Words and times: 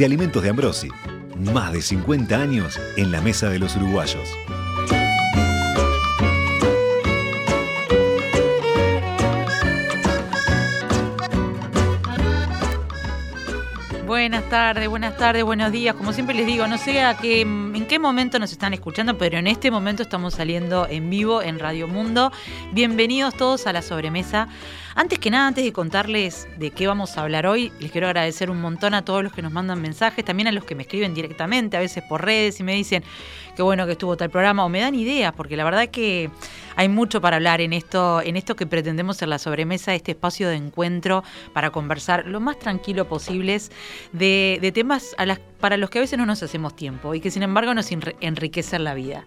de 0.00 0.06
Alimentos 0.06 0.42
de 0.42 0.48
Ambrosi. 0.48 0.88
Más 1.52 1.74
de 1.74 1.82
50 1.82 2.34
años 2.34 2.80
en 2.96 3.12
la 3.12 3.20
mesa 3.20 3.50
de 3.50 3.58
los 3.58 3.76
uruguayos. 3.76 4.30
Buenas 14.06 14.48
tardes, 14.48 14.88
buenas 14.88 15.16
tardes, 15.18 15.44
buenos 15.44 15.70
días. 15.70 15.94
Como 15.94 16.14
siempre 16.14 16.34
les 16.34 16.46
digo, 16.46 16.66
no 16.66 16.78
sé 16.78 17.02
a 17.02 17.18
qué, 17.18 17.42
en 17.42 17.86
qué 17.86 17.98
momento 17.98 18.38
nos 18.38 18.52
están 18.52 18.72
escuchando, 18.72 19.18
pero 19.18 19.36
en 19.36 19.46
este 19.46 19.70
momento 19.70 20.02
estamos 20.02 20.34
saliendo 20.34 20.86
en 20.88 21.10
vivo 21.10 21.42
en 21.42 21.58
Radio 21.58 21.86
Mundo. 21.88 22.32
Bienvenidos 22.72 23.34
todos 23.34 23.66
a 23.66 23.72
la 23.74 23.82
sobremesa. 23.82 24.48
Antes 24.94 25.20
que 25.20 25.30
nada, 25.30 25.46
antes 25.46 25.64
de 25.64 25.72
contarles 25.72 26.48
de 26.58 26.72
qué 26.72 26.88
vamos 26.88 27.16
a 27.16 27.22
hablar 27.22 27.46
hoy, 27.46 27.72
les 27.78 27.92
quiero 27.92 28.08
agradecer 28.08 28.50
un 28.50 28.60
montón 28.60 28.92
a 28.94 29.04
todos 29.04 29.22
los 29.22 29.32
que 29.32 29.40
nos 29.40 29.52
mandan 29.52 29.80
mensajes, 29.80 30.24
también 30.24 30.48
a 30.48 30.52
los 30.52 30.64
que 30.64 30.74
me 30.74 30.82
escriben 30.82 31.14
directamente, 31.14 31.76
a 31.76 31.80
veces 31.80 32.02
por 32.02 32.24
redes 32.24 32.58
y 32.58 32.64
me 32.64 32.74
dicen 32.74 33.04
qué 33.54 33.62
bueno 33.62 33.86
que 33.86 33.92
estuvo 33.92 34.16
tal 34.16 34.30
programa 34.30 34.64
o 34.64 34.68
me 34.68 34.80
dan 34.80 34.96
ideas, 34.96 35.32
porque 35.32 35.56
la 35.56 35.64
verdad 35.64 35.88
que 35.88 36.30
hay 36.74 36.88
mucho 36.88 37.20
para 37.20 37.36
hablar 37.36 37.60
en 37.60 37.72
esto, 37.72 38.20
en 38.20 38.36
esto 38.36 38.56
que 38.56 38.66
pretendemos 38.66 39.16
ser 39.16 39.28
la 39.28 39.38
sobremesa, 39.38 39.94
este 39.94 40.12
espacio 40.12 40.48
de 40.48 40.56
encuentro 40.56 41.22
para 41.52 41.70
conversar 41.70 42.26
lo 42.26 42.40
más 42.40 42.58
tranquilo 42.58 43.06
posibles 43.06 43.70
de, 44.12 44.70
temas 44.74 45.14
para 45.60 45.76
los 45.76 45.90
que 45.90 45.98
a 45.98 46.00
veces 46.00 46.18
no 46.18 46.26
nos 46.26 46.42
hacemos 46.42 46.74
tiempo 46.74 47.14
y 47.14 47.20
que 47.20 47.30
sin 47.30 47.42
embargo 47.42 47.74
nos 47.74 47.90
enriquecen 48.20 48.84
la 48.84 48.94
vida. 48.94 49.24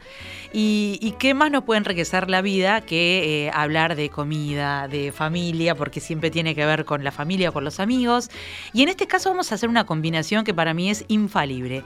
Y, 0.52 1.16
qué 1.20 1.34
más 1.34 1.52
nos 1.52 1.64
puede 1.64 1.78
enriquecer 1.78 2.30
la 2.30 2.42
vida 2.42 2.82
que 2.82 3.46
eh, 3.46 3.52
hablar 3.54 3.96
de 3.96 4.10
comida, 4.10 4.88
de 4.88 5.12
familia, 5.12 5.76
porque 5.76 6.00
siempre 6.00 6.32
tiene 6.32 6.56
que 6.56 6.66
ver 6.66 6.86
con 6.86 7.04
la 7.04 7.12
familia, 7.12 7.52
con 7.52 7.64
los 7.64 7.80
amigos. 7.80 8.30
Y 8.74 8.82
en 8.82 8.90
este 8.90 9.08
caso 9.08 9.30
vamos 9.30 9.52
a 9.52 9.56
hacer 9.56 9.70
una 9.70 9.86
combinación 9.86 10.44
que 10.44 10.54
para 10.54 10.74
mí 10.74 10.90
es 10.90 11.06
infalible 11.08 11.84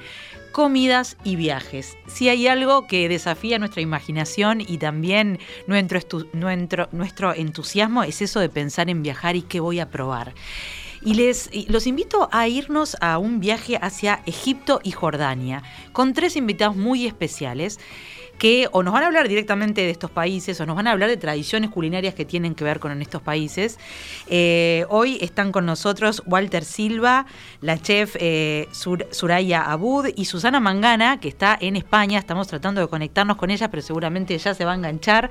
comidas 0.57 1.17
y 1.23 1.35
viajes. 1.35 1.97
Si 2.07 2.29
hay 2.29 2.47
algo 2.47 2.87
que 2.87 3.07
desafía 3.09 3.59
nuestra 3.59 3.83
imaginación 3.83 4.59
y 4.59 4.79
también 4.79 5.37
nuestro, 5.67 6.25
nuestro, 6.33 7.35
entusiasmo 7.35 8.01
es 8.01 8.23
eso 8.23 8.39
de 8.39 8.49
pensar 8.49 8.89
en 8.89 9.03
viajar 9.03 9.35
y 9.35 9.43
qué 9.43 9.59
voy 9.59 9.79
a 9.79 9.91
probar. 9.91 10.33
Y 11.01 11.13
les 11.13 11.49
los 11.69 11.87
invito 11.87 12.29
a 12.31 12.47
irnos 12.47 12.97
a 13.01 13.17
un 13.17 13.39
viaje 13.39 13.77
hacia 13.81 14.21
Egipto 14.25 14.79
y 14.83 14.91
Jordania 14.91 15.63
con 15.93 16.13
tres 16.13 16.35
invitados 16.35 16.75
muy 16.75 17.05
especiales 17.05 17.79
que 18.37 18.67
o 18.71 18.83
nos 18.83 18.93
van 18.93 19.03
a 19.03 19.07
hablar 19.07 19.27
directamente 19.27 19.81
de 19.81 19.89
estos 19.89 20.11
países 20.11 20.59
o 20.61 20.65
nos 20.65 20.75
van 20.75 20.87
a 20.87 20.91
hablar 20.91 21.09
de 21.09 21.17
tradiciones 21.17 21.69
culinarias 21.69 22.13
que 22.13 22.25
tienen 22.25 22.55
que 22.55 22.63
ver 22.63 22.79
con 22.79 23.01
estos 23.01 23.21
países. 23.21 23.79
Eh, 24.27 24.85
hoy 24.89 25.17
están 25.21 25.51
con 25.51 25.65
nosotros 25.65 26.21
Walter 26.25 26.63
Silva, 26.63 27.25
la 27.61 27.81
chef 27.81 28.15
eh, 28.19 28.67
Suraya 28.71 29.63
Abud 29.63 30.07
y 30.15 30.25
Susana 30.25 30.59
Mangana, 30.59 31.19
que 31.19 31.29
está 31.29 31.57
en 31.59 31.75
España. 31.75 32.19
Estamos 32.19 32.47
tratando 32.47 32.81
de 32.81 32.87
conectarnos 32.87 33.37
con 33.37 33.49
ella, 33.49 33.69
pero 33.69 33.81
seguramente 33.81 34.37
ya 34.37 34.53
se 34.53 34.65
va 34.65 34.73
a 34.73 34.75
enganchar. 34.75 35.29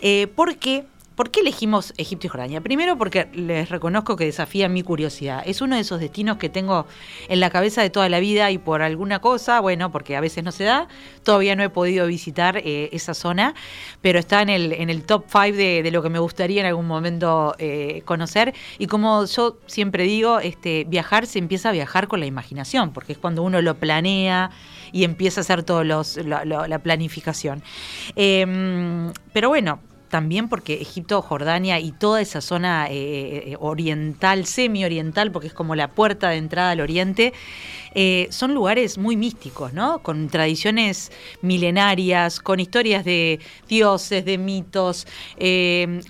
Eh, 0.00 0.28
porque 0.34 0.84
¿Por 1.18 1.32
qué 1.32 1.40
elegimos 1.40 1.94
Egipto 1.96 2.28
y 2.28 2.30
Jordania? 2.30 2.60
Primero 2.60 2.96
porque 2.96 3.26
les 3.32 3.70
reconozco 3.70 4.14
que 4.14 4.24
desafía 4.24 4.68
mi 4.68 4.84
curiosidad. 4.84 5.42
Es 5.44 5.60
uno 5.60 5.74
de 5.74 5.80
esos 5.80 5.98
destinos 5.98 6.36
que 6.36 6.48
tengo 6.48 6.86
en 7.28 7.40
la 7.40 7.50
cabeza 7.50 7.82
de 7.82 7.90
toda 7.90 8.08
la 8.08 8.20
vida 8.20 8.52
y 8.52 8.58
por 8.58 8.82
alguna 8.82 9.18
cosa, 9.18 9.58
bueno, 9.58 9.90
porque 9.90 10.14
a 10.14 10.20
veces 10.20 10.44
no 10.44 10.52
se 10.52 10.62
da, 10.62 10.86
todavía 11.24 11.56
no 11.56 11.64
he 11.64 11.70
podido 11.70 12.06
visitar 12.06 12.58
eh, 12.58 12.90
esa 12.92 13.14
zona, 13.14 13.56
pero 14.00 14.20
está 14.20 14.42
en 14.42 14.48
el, 14.48 14.72
en 14.72 14.90
el 14.90 15.02
top 15.02 15.24
5 15.26 15.56
de, 15.56 15.90
lo 15.90 16.04
que 16.04 16.08
me 16.08 16.20
gustaría 16.20 16.60
en 16.60 16.68
algún 16.68 16.86
momento 16.86 17.56
eh, 17.58 18.02
conocer. 18.04 18.54
Y 18.78 18.86
como 18.86 19.24
yo 19.24 19.58
siempre 19.66 20.04
digo, 20.04 20.38
este, 20.38 20.84
viajar 20.84 21.26
se 21.26 21.40
empieza 21.40 21.70
a 21.70 21.72
viajar 21.72 22.06
con 22.06 22.20
la 22.20 22.26
imaginación, 22.26 22.92
porque 22.92 23.14
es 23.14 23.18
cuando 23.18 23.42
uno 23.42 23.60
lo 23.60 23.74
planea 23.74 24.52
y 24.92 25.02
empieza 25.02 25.40
a 25.40 25.42
hacer 25.42 25.64
toda 25.64 25.82
la 25.82 26.78
planificación. 26.78 27.64
Em, 28.14 29.12
pero 29.32 29.48
bueno, 29.48 29.80
también 30.08 30.48
porque 30.48 30.74
Egipto, 30.74 31.22
Jordania 31.22 31.78
y 31.80 31.92
toda 31.92 32.20
esa 32.20 32.40
zona 32.40 32.86
eh, 32.88 33.52
eh, 33.52 33.56
oriental, 33.60 34.46
semi-oriental, 34.46 35.30
porque 35.30 35.48
es 35.48 35.54
como 35.54 35.74
la 35.74 35.88
puerta 35.92 36.30
de 36.30 36.36
entrada 36.36 36.70
al 36.70 36.80
oriente, 36.80 37.32
eh, 37.94 38.28
son 38.30 38.54
lugares 38.54 38.98
muy 38.98 39.16
místicos, 39.16 39.72
¿no? 39.72 40.00
Con 40.00 40.28
tradiciones 40.28 41.10
milenarias, 41.42 42.40
con 42.40 42.60
historias 42.60 43.04
de 43.04 43.40
dioses, 43.68 44.24
de 44.24 44.38
mitos, 44.38 45.06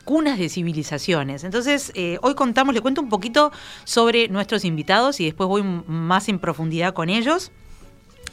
cunas 0.04 0.38
de 0.38 0.48
cibilizaciones. 0.48 1.44
Entonces, 1.44 1.92
hoy 2.20 2.34
contamos, 2.34 2.74
le 2.74 2.80
cuento 2.80 3.00
un 3.00 3.08
poquito 3.08 3.52
sobre 3.84 4.28
nuestros 4.28 4.64
invitados 4.64 5.20
y 5.20 5.24
después 5.24 5.48
voy 5.48 5.62
más 5.62 6.28
en 6.28 6.38
profundidad 6.38 6.94
con 6.94 7.08
ellos. 7.08 7.50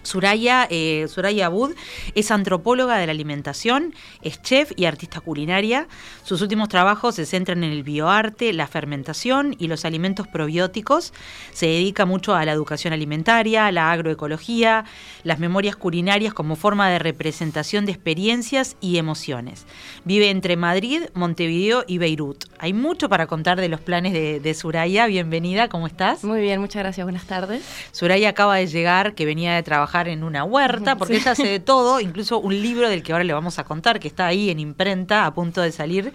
Suraya, 0.05 0.67
eh, 0.69 1.07
Suraya 1.09 1.47
Abud 1.47 1.73
es 2.13 2.31
antropóloga 2.31 2.97
de 2.97 3.07
la 3.07 3.11
alimentación, 3.11 3.93
es 4.21 4.41
chef 4.41 4.71
y 4.75 4.85
artista 4.85 5.19
culinaria. 5.19 5.87
Sus 6.23 6.41
últimos 6.41 6.69
trabajos 6.69 7.15
se 7.15 7.25
centran 7.25 7.63
en 7.63 7.71
el 7.71 7.83
bioarte, 7.83 8.53
la 8.53 8.67
fermentación 8.67 9.55
y 9.57 9.67
los 9.67 9.83
alimentos 9.83 10.27
probióticos. 10.27 11.11
Se 11.51 11.65
dedica 11.65 12.05
mucho 12.05 12.35
a 12.35 12.45
la 12.45 12.51
educación 12.51 12.93
alimentaria, 12.93 13.71
la 13.71 13.91
agroecología, 13.91 14.85
las 15.23 15.39
memorias 15.39 15.75
culinarias 15.75 16.33
como 16.33 16.55
forma 16.55 16.89
de 16.89 16.99
representación 16.99 17.85
de 17.85 17.93
experiencias 17.93 18.77
y 18.81 18.97
emociones. 18.97 19.65
Vive 20.03 20.29
entre 20.29 20.55
Madrid, 20.55 21.03
Montevideo 21.13 21.83
y 21.87 21.97
Beirut. 21.97 22.45
Hay 22.59 22.73
mucho 22.73 23.09
para 23.09 23.27
contar 23.27 23.59
de 23.59 23.69
los 23.69 23.81
planes 23.81 24.13
de, 24.13 24.39
de 24.39 24.53
Suraya. 24.53 25.07
Bienvenida, 25.07 25.67
¿cómo 25.67 25.87
estás? 25.87 26.23
Muy 26.23 26.41
bien, 26.41 26.61
muchas 26.61 26.83
gracias. 26.83 27.05
Buenas 27.05 27.25
tardes. 27.25 27.63
Suraya 27.91 28.29
acaba 28.29 28.57
de 28.57 28.67
llegar, 28.67 29.15
que 29.15 29.25
venía 29.25 29.55
de 29.55 29.63
trabajar 29.63 29.94
en 30.03 30.23
una 30.23 30.43
huerta, 30.43 30.95
porque 30.97 31.17
ella 31.17 31.31
hace 31.31 31.47
de 31.47 31.59
todo, 31.59 31.99
incluso 31.99 32.39
un 32.39 32.61
libro 32.61 32.89
del 32.89 33.03
que 33.03 33.11
ahora 33.11 33.23
le 33.23 33.33
vamos 33.33 33.59
a 33.59 33.63
contar, 33.63 33.99
que 33.99 34.07
está 34.07 34.27
ahí 34.27 34.49
en 34.49 34.59
imprenta, 34.59 35.25
a 35.25 35.33
punto 35.33 35.61
de 35.61 35.71
salir, 35.71 36.13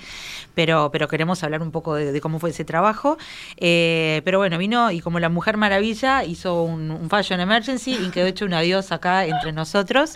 pero, 0.55 0.91
pero 0.93 1.09
queremos 1.09 1.43
hablar 1.43 1.63
un 1.63 1.71
poco 1.71 1.95
de, 1.95 2.21
cómo 2.21 2.39
fue 2.39 2.51
ese 2.51 2.65
trabajo. 2.65 3.17
Eh, 3.57 4.23
pero 4.25 4.39
bueno, 4.39 4.59
vino 4.59 4.91
y 4.91 5.01
como 5.01 5.19
la 5.19 5.29
Mujer 5.29 5.57
Maravilla 5.57 6.25
hizo 6.25 6.63
un, 6.63 7.09
Fashion 7.09 7.41
Emergency 7.41 7.93
y 7.93 8.11
quedó 8.11 8.27
hecho 8.27 8.45
un 8.45 8.55
adiós 8.55 8.93
acá 8.93 9.25
entre 9.25 9.53
nosotros. 9.53 10.15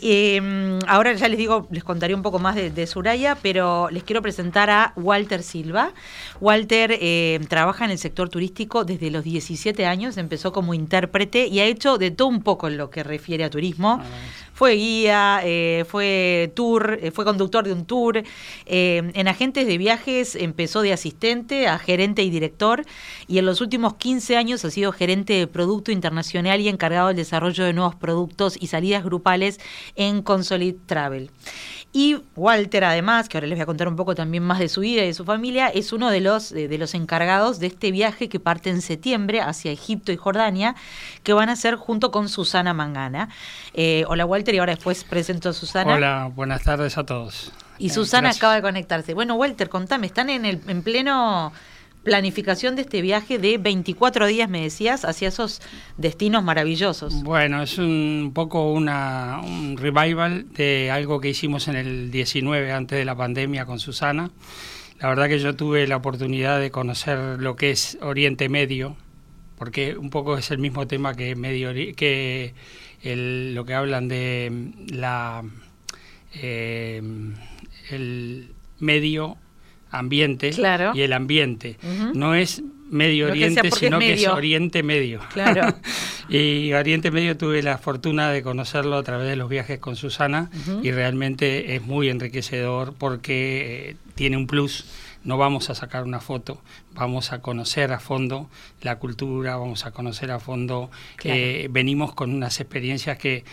Eh, 0.00 0.78
ahora 0.86 1.12
ya 1.12 1.28
les 1.28 1.38
digo, 1.38 1.66
les 1.70 1.84
contaré 1.84 2.14
un 2.14 2.22
poco 2.22 2.38
más 2.38 2.54
de, 2.54 2.70
de 2.70 2.86
Suraya, 2.86 3.36
pero 3.42 3.88
les 3.90 4.04
quiero 4.04 4.22
presentar 4.22 4.70
a 4.70 4.92
Walter 4.96 5.42
Silva. 5.42 5.92
Walter 6.40 6.96
eh, 7.00 7.40
trabaja 7.48 7.84
en 7.84 7.90
el 7.90 7.98
sector 7.98 8.28
turístico 8.28 8.84
desde 8.84 9.10
los 9.10 9.24
17 9.24 9.86
años, 9.86 10.16
empezó 10.16 10.52
como 10.52 10.74
intérprete 10.74 11.46
y 11.46 11.60
ha 11.60 11.64
hecho 11.64 11.98
de 11.98 12.10
todo 12.10 12.28
un 12.28 12.42
poco 12.42 12.68
en 12.68 12.76
lo 12.76 12.83
que 12.90 13.02
refiere 13.02 13.44
a 13.44 13.50
turismo. 13.50 13.98
Ah, 14.00 14.04
fue 14.52 14.74
guía, 14.74 15.40
eh, 15.42 15.84
fue 15.88 16.52
tour, 16.54 16.98
eh, 17.02 17.10
fue 17.10 17.24
conductor 17.24 17.64
de 17.64 17.72
un 17.72 17.84
tour. 17.84 18.22
en 18.66 19.28
agentes 19.28 19.66
de 19.66 19.78
viajes 19.78 20.36
empezó 20.36 20.82
de 20.82 20.92
asistente 20.92 21.66
a 21.66 21.78
gerente 21.78 22.22
y 22.22 22.30
director 22.30 22.84
y 23.26 23.38
en 23.38 23.46
los 23.46 23.60
últimos 23.60 23.94
15 23.94 24.36
años 24.36 24.64
ha 24.64 24.70
sido 24.70 24.92
gerente 24.92 25.32
de 25.32 25.46
producto 25.46 25.90
internacional 25.90 26.60
y 26.60 26.68
encargado 26.68 27.08
del 27.08 27.16
desarrollo 27.16 27.64
de 27.64 27.72
nuevos 27.72 27.94
productos 27.96 28.56
y 28.60 28.68
salidas 28.68 29.04
grupales 29.04 29.58
en 29.96 30.22
Consolid 30.22 30.76
Travel. 30.86 31.30
Y 31.96 32.16
Walter, 32.34 32.82
además, 32.82 33.28
que 33.28 33.38
ahora 33.38 33.46
les 33.46 33.56
voy 33.56 33.62
a 33.62 33.66
contar 33.66 33.86
un 33.86 33.94
poco 33.94 34.16
también 34.16 34.42
más 34.42 34.58
de 34.58 34.68
su 34.68 34.80
vida 34.80 35.04
y 35.04 35.06
de 35.06 35.14
su 35.14 35.24
familia, 35.24 35.68
es 35.68 35.92
uno 35.92 36.10
de 36.10 36.20
los, 36.20 36.50
de, 36.50 36.76
los 36.76 36.92
encargados 36.92 37.60
de 37.60 37.68
este 37.68 37.92
viaje 37.92 38.28
que 38.28 38.40
parte 38.40 38.68
en 38.68 38.82
septiembre 38.82 39.40
hacia 39.40 39.70
Egipto 39.70 40.10
y 40.10 40.16
Jordania, 40.16 40.74
que 41.22 41.32
van 41.32 41.50
a 41.50 41.52
hacer 41.52 41.76
junto 41.76 42.10
con 42.10 42.28
Susana 42.28 42.74
Mangana. 42.74 43.28
Eh, 43.74 44.04
hola 44.08 44.26
Walter, 44.26 44.56
y 44.56 44.58
ahora 44.58 44.74
después 44.74 45.04
presento 45.04 45.50
a 45.50 45.52
Susana. 45.52 45.94
Hola, 45.94 46.32
buenas 46.34 46.64
tardes 46.64 46.98
a 46.98 47.06
todos. 47.06 47.52
Y 47.78 47.90
Susana 47.90 48.30
acaba 48.30 48.56
de 48.56 48.62
conectarse. 48.62 49.14
Bueno, 49.14 49.36
Walter, 49.36 49.68
contame, 49.68 50.08
están 50.08 50.30
en, 50.30 50.46
el, 50.46 50.62
en 50.66 50.82
pleno 50.82 51.52
planificación 52.04 52.76
de 52.76 52.82
este 52.82 53.02
viaje 53.02 53.38
de 53.38 53.58
24 53.58 54.26
días, 54.26 54.48
me 54.48 54.62
decías, 54.62 55.04
hacia 55.04 55.28
esos 55.28 55.60
destinos 55.96 56.44
maravillosos. 56.44 57.22
Bueno, 57.22 57.62
es 57.62 57.78
un 57.78 58.32
poco 58.34 58.72
una, 58.72 59.40
un 59.42 59.76
revival 59.76 60.46
de 60.52 60.90
algo 60.90 61.20
que 61.20 61.30
hicimos 61.30 61.66
en 61.68 61.76
el 61.76 62.10
19, 62.10 62.70
antes 62.72 62.98
de 62.98 63.04
la 63.04 63.16
pandemia, 63.16 63.64
con 63.64 63.80
Susana. 63.80 64.30
La 65.00 65.08
verdad 65.08 65.28
que 65.28 65.38
yo 65.38 65.56
tuve 65.56 65.86
la 65.86 65.96
oportunidad 65.96 66.60
de 66.60 66.70
conocer 66.70 67.18
lo 67.40 67.56
que 67.56 67.70
es 67.70 67.98
Oriente 68.00 68.48
Medio, 68.48 68.96
porque 69.58 69.96
un 69.96 70.10
poco 70.10 70.36
es 70.36 70.50
el 70.50 70.58
mismo 70.58 70.86
tema 70.86 71.14
que 71.14 71.34
medio 71.34 71.72
que 71.96 72.54
lo 73.02 73.64
que 73.64 73.74
hablan 73.74 74.08
de 74.08 74.72
la 74.88 75.42
eh, 76.34 77.02
el 77.90 78.52
medio 78.78 79.36
ambiente 79.98 80.50
y 80.94 81.00
el 81.00 81.12
ambiente. 81.12 81.76
No 82.14 82.34
es 82.34 82.62
Medio 82.90 83.26
Oriente, 83.26 83.70
sino 83.70 83.98
que 83.98 84.12
es 84.12 84.28
Oriente 84.28 84.82
Medio. 84.82 85.20
Claro. 85.32 85.74
y 86.28 86.72
Oriente 86.72 87.10
Medio 87.10 87.36
tuve 87.36 87.62
la 87.62 87.78
fortuna 87.78 88.30
de 88.30 88.42
conocerlo 88.42 88.96
a 88.96 89.02
través 89.02 89.28
de 89.28 89.36
los 89.36 89.48
viajes 89.48 89.78
con 89.78 89.96
Susana 89.96 90.50
y 90.82 90.90
realmente 90.90 91.74
es 91.74 91.82
muy 91.82 92.08
enriquecedor 92.08 92.94
porque 92.96 93.90
eh, 93.90 93.96
tiene 94.14 94.36
un 94.36 94.46
plus 94.46 94.84
no 95.24 95.38
vamos 95.38 95.70
a 95.70 95.74
sacar 95.74 96.04
una 96.04 96.20
foto, 96.20 96.60
vamos 96.94 97.32
a 97.32 97.40
conocer 97.40 97.92
a 97.92 98.00
fondo 98.00 98.48
la 98.82 98.98
cultura, 98.98 99.56
vamos 99.56 99.86
a 99.86 99.90
conocer 99.90 100.30
a 100.30 100.38
fondo, 100.38 100.90
eh, 101.24 101.68
venimos 101.70 102.14
con 102.14 102.32
unas 102.32 102.60
experiencias 102.60 103.18
que 103.18 103.44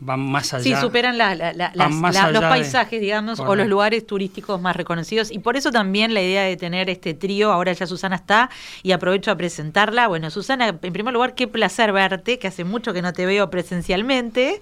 van 0.00 0.20
más 0.20 0.52
allá. 0.52 0.64
Sí, 0.64 0.74
superan 0.80 1.16
los 1.16 2.42
paisajes, 2.42 3.00
digamos, 3.00 3.40
o 3.40 3.54
los 3.54 3.66
lugares 3.66 4.06
turísticos 4.06 4.60
más 4.60 4.76
reconocidos. 4.76 5.30
Y 5.30 5.38
por 5.38 5.56
eso 5.56 5.70
también 5.70 6.12
la 6.12 6.20
idea 6.20 6.42
de 6.42 6.56
tener 6.56 6.90
este 6.90 7.14
trío, 7.14 7.52
ahora 7.52 7.72
ya 7.72 7.86
Susana 7.86 8.16
está, 8.16 8.50
y 8.82 8.92
aprovecho 8.92 9.30
a 9.30 9.36
presentarla. 9.36 10.08
Bueno, 10.08 10.30
Susana, 10.30 10.68
en 10.68 10.92
primer 10.92 11.14
lugar, 11.14 11.34
qué 11.34 11.46
placer 11.46 11.92
verte, 11.92 12.38
que 12.38 12.48
hace 12.48 12.64
mucho 12.64 12.92
que 12.92 13.02
no 13.02 13.12
te 13.12 13.26
veo 13.26 13.48
presencialmente. 13.48 14.60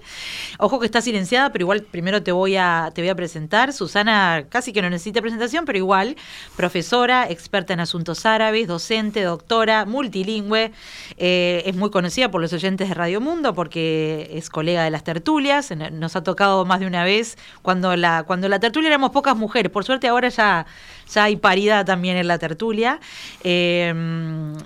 Ojo 0.59 0.79
que 0.79 0.85
está 0.85 1.01
silenciada, 1.01 1.51
pero 1.51 1.63
igual 1.63 1.81
primero 1.81 2.21
te 2.21 2.31
voy 2.31 2.55
a, 2.55 2.91
te 2.93 3.01
voy 3.01 3.09
a 3.09 3.15
presentar. 3.15 3.73
Susana 3.73 4.45
casi 4.49 4.73
que 4.73 4.81
no 4.81 4.89
necesita 4.89 5.21
presentación, 5.21 5.65
pero 5.65 5.77
igual 5.77 6.15
profesora, 6.55 7.29
experta 7.29 7.73
en 7.73 7.79
asuntos 7.79 8.25
árabes, 8.33 8.67
docente, 8.67 9.23
doctora, 9.23 9.85
multilingüe. 9.85 10.71
Eh, 11.17 11.63
es 11.65 11.75
muy 11.75 11.89
conocida 11.89 12.31
por 12.31 12.41
los 12.41 12.53
oyentes 12.53 12.89
de 12.89 12.95
Radio 12.95 13.21
Mundo 13.21 13.53
porque 13.53 14.29
es 14.33 14.49
colega 14.49 14.83
de 14.83 14.91
las 14.91 15.03
tertulias. 15.03 15.71
Nos 15.91 16.15
ha 16.15 16.23
tocado 16.23 16.65
más 16.65 16.79
de 16.79 16.87
una 16.87 17.03
vez 17.03 17.37
cuando 17.61 17.95
la, 17.95 18.23
cuando 18.23 18.47
la 18.49 18.59
tertulia 18.59 18.87
éramos 18.89 19.11
pocas 19.11 19.35
mujeres. 19.35 19.71
Por 19.71 19.83
suerte 19.83 20.07
ahora 20.07 20.29
ya 20.29 20.65
ya 21.13 21.23
hay 21.25 21.35
paridad 21.35 21.85
también 21.85 22.17
en 22.17 22.27
la 22.27 22.37
tertulia. 22.37 22.99
Eh, 23.43 23.93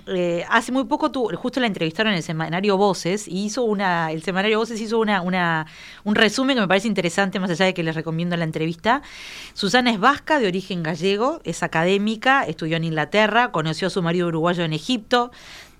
eh, 0.06 0.44
hace 0.48 0.72
muy 0.72 0.84
poco, 0.84 1.10
tú, 1.10 1.30
justo 1.36 1.60
la 1.60 1.66
entrevistaron 1.66 2.12
en 2.12 2.18
el 2.18 2.22
semanario 2.22 2.76
Voces 2.76 3.28
y 3.28 3.44
hizo 3.44 3.62
una, 3.62 4.10
el 4.10 4.22
semanario 4.22 4.58
Voces 4.58 4.80
hizo 4.80 4.98
una, 4.98 5.22
una, 5.22 5.66
un 6.04 6.14
resumen 6.14 6.56
que 6.56 6.60
me 6.60 6.68
parece 6.68 6.88
interesante, 6.88 7.40
más 7.40 7.50
allá 7.50 7.66
de 7.66 7.74
que 7.74 7.82
les 7.82 7.94
recomiendo 7.94 8.36
la 8.36 8.44
entrevista. 8.44 9.02
Susana 9.54 9.90
es 9.90 9.98
vasca, 9.98 10.38
de 10.38 10.46
origen 10.46 10.82
gallego, 10.82 11.40
es 11.44 11.62
académica, 11.62 12.44
estudió 12.44 12.76
en 12.76 12.84
Inglaterra, 12.84 13.50
conoció 13.50 13.88
a 13.88 13.90
su 13.90 14.02
marido 14.02 14.28
uruguayo 14.28 14.64
en 14.64 14.72
Egipto, 14.72 15.30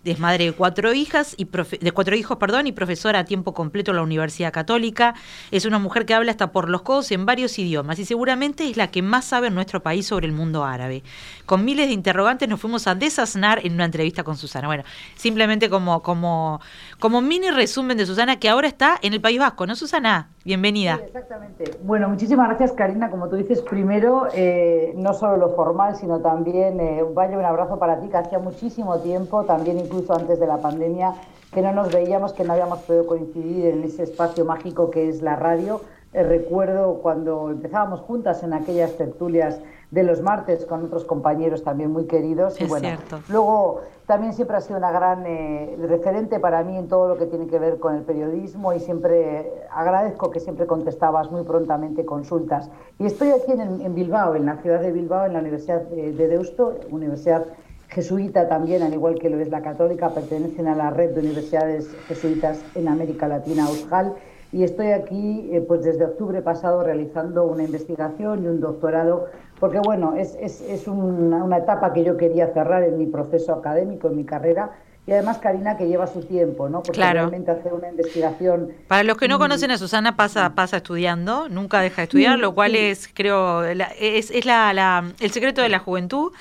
es 0.05 0.19
madre 0.19 0.47
de 0.47 0.53
cuatro 0.53 0.93
hijas 0.93 1.35
y 1.37 1.45
de 1.45 1.93
cuatro 1.93 2.17
hijos, 2.17 2.37
perdón, 2.39 2.67
y 2.67 2.73
profesora 2.73 3.21
a 3.21 3.25
tiempo 3.25 3.55
completo 3.55 3.91
en 3.91 3.97
la 3.97 4.03
Universidad 4.03 4.53
Católica. 4.53 5.15
Es 5.51 5.65
una 5.65 5.79
mujer 5.79 6.07
que 6.07 6.15
habla 6.15 6.31
hasta 6.31 6.53
por 6.53 6.69
los 6.69 6.83
codos 6.83 7.11
en 7.13 7.27
varios 7.27 7.59
idiomas 7.59 7.99
y 7.99 8.05
seguramente 8.05 8.69
es 8.69 8.77
la 8.77 8.91
que 8.91 9.03
más 9.03 9.25
sabe 9.25 9.49
en 9.49 9.55
nuestro 9.55 9.83
país 9.83 10.07
sobre 10.07 10.27
el 10.27 10.33
mundo 10.33 10.65
árabe. 10.65 11.03
Con 11.47 11.65
miles 11.65 11.87
de 11.89 11.93
interrogantes 11.93 12.49
nos 12.49 12.61
fuimos 12.61 12.87
a 12.87 12.95
desasnar 12.95 13.61
en 13.65 13.75
una 13.75 13.85
entrevista 13.85 14.25
con 14.25 14.37
Susana. 14.37 14.67
Bueno, 14.67 14.85
simplemente 15.17 15.71
como 15.71 16.03
como 16.03 16.61
como 16.99 17.21
mini 17.21 17.51
resumen 17.51 17.97
de 17.97 18.07
Susana 18.07 18.37
que 18.37 18.49
ahora 18.49 18.69
está 18.69 18.99
en 19.03 19.15
el 19.15 19.21
País 19.21 19.39
Vasco, 19.39 19.67
¿no, 19.67 19.77
Susana? 19.77 20.29
Bienvenida. 20.45 21.01
exactamente. 21.03 21.65
Bueno, 21.85 22.07
muchísimas 22.11 22.49
gracias, 22.49 22.73
Karina. 22.73 23.11
Como 23.11 23.31
tú 23.31 23.37
dices, 23.37 23.63
primero, 23.63 24.29
eh, 24.35 24.93
no 24.95 25.15
solo 25.15 25.39
lo 25.39 25.49
formal, 25.55 25.97
sino 25.97 26.21
también 26.21 26.79
eh, 26.81 27.03
vaya 27.15 27.39
un 27.39 27.47
abrazo 27.47 27.79
para 27.79 27.99
ti, 27.99 28.09
que 28.09 28.19
hacía 28.19 28.39
muchísimo 28.39 28.99
tiempo, 28.99 29.45
también 29.45 29.79
incluso 29.79 30.13
antes 30.13 30.39
de 30.39 30.47
la 30.47 30.59
pandemia, 30.59 31.15
que 31.51 31.63
no 31.63 31.73
nos 31.73 31.91
veíamos, 31.91 32.35
que 32.35 32.45
no 32.45 32.53
habíamos 32.53 32.81
podido 32.81 33.07
coincidir 33.07 33.67
en 33.69 33.85
ese 33.85 34.03
espacio 34.03 34.45
mágico 34.45 34.91
que 34.91 35.09
es 35.09 35.23
la 35.23 35.37
radio. 35.37 35.81
Eh, 36.13 36.23
recuerdo 36.23 37.01
cuando 37.03 37.51
empezábamos 37.51 38.01
juntas 38.01 38.43
en 38.43 38.53
aquellas 38.53 38.99
tertulias 38.99 39.61
de 39.95 40.03
los 40.03 40.21
martes 40.23 40.67
con 40.67 40.85
otros 40.85 41.05
compañeros 41.05 41.63
también 41.63 41.93
muy 41.93 42.07
queridos. 42.07 42.61
y 42.61 42.65
bueno, 42.65 42.89
luego 43.29 43.83
también 44.07 44.33
siempre 44.33 44.57
ha 44.57 44.61
sido 44.61 44.77
una 44.77 44.91
gran 44.91 45.25
eh, 45.25 45.77
referente 45.89 46.41
para 46.41 46.65
mí 46.65 46.77
en 46.77 46.89
todo 46.89 47.07
lo 47.09 47.17
que 47.17 47.27
tiene 47.27 47.47
que 47.47 47.61
ver 47.61 47.79
con 47.79 47.95
el 47.95 48.03
periodismo 48.03 48.73
y 48.73 48.81
siempre 48.81 49.53
agradezco 49.73 50.33
que 50.33 50.41
siempre 50.41 50.67
contestabas 50.67 51.31
muy 51.31 51.45
prontamente 51.45 52.05
consultas. 52.05 52.71
Y 52.99 53.07
estoy 53.07 53.31
aquí 53.31 53.53
en, 53.53 53.95
Bilbao, 53.95 54.35
en 54.35 54.47
la 54.47 54.57
ciudad 54.57 54.81
de 54.81 54.91
Bilbao, 54.91 55.27
en 55.27 55.35
la 55.35 55.39
Universidad 55.39 55.83
de, 55.83 56.29
Deusto, 56.29 56.75
universidad 56.91 57.47
jesuita 57.87 58.49
también, 58.49 58.83
al 58.83 58.93
igual 58.93 59.15
que 59.21 59.31
lo 59.31 59.39
es 59.39 59.49
la 59.49 59.63
católica, 59.63 60.09
pertenecen 60.09 60.67
a 60.67 60.75
la 60.75 60.91
red 60.91 61.15
de 61.15 61.21
universidades 61.21 61.89
jesuitas 62.09 62.61
en 62.75 62.89
América 62.89 63.29
Latina, 63.29 63.65
USJAL 63.71 64.15
y 64.55 64.63
estoy 64.63 64.93
aquí 64.93 65.49
eh, 65.51 65.61
pues 65.67 65.83
desde 65.83 66.05
octubre 66.05 66.41
pasado 66.41 66.85
realizando 66.85 67.45
una 67.45 67.65
investigación 67.65 68.45
y 68.45 68.47
un 68.47 68.61
doctorado, 68.61 69.27
porque 69.65 69.79
bueno, 69.79 70.15
es, 70.15 70.37
es, 70.43 70.61
es 70.61 70.87
una, 70.87 71.43
una, 71.43 71.57
etapa 71.57 71.95
que 71.95 72.05
yo 72.05 72.19
quería 72.19 72.49
cerrar 72.49 72.83
en 72.83 72.99
mi 72.99 73.07
proceso 73.07 73.55
académico, 73.55 74.09
en 74.09 74.17
mi 74.17 74.25
carrera, 74.25 74.73
y 75.07 75.13
además 75.13 75.39
Karina 75.39 75.79
que 75.79 75.89
lleva 75.89 76.07
su 76.07 76.21
tiempo, 76.21 76.69
¿no? 76.69 76.83
Porque 76.83 77.01
realmente 77.01 77.51
hacer 77.51 77.73
una 77.73 77.89
investigación. 77.89 78.73
Para 78.89 79.05
los 79.05 79.17
que 79.17 79.27
no 79.27 79.39
conocen 79.39 79.71
a 79.71 79.79
Susana, 79.79 80.17
pasa, 80.17 80.55
pasa 80.55 80.77
estudiando, 80.77 81.49
nunca 81.49 81.81
deja 81.81 81.97
de 81.97 82.03
estudiar, 82.03 82.39
lo 82.39 82.55
cual 82.55 82.77
es, 82.77 83.09
creo, 83.15 83.65
es, 83.65 84.31
es 84.31 84.45
la, 84.45 85.03
el 85.19 85.31
secreto 85.31 85.63
de 85.63 85.71
la 85.71 85.79
juventud. 85.79 86.33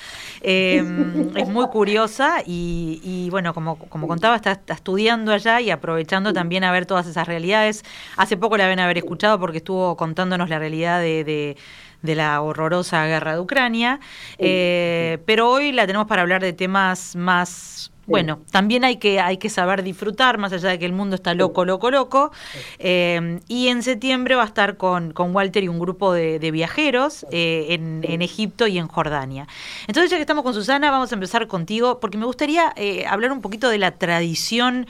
Em, 0.42 1.31
es 1.38 1.48
muy 1.48 1.68
curiosa 1.68 2.42
y, 2.46 3.00
y, 3.06 3.30
bueno, 3.30 3.54
como, 3.54 3.78
como 3.78 4.10
contaba, 4.10 4.36
está, 4.36 4.60
estudiando 4.68 5.31
allá 5.31 5.62
y 5.62 5.70
aprovechando 5.70 6.34
también 6.34 6.66
a 6.66 6.74
ver 6.74 6.86
todas 6.86 7.08
esas 7.08 7.25
realidades. 7.25 7.86
Hace 8.18 8.36
poco 8.36 8.58
la 8.58 8.68
ven 8.68 8.81
haber 8.81 8.98
escuchado 8.98 9.40
porque 9.40 9.60
estuvo 9.60 9.96
contándonos 9.96 10.50
la 10.50 10.60
realidad 10.60 11.00
de, 11.00 11.24
de 11.24 11.58
la 12.04 12.42
horrorosa 12.42 13.06
guerra 13.06 13.34
de 13.34 13.40
Ucrania, 13.40 14.00
eh, 14.38 15.20
pero 15.26 15.50
hoy 15.50 15.72
la 15.72 15.88
tenemos 15.88 16.08
para 16.08 16.22
hablar 16.22 16.42
de 16.42 16.54
temas 16.54 17.16
más 17.16 17.90
bueno, 18.06 18.42
también 18.52 18.84
hay 18.84 18.98
que, 18.98 19.22
hay 19.22 19.38
que 19.38 19.50
saber 19.50 19.82
disfrutar, 19.82 20.38
más 20.38 20.52
allá 20.52 20.72
de 20.72 20.78
que 20.78 20.86
el 20.86 20.92
mundo 20.92 21.16
está 21.16 21.34
loco, 21.34 21.64
loco, 21.64 21.90
loco. 21.90 22.34
Eh, 22.78 23.40
y 23.48 23.70
en 23.70 23.82
septiembre 23.82 24.36
va 24.36 24.44
a 24.44 24.48
estar 24.48 24.76
con, 24.76 25.14
con 25.14 25.34
Walter 25.34 25.64
y 25.64 25.70
un 25.70 25.80
grupo 25.80 26.12
de, 26.12 26.52
viajeros 26.52 27.26
eh, 27.32 27.68
en, 27.70 28.02
en, 28.04 28.22
Egipto 28.22 28.68
y 28.68 28.78
en 28.78 28.90
Jordania. 28.90 29.48
Entonces, 29.88 30.12
ya 30.12 30.18
que 30.18 30.24
estamos 30.24 30.44
con 30.44 30.54
Susana, 30.54 30.92
vamos 30.92 31.14
a 31.14 31.16
empezar 31.16 31.48
contigo, 31.48 32.02
porque 32.02 32.18
me 32.18 32.26
gustaría 32.26 32.74
hablar 33.08 33.32
un 33.32 33.40
poquito 33.40 33.70
de 33.70 33.78
la 33.78 33.92
tradición 33.92 34.86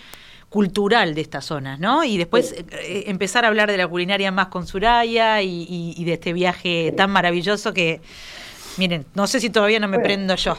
cultural 0.54 1.16
de 1.16 1.22
estas 1.22 1.46
zonas, 1.46 1.80
¿no? 1.80 2.04
Y 2.04 2.16
después 2.16 2.54
empezar 3.08 3.44
a 3.44 3.48
hablar 3.48 3.72
de 3.72 3.78
la 3.78 3.88
culinaria 3.88 4.32
más 4.32 4.50
con 4.50 4.68
Suraya 4.68 5.42
y, 5.42 5.96
y, 5.98 6.06
de 6.06 6.14
este 6.14 6.32
viaje 6.32 6.94
tan 6.96 7.10
maravilloso 7.10 7.74
que, 7.74 8.02
miren, 8.78 9.04
no 9.16 9.26
sé 9.26 9.40
si 9.40 9.50
todavía 9.50 9.80
no 9.80 9.88
me 9.88 9.98
prendo 9.98 10.36
yo. 10.36 10.56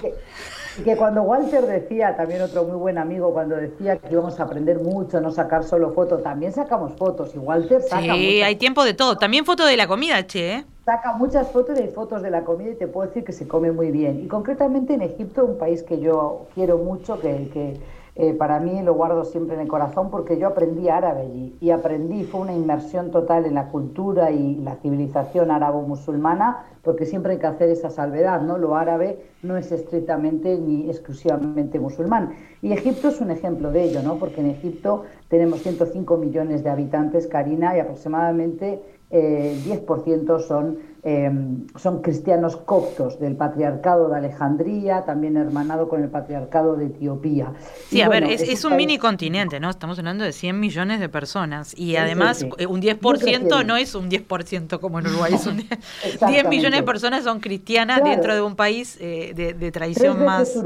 Y 0.76 0.83
que 0.83 0.97
cuando 0.97 1.23
Walter 1.23 1.64
decía, 1.64 2.16
también 2.16 2.42
otro 2.42 2.64
muy 2.64 2.76
buen 2.76 2.99
amigo, 2.99 3.33
cuando 3.33 3.54
decía 3.54 3.99
que 3.99 4.09
íbamos 4.11 4.40
a 4.40 4.42
aprender 4.42 4.80
mucho, 4.80 5.21
no 5.21 5.30
sacar 5.30 5.62
solo 5.62 5.92
fotos, 5.92 6.25
también 6.25 6.52
sacamos 6.52 6.95
fotos. 6.95 7.33
Y 7.37 7.38
Walter 7.38 7.80
saca. 7.80 8.00
Sí, 8.00 8.42
hay 8.42 8.57
tiempo 8.57 8.83
de 8.83 8.95
todo. 8.95 9.16
También 9.16 9.45
fotos 9.45 9.69
de 9.69 9.76
la 9.76 9.87
comida, 9.87 10.26
che. 10.26 10.54
¿eh? 10.54 10.64
Saca 10.85 11.12
muchas 11.12 11.52
fotos 11.52 11.78
de 11.78 11.87
fotos 11.87 12.21
de 12.21 12.30
la 12.30 12.42
comida 12.42 12.71
y 12.71 12.75
te 12.75 12.88
puedo 12.88 13.07
decir 13.07 13.23
que 13.23 13.30
se 13.30 13.47
come 13.47 13.71
muy 13.71 13.92
bien. 13.92 14.25
Y 14.25 14.26
concretamente 14.26 14.95
en 14.95 15.02
Egipto, 15.02 15.45
un 15.45 15.57
país 15.57 15.85
que 15.85 16.00
yo 16.00 16.49
quiero 16.57 16.78
mucho, 16.78 17.21
que, 17.21 17.49
que 17.52 17.80
eh, 18.16 18.33
para 18.33 18.61
mí 18.61 18.80
lo 18.83 18.94
guardo 18.94 19.25
siempre 19.25 19.56
en 19.56 19.62
el 19.62 19.68
corazón 19.68 20.09
porque 20.09 20.38
yo 20.38 20.47
aprendí 20.47 20.88
árabe 20.88 21.23
allí 21.23 21.56
y 21.61 21.71
aprendí, 21.71 22.23
fue 22.23 22.42
una 22.42 22.54
inmersión 22.54 23.11
total 23.11 23.44
en 23.44 23.54
la 23.54 23.71
cultura 23.71 24.30
y 24.30 24.54
la 24.56 24.76
civilización 24.76 25.50
árabo-musulmana, 25.50 26.64
porque 26.83 27.06
siempre 27.06 27.33
hay 27.33 27.38
que 27.38 27.47
hacer 27.47 27.71
esa 27.71 27.90
salvedad, 27.90 28.40
¿no? 28.42 28.56
Lo 28.56 28.76
árabe 28.76 29.18
no 29.42 29.56
es 29.56 29.73
estrictamente 29.73 30.56
ni 30.59 30.88
exclusivamente 30.88 31.80
musulmán. 31.80 32.35
Y 32.62 32.73
Egipto 32.73 33.09
es 33.09 33.21
un 33.21 33.33
ejemplo 33.33 33.73
de 33.73 33.83
ello, 33.83 34.02
¿no? 34.02 34.16
Porque 34.16 34.40
en 34.40 34.50
Egipto 34.50 35.02
tenemos 35.28 35.62
105 35.62 36.16
millones 36.16 36.62
de 36.62 36.71
habitantes, 36.71 37.26
Karina, 37.26 37.76
y 37.76 37.80
aproximadamente 37.80 38.80
eh, 39.11 39.56
10% 39.64 40.40
son 40.40 40.78
Em, 41.06 41.66
son 41.76 42.00
cristianos 42.00 42.56
coptos 42.56 43.20
del 43.20 43.37
patriarcado 43.37 44.08
de 44.08 44.16
Alejandría, 44.16 45.04
también 45.04 45.37
hermanado 45.37 45.87
con 45.87 46.02
el 46.02 46.08
patriarcado 46.08 46.76
de 46.76 46.87
Etiopía. 46.87 47.52
Sí, 47.90 48.00
a 48.00 48.08
ver, 48.08 48.25
es, 48.25 48.64
un 48.64 48.75
mini 48.75 48.96
continente, 48.96 49.61
¿no? 49.61 49.68
Estamos 49.68 49.99
hablando 49.99 50.25
de 50.25 50.32
100 50.32 50.58
millones 50.58 51.00
de 51.00 51.11
personas 51.11 51.78
y 51.78 51.96
además 51.96 52.46
eh, 52.56 52.66
un 52.66 52.80
10% 52.80 53.66
no 53.66 53.76
es 53.76 53.94
un 53.94 54.11
10% 54.11 54.80
como 54.80 54.99
en 54.99 55.08
Uruguay, 55.08 55.34
es 55.34 55.46
un 55.46 55.58
10, 55.58 55.68
millones 56.49 56.80
de 56.80 56.87
personas 56.87 57.25
son 57.25 57.38
cristianas 57.40 58.02
dentro 58.02 58.34
de 58.34 58.40
un 58.40 58.56
país 58.56 58.96
eh, 58.99 59.34
de, 59.34 59.73
tradición 59.73 60.25
más 60.25 60.56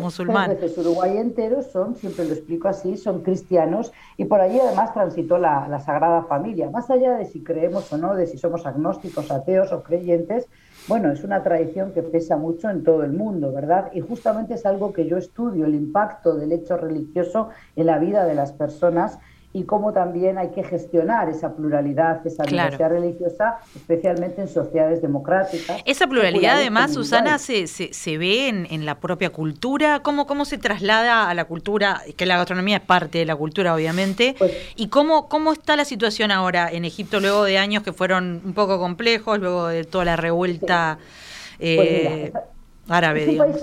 musulmana. 0.00 0.54
Tres 0.54 0.78
Uruguay 0.78 1.16
entero 1.16 1.64
son, 1.64 1.96
siempre 1.96 2.26
lo 2.26 2.34
explico 2.34 2.68
así, 2.68 2.96
son 2.96 3.22
cristianos 3.22 3.90
y 4.16 4.26
por 4.26 4.40
allí 4.40 4.60
además 4.60 4.94
transitó 4.94 5.36
la, 5.36 5.66
la 5.66 5.80
Sagrada 5.80 6.22
Familia, 6.22 6.70
más 6.70 6.88
allá 6.90 7.14
de 7.14 7.24
si 7.24 7.42
creemos 7.42 7.92
o 7.92 7.98
no, 7.98 8.14
de 8.14 8.28
si 8.28 8.38
somos 8.38 8.64
agnósticos, 8.66 9.32
ateos 9.32 9.72
o 9.72 9.79
creyentes, 9.82 10.46
bueno, 10.88 11.12
es 11.12 11.22
una 11.24 11.42
tradición 11.42 11.92
que 11.92 12.02
pesa 12.02 12.36
mucho 12.36 12.70
en 12.70 12.82
todo 12.82 13.04
el 13.04 13.12
mundo, 13.12 13.52
¿verdad? 13.52 13.90
Y 13.92 14.00
justamente 14.00 14.54
es 14.54 14.66
algo 14.66 14.92
que 14.92 15.06
yo 15.06 15.16
estudio, 15.16 15.66
el 15.66 15.74
impacto 15.74 16.36
del 16.36 16.52
hecho 16.52 16.76
religioso 16.76 17.50
en 17.76 17.86
la 17.86 17.98
vida 17.98 18.24
de 18.24 18.34
las 18.34 18.52
personas 18.52 19.18
y 19.52 19.64
cómo 19.64 19.92
también 19.92 20.38
hay 20.38 20.50
que 20.50 20.62
gestionar 20.62 21.28
esa 21.28 21.56
pluralidad, 21.56 22.24
esa 22.24 22.44
diversidad 22.44 22.90
religiosa, 22.90 23.58
especialmente 23.74 24.40
en 24.42 24.48
sociedades 24.48 25.02
democráticas. 25.02 25.82
Esa 25.84 26.06
pluralidad, 26.06 26.56
además, 26.56 26.94
Susana, 26.94 27.38
se, 27.38 27.66
se, 27.66 28.18
ve 28.18 28.48
en, 28.48 28.86
la 28.86 29.00
propia 29.00 29.30
cultura. 29.30 30.02
¿Cómo, 30.02 30.26
¿Cómo 30.26 30.44
se 30.44 30.56
traslada 30.56 31.28
a 31.28 31.34
la 31.34 31.46
cultura? 31.46 32.00
Que 32.16 32.26
la 32.26 32.36
gastronomía 32.36 32.76
es 32.76 32.82
parte 32.84 33.18
de 33.18 33.26
la 33.26 33.34
cultura, 33.34 33.74
obviamente. 33.74 34.36
Pues 34.38 34.52
¿Y 34.76 34.86
cómo, 34.86 35.28
cómo 35.28 35.52
está 35.52 35.74
la 35.74 35.84
situación 35.84 36.30
ahora 36.30 36.70
en 36.70 36.84
Egipto, 36.84 37.18
luego 37.18 37.42
de 37.42 37.58
años 37.58 37.82
que 37.82 37.92
fueron 37.92 38.40
un 38.44 38.52
poco 38.54 38.78
complejos, 38.78 39.40
luego 39.40 39.66
de 39.66 39.82
toda 39.82 40.04
la 40.04 40.16
revuelta 40.16 40.98
eh, 41.58 42.30
pues 42.32 42.44
árabe, 42.88 43.26
digamos? 43.26 43.60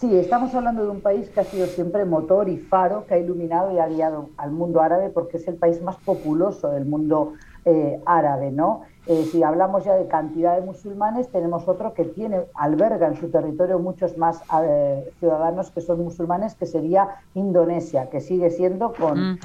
Sí, 0.00 0.16
estamos 0.16 0.54
hablando 0.54 0.82
de 0.82 0.88
un 0.88 1.02
país 1.02 1.28
que 1.28 1.40
ha 1.40 1.44
sido 1.44 1.66
siempre 1.66 2.06
motor 2.06 2.48
y 2.48 2.56
faro, 2.56 3.04
que 3.04 3.12
ha 3.12 3.18
iluminado 3.18 3.70
y 3.70 3.78
ha 3.78 3.86
guiado 3.86 4.30
al 4.38 4.50
mundo 4.50 4.80
árabe 4.80 5.10
porque 5.10 5.36
es 5.36 5.46
el 5.46 5.56
país 5.56 5.82
más 5.82 5.96
populoso 5.96 6.70
del 6.70 6.86
mundo 6.86 7.34
eh, 7.66 8.00
árabe, 8.06 8.50
¿no? 8.50 8.80
Eh, 9.06 9.28
si 9.30 9.42
hablamos 9.42 9.84
ya 9.84 9.92
de 9.96 10.06
cantidad 10.06 10.54
de 10.54 10.62
musulmanes, 10.62 11.28
tenemos 11.28 11.68
otro 11.68 11.92
que 11.92 12.04
tiene, 12.04 12.40
alberga 12.54 13.08
en 13.08 13.16
su 13.16 13.28
territorio 13.28 13.78
muchos 13.78 14.16
más 14.16 14.40
eh, 14.62 15.06
ciudadanos 15.18 15.70
que 15.70 15.82
son 15.82 16.02
musulmanes, 16.02 16.54
que 16.54 16.64
sería 16.64 17.16
Indonesia, 17.34 18.08
que 18.08 18.22
sigue 18.22 18.48
siendo 18.48 18.94
con, 18.94 19.32
mm. 19.32 19.38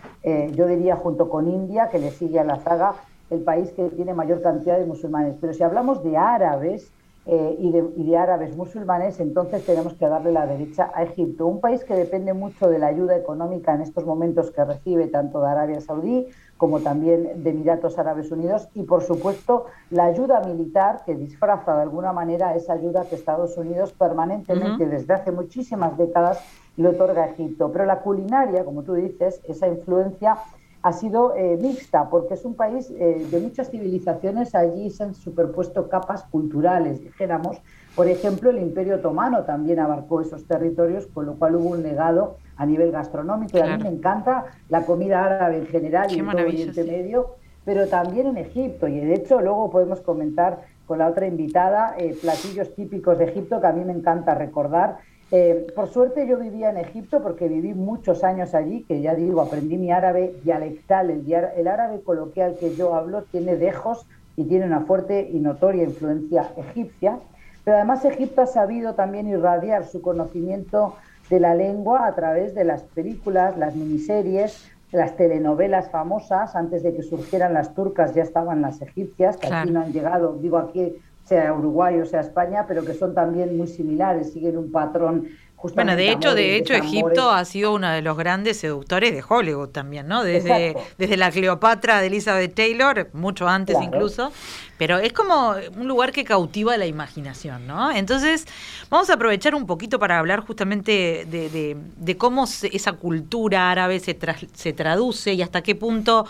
yo 0.53 0.67
diría 0.67 0.95
junto 0.95 1.29
con 1.29 1.49
India, 1.49 1.89
que 1.89 1.99
le 1.99 2.11
sigue 2.11 2.39
a 2.39 2.45
la 2.45 2.59
zaga, 2.59 2.93
el 3.29 3.41
país 3.41 3.73
que 3.73 3.89
tiene 3.89 4.13
mayor 4.13 4.41
cantidad 4.41 4.79
de 4.79 4.85
musulmanes. 4.85 5.35
Pero 5.41 5.51
si 5.51 5.63
hablamos 5.63 6.01
de 6.01 6.15
árabes, 6.15 6.93
eh, 7.27 7.57
y, 7.59 7.71
de, 7.71 8.17
árabes 8.17 8.55
musulmanes, 8.55 9.19
entonces 9.19 9.65
tenemos 9.65 9.95
que 9.95 10.07
darle 10.07 10.31
la 10.31 10.45
derecha 10.45 10.91
a 10.93 11.03
Egipto, 11.03 11.47
un 11.47 11.59
país 11.59 11.83
que 11.83 11.95
depende 11.95 12.33
mucho 12.33 12.69
de 12.69 12.77
la 12.77 12.87
ayuda 12.87 13.17
económica 13.17 13.73
en 13.73 13.81
estos 13.81 14.05
momentos 14.05 14.51
que 14.51 14.63
recibe 14.63 15.07
tanto 15.07 15.41
de 15.41 15.47
Arabia 15.47 15.81
Saudí 15.81 16.27
como 16.57 16.81
también 16.81 17.43
de 17.43 17.49
Emiratos 17.49 17.97
Árabes 17.97 18.31
Unidos 18.31 18.69
y, 18.75 18.83
por 18.83 19.01
supuesto, 19.01 19.65
la 19.89 20.05
ayuda 20.05 20.39
militar 20.41 21.01
que 21.03 21.15
disfraza 21.15 21.75
de 21.75 21.81
alguna 21.81 22.13
manera 22.13 22.55
esa 22.55 22.73
ayuda 22.73 23.05
que 23.05 23.15
Estados 23.15 23.57
Unidos 23.57 23.91
permanentemente, 23.91 24.85
desde 24.85 25.13
hace 25.13 25.31
muchísimas 25.31 25.97
décadas, 25.97 26.39
le 26.77 26.89
otorga 26.89 27.23
a 27.23 27.27
Egipto. 27.27 27.71
Pero 27.71 27.85
la 27.85 28.01
culinaria, 28.01 28.63
como 28.63 28.83
tú 28.83 28.93
dices, 28.93 29.41
esa 29.47 29.67
influencia 29.67 30.37
ha 30.85 30.93
sido 30.93 31.35
eh, 31.35 31.57
mixta, 31.59 32.11
porque 32.11 32.35
es 32.35 32.45
un 32.45 32.53
país 32.53 32.91
eh, 32.91 33.25
de 33.31 33.39
muchas 33.39 33.71
civilizaciones, 33.71 34.53
allí 34.53 34.91
se 34.91 35.03
han 35.03 35.15
superpuesto 35.15 35.89
capas 35.89 36.25
culturales, 36.25 37.03
dijéramos. 37.03 37.59
Por 37.95 38.07
ejemplo, 38.07 38.51
el 38.51 38.59
Imperio 38.59 38.97
Otomano 38.97 39.45
también 39.45 39.79
abarcó 39.79 40.21
esos 40.21 40.45
territorios, 40.45 41.07
con 41.07 41.25
lo 41.25 41.37
cual 41.39 41.55
hubo 41.55 41.69
un 41.69 41.81
legado 41.81 42.37
a 42.55 42.67
nivel 42.67 42.91
gastronómico. 42.91 43.57
Y 43.57 43.61
a 43.61 43.77
mí 43.77 43.81
me 43.81 43.89
encanta 43.89 44.45
la 44.69 44.85
comida 44.85 45.25
árabe 45.25 45.57
en 45.57 45.65
general 45.65 46.11
y 46.11 46.19
en 46.19 46.29
todo 46.29 46.45
Oriente 46.45 46.83
Medio, 46.83 47.29
pero 47.63 47.87
también 47.87 48.27
en 48.27 48.37
Egipto. 48.37 48.87
Y 48.87 48.99
de 48.99 49.15
hecho, 49.15 49.41
luego 49.41 49.71
podemos 49.71 50.01
comentar 50.01 50.65
con 50.85 50.99
la 50.99 51.07
otra 51.07 51.25
invitada 51.25 51.95
eh, 51.97 52.15
platillos 52.21 52.75
típicos 52.75 53.17
de 53.17 53.25
Egipto 53.25 53.59
que 53.59 53.65
a 53.65 53.71
mí 53.71 53.83
me 53.83 53.93
encanta 53.93 54.35
recordar 54.35 54.99
eh, 55.37 55.67
por 55.75 55.89
suerte 55.89 56.25
yo 56.27 56.37
vivía 56.37 56.69
en 56.69 56.77
Egipto 56.77 57.21
porque 57.21 57.49
viví 57.49 57.73
muchos 57.73 58.23
años 58.23 58.55
allí, 58.55 58.83
que 58.83 59.01
ya 59.01 59.15
digo, 59.15 59.41
aprendí 59.41 59.77
mi 59.77 59.91
árabe 59.91 60.33
dialectal, 60.45 61.09
el, 61.09 61.29
el 61.29 61.67
árabe 61.67 61.99
coloquial 62.01 62.55
que 62.57 62.73
yo 62.73 62.95
hablo 62.95 63.23
tiene 63.23 63.57
dejos 63.57 64.05
y 64.37 64.45
tiene 64.45 64.65
una 64.65 64.81
fuerte 64.81 65.29
y 65.29 65.39
notoria 65.41 65.83
influencia 65.83 66.51
egipcia, 66.55 67.19
pero 67.65 67.75
además 67.75 68.05
Egipto 68.05 68.43
ha 68.43 68.47
sabido 68.47 68.93
también 68.93 69.27
irradiar 69.27 69.85
su 69.85 70.01
conocimiento 70.01 70.95
de 71.29 71.41
la 71.41 71.53
lengua 71.53 72.07
a 72.07 72.15
través 72.15 72.55
de 72.55 72.63
las 72.63 72.83
películas, 72.83 73.57
las 73.57 73.75
miniseries, 73.75 74.71
las 74.93 75.17
telenovelas 75.17 75.89
famosas, 75.89 76.55
antes 76.55 76.81
de 76.81 76.95
que 76.95 77.03
surgieran 77.03 77.53
las 77.53 77.75
turcas 77.75 78.13
ya 78.13 78.23
estaban 78.23 78.61
las 78.61 78.81
egipcias, 78.81 79.35
que 79.35 79.47
aquí 79.47 79.69
no 79.69 79.81
han 79.81 79.91
llegado, 79.91 80.37
digo 80.39 80.57
aquí 80.57 80.95
sea 81.25 81.53
Uruguay 81.53 81.99
o 81.99 82.05
sea 82.05 82.21
España, 82.21 82.65
pero 82.67 82.85
que 82.85 82.93
son 82.93 83.13
también 83.13 83.57
muy 83.57 83.67
similares, 83.67 84.31
siguen 84.31 84.57
un 84.57 84.71
patrón 84.71 85.27
bueno, 85.73 85.95
de 85.95 86.11
hecho, 86.11 86.35
de 86.35 86.57
hecho, 86.57 86.73
Egipto 86.73 87.31
ha 87.31 87.43
sido 87.45 87.73
uno 87.73 87.89
de 87.89 88.01
los 88.01 88.17
grandes 88.17 88.57
seductores 88.57 89.13
de 89.13 89.23
Hollywood 89.27 89.69
también, 89.69 90.07
¿no? 90.07 90.23
Desde, 90.23 90.75
desde 90.97 91.17
la 91.17 91.31
Cleopatra 91.31 92.01
de 92.01 92.07
Elizabeth 92.07 92.53
Taylor, 92.53 93.09
mucho 93.13 93.47
antes 93.47 93.75
incluso, 93.81 94.31
pero 94.77 94.99
es 94.99 95.13
como 95.13 95.55
un 95.77 95.87
lugar 95.87 96.11
que 96.11 96.23
cautiva 96.23 96.77
la 96.77 96.85
imaginación, 96.85 97.67
¿no? 97.67 97.91
Entonces, 97.91 98.45
vamos 98.89 99.09
a 99.09 99.13
aprovechar 99.13 99.55
un 99.55 99.65
poquito 99.65 99.99
para 99.99 100.19
hablar 100.19 100.41
justamente 100.41 101.25
de, 101.25 102.17
cómo 102.17 102.45
esa 102.45 102.93
cultura 102.93 103.71
árabe 103.71 103.99
se, 103.99 104.17
se 104.53 104.73
traduce 104.73 105.33
y 105.33 105.41
hasta 105.41 105.61
qué 105.61 105.75
punto 105.75 106.25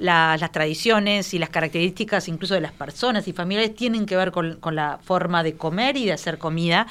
las 0.00 0.50
tradiciones 0.50 1.34
y 1.34 1.38
las 1.38 1.50
características 1.50 2.26
incluso 2.28 2.54
de 2.54 2.60
las 2.60 2.72
personas 2.72 3.28
y 3.28 3.32
familiares 3.32 3.74
tienen 3.74 4.06
que 4.06 4.16
ver 4.16 4.32
con, 4.32 4.58
la 4.72 4.98
forma 5.02 5.42
de 5.42 5.54
comer 5.54 5.96
y 5.96 6.06
de 6.06 6.12
hacer 6.12 6.38
comida. 6.38 6.86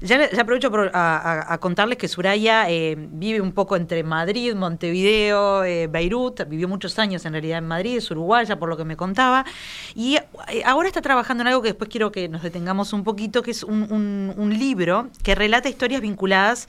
Ya, 0.00 0.28
aprovecho 0.38 0.70
a, 0.94 1.58
contarles 1.60 1.98
que 1.98 2.08
Suraya 2.08 2.70
eh, 2.70 2.96
vive 2.96 3.40
un 3.40 3.52
poco 3.52 3.76
entre 3.76 4.04
Madrid, 4.04 4.54
Montevideo, 4.54 5.64
eh, 5.64 5.88
Beirut, 5.88 6.46
vivió 6.48 6.68
muchos 6.68 6.98
años 6.98 7.24
en 7.24 7.32
realidad 7.32 7.58
en 7.58 7.66
Madrid, 7.66 7.96
es 7.96 8.10
uruguaya 8.10 8.58
por 8.58 8.68
lo 8.68 8.76
que 8.76 8.84
me 8.84 8.96
contaba, 8.96 9.44
y 9.94 10.18
ahora 10.64 10.88
está 10.88 11.00
trabajando 11.00 11.42
en 11.42 11.48
algo 11.48 11.62
que 11.62 11.68
después 11.68 11.88
quiero 11.90 12.12
que 12.12 12.28
nos 12.28 12.42
detengamos 12.42 12.92
un 12.92 13.04
poquito, 13.04 13.42
que 13.42 13.50
es 13.50 13.62
un, 13.62 14.34
un 14.36 14.58
libro 14.58 15.08
que 15.22 15.34
relata 15.34 15.68
historias 15.68 16.00
vinculadas 16.00 16.68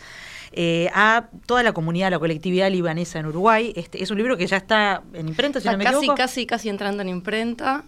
eh, 0.56 0.90
a 0.94 1.26
toda 1.48 1.64
la 1.64 1.74
comunidad, 1.74 2.12
la 2.12 2.20
colectividad 2.20 2.70
libanesa 2.70 3.18
en 3.18 3.26
Uruguay. 3.26 3.74
Este, 3.76 4.04
es 4.04 4.12
un 4.12 4.18
libro 4.18 4.38
que 4.38 4.46
ya 4.46 4.58
está 4.58 5.02
en 5.14 5.28
imprenta, 5.28 5.60
si 5.60 5.68
no 5.68 5.78
me 5.78 5.84
casi, 5.84 5.98
equivoco. 5.98 6.16
Casi, 6.16 6.46
casi 6.46 6.70
entrando 6.70 7.02
en 7.02 7.10
imprenta. 7.10 7.84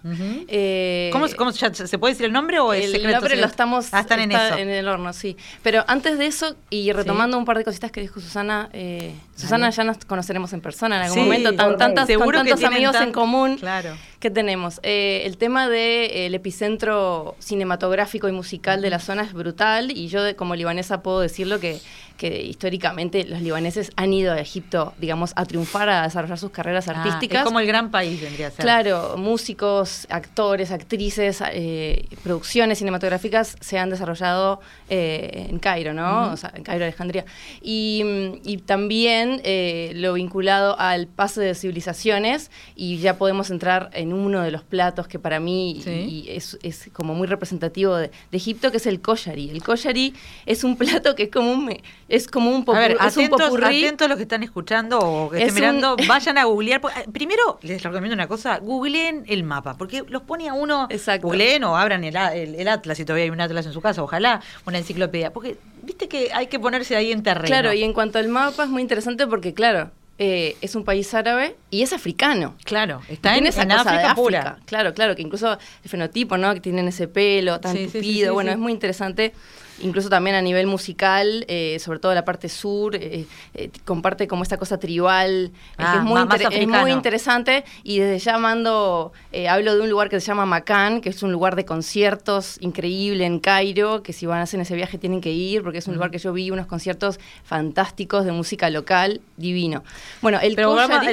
Eh, 0.48 1.12
¿Cómo, 1.14 1.28
se 1.28 2.00
puede 2.00 2.14
decir 2.14 2.26
el 2.26 2.34
nombre 2.34 2.60
o 2.60 2.74
es 2.74 2.86
el 2.86 2.92
secreto? 2.94 3.20
nombre 3.20 3.36
lo 3.36 3.46
estamos 3.46 3.90
ah, 3.92 4.00
están 4.00 4.20
en, 4.20 4.32
eso. 4.32 4.58
en 4.58 4.70
el 4.70 4.88
horno, 4.88 5.14
sí. 5.14 5.38
Pero 5.62 5.86
antes 5.88 6.18
de 6.18 6.26
eso, 6.26 6.56
y 6.72 6.92
retomando 6.92 7.38
un 7.38 7.46
par 7.46 7.60
de 7.60 7.66
cositas 7.66 7.92
que 7.92 8.02
dijo 8.02 8.20
Susana, 8.20 8.70
eh, 8.74 9.14
Susana 9.36 9.70
ya 9.70 9.84
nos 9.84 9.98
conoceremos 10.06 10.54
en 10.54 10.62
persona 10.62 10.98
en 10.98 11.02
algún 11.04 11.20
momento, 11.20 11.54
tan, 11.56 11.78
tantas, 11.78 12.10
con 12.18 12.32
tantos 12.32 12.64
amigos 12.64 12.96
en 12.96 13.12
común 13.12 13.58
claro. 13.58 13.96
que 14.20 14.30
tenemos. 14.30 14.80
el 14.84 15.38
tema 15.38 15.68
del 15.68 16.34
epicentro 16.34 17.36
cinematográfico 17.40 18.28
y 18.30 18.32
musical 18.32 18.82
de 18.82 18.90
la 18.90 19.00
zona 19.00 19.24
es 19.24 19.34
brutal 19.34 19.92
y 19.92 20.08
yo 20.08 20.22
como 20.36 20.56
libanesa 20.56 21.04
puedo 21.04 21.20
decirlo 21.20 21.60
que 21.60 21.80
que 22.18 22.42
históricamente 22.42 23.26
los 23.26 23.42
libaneses 23.42 23.92
han 23.96 24.14
ido 24.14 24.34
a 24.34 24.40
Egipto, 24.40 24.94
digamos, 24.98 25.34
a 25.36 25.46
triunfar, 25.46 25.90
a 25.90 26.04
desarrollar 26.04 26.38
sus 26.38 26.52
carreras 26.52 26.88
ah, 26.88 26.94
artísticas. 26.96 27.40
es 27.40 27.46
como 27.46 27.60
el 27.60 27.68
gran 27.68 27.92
país, 27.92 28.22
vendría 28.22 28.48
a 28.48 28.52
ser. 28.52 28.64
Claro, 28.64 29.16
músicos, 29.18 30.08
actores, 30.10 30.72
actrices, 30.72 31.44
eh, 31.52 32.08
producciones 32.24 32.78
cinematográficas 32.78 33.58
se 33.60 33.78
han 33.78 33.90
desarrollado 33.90 34.62
eh, 34.90 35.48
en 35.50 35.60
Cairo, 35.60 35.94
¿no? 35.94 36.32
O 36.32 36.38
sea, 36.38 36.54
en 36.56 36.64
Cairo, 36.64 36.86
Alejandría. 36.86 37.26
Y, 37.62 38.62
también 38.66 39.25
eh, 39.44 39.92
lo 39.96 40.14
vinculado 40.14 40.80
al 40.80 41.08
paso 41.08 41.42
de 41.42 41.56
civilizaciones, 41.56 42.52
y 42.76 42.98
ya 42.98 43.18
podemos 43.18 43.50
entrar 43.50 43.90
en 43.94 44.14
uno 44.14 44.42
de 44.42 44.52
los 44.52 44.64
platos 44.64 45.08
que 45.08 45.20
para 45.20 45.40
mí 45.40 45.82
es, 46.28 46.90
como 46.94 47.14
muy 47.14 47.28
representativo 47.28 47.96
de, 47.96 48.12
Egipto, 48.32 48.70
que 48.70 48.78
es 48.78 48.86
el 48.86 49.00
koshari. 49.00 49.50
El 49.50 49.64
koshari 49.64 50.14
es 50.46 50.64
un 50.64 50.76
plato 50.76 51.16
que 51.16 51.24
es 51.24 51.32
como 51.32 51.52
un 51.52 51.76
es 52.08 52.28
como 52.28 52.52
un 52.52 52.66
es 53.06 53.18
un 53.18 53.30
atentos 53.64 54.10
los 54.10 54.18
que 54.18 54.24
están 54.24 54.44
escuchando 54.44 55.00
o 55.00 55.30
que 55.30 55.38
estén 55.40 55.56
mirando, 55.56 55.96
vayan 56.08 56.38
a 56.38 56.44
googlear. 56.44 56.82
Eh, 56.98 57.10
primero, 57.12 57.60
les 57.62 57.82
recomiendo 57.82 58.14
una 58.14 58.28
cosa, 58.28 58.60
googleen 58.60 59.24
el 59.28 59.44
mapa, 59.44 59.76
porque 59.78 60.04
los 60.08 60.24
pone 60.24 60.50
a 60.50 60.54
uno, 60.54 60.88
Exacto. 60.90 61.28
googleen 61.28 61.64
o 61.64 61.78
abran 61.78 62.04
el, 62.04 62.16
el, 62.16 62.68
atlas, 62.68 62.98
si 62.98 63.06
todavía 63.06 63.26
hay 63.26 63.30
un 63.30 63.42
atlas 63.42 63.66
en 63.66 63.74
su 63.74 63.82
casa, 63.82 64.04
ojalá, 64.04 64.42
una 64.66 64.78
enciclopedia, 64.78 65.32
porque 65.32 65.58
viste 65.84 66.08
que 66.08 66.32
hay 66.34 66.48
que 66.48 66.60
ponerse 66.60 66.96
ahí 66.96 67.12
en 67.12 67.24
terreno. 67.24 67.48
Claro, 67.48 67.74
y 67.74 67.84
en 67.84 67.94
cuanto 67.94 68.20
al 68.20 68.28
mapa 68.28 68.64
es 68.64 68.70
muy 68.70 68.82
interesante 68.82 69.15
porque, 69.28 69.54
claro, 69.54 69.92
eh, 70.18 70.56
es 70.62 70.76
un 70.76 70.86
país 70.86 71.14
árabe 71.14 71.56
y 71.70 71.82
es 71.82 71.92
africano. 71.92 72.56
Claro, 72.64 73.02
está 73.10 73.38
en, 73.38 73.48
esa 73.48 73.64
en 73.64 73.74
África, 73.74 74.16
pura. 74.16 74.60
Claro, 74.66 74.94
claro, 74.94 75.16
que 75.16 75.22
incluso 75.22 75.58
el 75.84 75.90
fenotipo, 75.90 76.38
¿no? 76.38 76.54
Que 76.54 76.62
tienen 76.62 76.88
ese 76.88 77.08
pelo 77.08 77.60
tan 77.60 77.76
tupido, 77.88 78.34
bueno, 78.34 78.52
es 78.52 78.58
muy 78.58 78.72
interesante 78.72 79.34
incluso 79.80 80.10
también 80.10 80.36
a 80.36 80.42
nivel 80.42 80.68
musical, 80.68 81.46
eh, 81.48 81.78
sobre 81.80 82.00
todo 82.00 82.14
la 82.14 82.26
parte 82.26 82.50
sur, 82.50 82.96
eh, 82.96 83.26
eh, 83.54 83.70
comparte 83.84 84.28
como 84.28 84.44
esta 84.44 84.58
cosa 84.58 84.80
tribal, 84.80 85.52
ah, 85.78 86.04
es, 86.52 86.68
muy 86.68 86.92
interesante. 86.92 87.66
Y 87.84 88.00
desde 88.00 88.20
ya 88.20 88.38
mando, 88.38 89.14
hablo 89.50 89.76
de 89.76 89.82
un 89.82 89.90
lugar 89.90 90.10
que 90.10 90.20
se 90.20 90.28
llama 90.28 90.46
Macán, 90.46 91.02
que 91.02 91.10
es 91.10 91.24
un 91.24 91.32
lugar 91.32 91.56
de 91.56 91.66
conciertos 91.66 92.58
increíble 92.62 93.26
en 93.26 93.40
Cairo, 93.40 94.04
que 94.04 94.14
si 94.14 94.26
van 94.26 94.40
a 94.40 94.44
hacer 94.44 94.60
ese 94.60 94.76
viaje 94.76 94.98
tienen 94.98 95.22
que 95.22 95.32
ir, 95.32 95.64
porque 95.64 95.80
es 95.80 95.88
un 95.88 95.96
lugar 95.96 96.12
que 96.12 96.18
yo 96.18 96.34
vi 96.34 96.52
unos 96.52 96.68
conciertos 96.68 97.20
fantásticos 97.44 98.26
de 98.26 98.32
música 98.32 98.70
local, 98.70 99.22
divino. 99.38 99.84
Bueno, 100.22 100.40
el 100.42 100.56
koshari, 100.56 101.08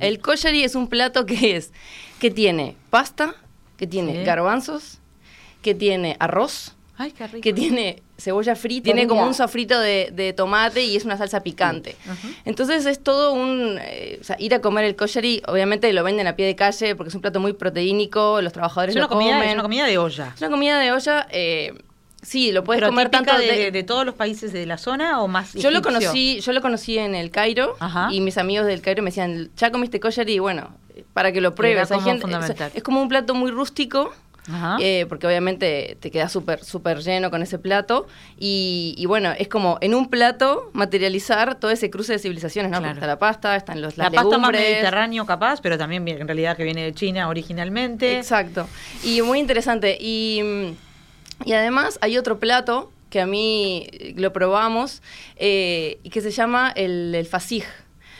el 0.00 0.20
koshari. 0.20 0.64
es 0.64 0.74
un 0.74 0.88
plato 0.88 1.26
que 1.26 1.56
es, 1.56 1.72
que 2.18 2.30
tiene 2.30 2.76
pasta, 2.90 3.34
que 3.76 3.86
tiene 3.86 4.24
garbanzos, 4.24 4.98
que 5.62 5.74
tiene 5.74 6.16
arroz, 6.18 6.74
Ay, 6.96 7.12
qué 7.12 7.26
rico. 7.26 7.42
que 7.42 7.52
tiene 7.52 8.02
cebolla 8.18 8.56
frita, 8.56 8.84
tiene 8.84 9.06
como 9.06 9.24
un 9.24 9.32
sofrito 9.32 9.78
de, 9.78 10.10
de 10.12 10.32
tomate 10.32 10.82
y 10.82 10.96
es 10.96 11.04
una 11.04 11.16
salsa 11.16 11.40
picante. 11.42 11.94
Entonces 12.44 12.84
es 12.86 13.02
todo 13.02 13.32
un... 13.32 13.78
eh, 13.80 14.18
o 14.20 14.24
sea, 14.24 14.36
ir 14.40 14.54
a 14.54 14.60
comer 14.60 14.84
el 14.84 14.96
koshari, 14.96 15.40
obviamente 15.46 15.92
lo 15.92 16.02
venden 16.02 16.26
a 16.26 16.34
pie 16.34 16.46
de 16.46 16.56
calle 16.56 16.96
porque 16.96 17.08
es 17.08 17.14
un 17.14 17.20
plato 17.20 17.38
muy 17.40 17.52
proteínico, 17.52 18.40
los 18.42 18.52
trabajadores 18.52 18.94
Es 18.94 18.96
una, 18.96 19.04
lo 19.04 19.08
comida, 19.08 19.34
comen. 19.34 19.48
es 19.48 19.54
una 19.54 19.62
comida 19.62 19.86
de 19.86 19.98
olla. 19.98 20.32
Es 20.34 20.40
una 20.40 20.50
comida 20.50 20.78
de 20.80 20.90
olla, 20.92 21.28
eh, 21.30 21.74
sí, 22.20 22.50
lo 22.50 22.64
puedes 22.64 22.80
Pero 22.80 22.90
comer 22.90 23.08
tanto 23.08 23.36
de, 23.38 23.70
de- 23.70 23.82
todos 23.84 24.04
los 24.04 24.16
países 24.16 24.52
de 24.52 24.66
la 24.66 24.78
zona 24.78 25.22
o 25.22 25.28
más 25.28 25.52
Yo 25.54 25.70
lo 25.70 25.78
egipcio? 25.78 26.00
conocí, 26.00 26.40
yo 26.40 26.52
lo 26.52 26.60
conocí 26.60 26.98
en 26.98 27.14
el 27.14 27.30
Cairo 27.30 27.76
Ajá. 27.78 28.08
y 28.10 28.20
mis 28.20 28.36
amigos 28.36 28.66
del 28.66 28.80
Cairo 28.82 29.02
me 29.04 29.10
decían, 29.10 29.50
¿ya 29.56 29.70
comiste 29.70 30.00
koshari? 30.00 30.40
Bueno, 30.40 30.74
para 31.12 31.30
que 31.30 31.40
lo 31.40 31.54
pruebes. 31.54 31.92
Hay 31.92 32.00
gente- 32.00 32.26
es 32.74 32.82
como 32.82 33.00
un 33.00 33.08
plato 33.08 33.34
muy 33.34 33.52
rústico. 33.52 34.12
Eh, 34.80 35.06
porque 35.08 35.26
obviamente 35.26 35.96
te 36.00 36.10
queda 36.10 36.28
súper 36.28 36.64
súper 36.64 36.98
lleno 37.00 37.30
con 37.30 37.42
ese 37.42 37.58
plato. 37.58 38.06
Y, 38.38 38.94
y 38.96 39.06
bueno, 39.06 39.32
es 39.38 39.48
como 39.48 39.78
en 39.80 39.94
un 39.94 40.08
plato 40.08 40.70
materializar 40.72 41.56
todo 41.60 41.70
ese 41.70 41.90
cruce 41.90 42.12
de 42.12 42.18
civilizaciones, 42.18 42.70
¿no? 42.70 42.78
Claro. 42.78 42.94
Porque 42.94 42.98
está 43.00 43.06
la 43.06 43.18
pasta, 43.18 43.56
están 43.56 43.80
los, 43.80 43.96
la 43.96 44.04
las 44.04 44.14
pasta 44.14 44.38
más 44.38 44.50
legumbres. 44.50 44.62
mediterráneo 44.62 45.26
capaz, 45.26 45.60
pero 45.60 45.76
también 45.76 46.06
en 46.08 46.26
realidad 46.26 46.56
que 46.56 46.64
viene 46.64 46.84
de 46.84 46.94
China 46.94 47.28
originalmente. 47.28 48.16
Exacto. 48.18 48.68
Y 49.04 49.22
muy 49.22 49.38
interesante. 49.38 49.96
Y, 50.00 50.40
y 51.44 51.52
además 51.52 51.98
hay 52.00 52.18
otro 52.18 52.38
plato 52.38 52.90
que 53.10 53.20
a 53.20 53.26
mí 53.26 53.86
lo 54.16 54.32
probamos 54.32 55.02
eh, 55.36 55.98
y 56.02 56.10
que 56.10 56.20
se 56.20 56.30
llama 56.30 56.72
el, 56.74 57.14
el 57.14 57.26
fasij. 57.26 57.64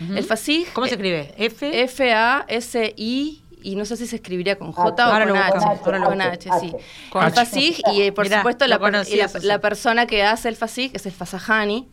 Ujú. 0.00 0.14
El 0.16 0.24
fasij. 0.24 0.72
¿Cómo 0.72 0.86
se 0.86 0.94
eh, 0.94 0.96
escribe? 0.96 1.34
F. 1.36 1.82
F-A-S-I. 1.82 3.42
Y 3.62 3.76
no 3.76 3.84
sé 3.84 3.96
si 3.96 4.06
se 4.06 4.16
escribiría 4.16 4.56
con 4.58 4.72
J 4.72 4.88
H. 4.88 5.02
o 5.24 5.28
con 5.28 5.36
H. 5.36 5.52
buscamos, 5.52 5.80
ahora 5.84 5.98
lo 5.98 6.06
Con. 6.06 6.20
H, 6.20 6.48
sí. 6.60 6.66
H. 6.74 6.76
Con 7.10 7.22
el 7.22 7.28
H. 7.28 7.34
fasij 7.36 7.80
y 7.92 8.02
eh, 8.02 8.12
por 8.12 8.24
Mirá, 8.24 8.38
supuesto 8.38 8.66
la, 8.66 8.78
conocía, 8.78 9.28
la- 9.42 9.60
persona 9.60 10.06
que 10.06 10.22
hace 10.22 10.48
el 10.48 10.56
fasij 10.56 10.90
es 10.94 11.06
el 11.06 11.12
fasajani, 11.12 11.88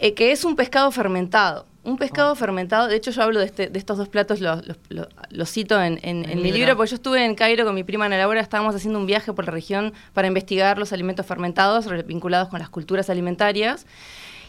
eh, 0.00 0.14
que 0.14 0.32
es 0.32 0.44
un 0.44 0.56
pescado 0.56 0.90
fermentado. 0.90 1.66
Un 1.82 1.98
pescado 1.98 2.32
Oh. 2.32 2.34
fermentado, 2.34 2.88
de 2.88 2.96
hecho 2.96 3.10
yo 3.10 3.22
hablo 3.22 3.40
de, 3.40 3.44
este- 3.46 3.68
de 3.68 3.78
estos 3.78 3.98
dos 3.98 4.08
platos, 4.08 4.40
los 4.40 4.66
los- 4.66 4.78
los- 4.88 5.08
los 5.28 5.50
cito 5.52 5.78
en, 5.82 5.98
en- 6.02 6.24
El 6.24 6.30
en 6.30 6.42
mi 6.42 6.50
libro. 6.50 6.76
porque 6.76 6.90
yo 6.92 6.94
estuve 6.96 7.22
en 7.24 7.34
Cairo 7.34 7.66
con 7.66 7.74
mi 7.74 7.84
prima 7.84 8.06
Ana 8.06 8.16
Laura, 8.16 8.40
estábamos 8.40 8.74
haciendo 8.74 8.98
un 8.98 9.04
viaje 9.06 9.32
por 9.34 9.44
la 9.44 9.52
región 9.52 9.92
para 10.14 10.26
investigar 10.26 10.78
los 10.78 10.92
alimentos 10.94 11.26
fermentados 11.26 11.86
vinculados 12.06 12.48
con 12.48 12.58
las 12.58 12.70
culturas 12.70 13.10
alimentarias 13.10 13.84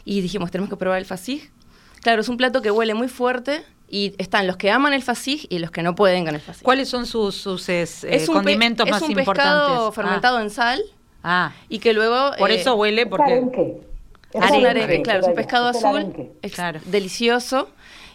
y 0.06 0.22
dijimos, 0.22 0.50
tenemos 0.50 0.70
que 0.70 0.78
probar 0.78 1.00
el 1.00 1.06
fasij. 1.06 1.50
Claro, 2.06 2.22
es 2.22 2.30
un 2.30 2.38
plato 2.38 2.62
que 2.62 2.70
huele 2.70 2.94
muy 2.94 3.08
fuerte 3.08 3.64
y 3.90 4.14
están 4.20 4.46
los 4.46 4.58
que 4.58 4.70
aman 4.70 4.94
el 4.94 5.02
fasij 5.02 5.48
y 5.50 5.58
los 5.58 5.72
que 5.72 5.82
no 5.82 5.96
pueden 5.96 6.24
con 6.24 6.36
el 6.36 6.40
fasij. 6.42 6.62
¿Cuáles 6.62 6.88
son 6.88 7.08
sus, 7.08 7.34
sus 7.34 7.68
es, 7.68 8.04
eh, 8.04 8.10
es 8.16 8.30
un 8.30 8.36
pe- 8.36 8.40
condimentos 8.42 8.86
es 8.86 8.92
más 8.92 9.02
un 9.02 9.10
importantes? 9.10 9.44
pescado 9.52 9.88
Ah. 9.88 9.92
fermentado 9.92 10.40
en 10.40 10.52
sal 10.52 10.84
Ah, 11.24 11.52
y 11.68 11.80
que 11.80 11.94
luego... 11.94 12.34
por 12.38 12.52
eh, 12.52 12.62
eso 12.62 12.76
huele, 12.76 13.02
Es 13.02 13.08
porque... 13.08 13.32
arenque. 13.34 13.78
Es 14.34 14.42
Arenque, 14.44 14.68
arenque, 14.68 15.02
claro, 15.02 15.22
es 15.22 15.28
un 15.30 15.34
pescado 15.34 15.72
es 15.72 15.78
azul, 15.78 15.96
arenque. 15.98 16.32
es 16.44 16.52
Claro. 16.54 16.80
delicioso. 16.86 17.70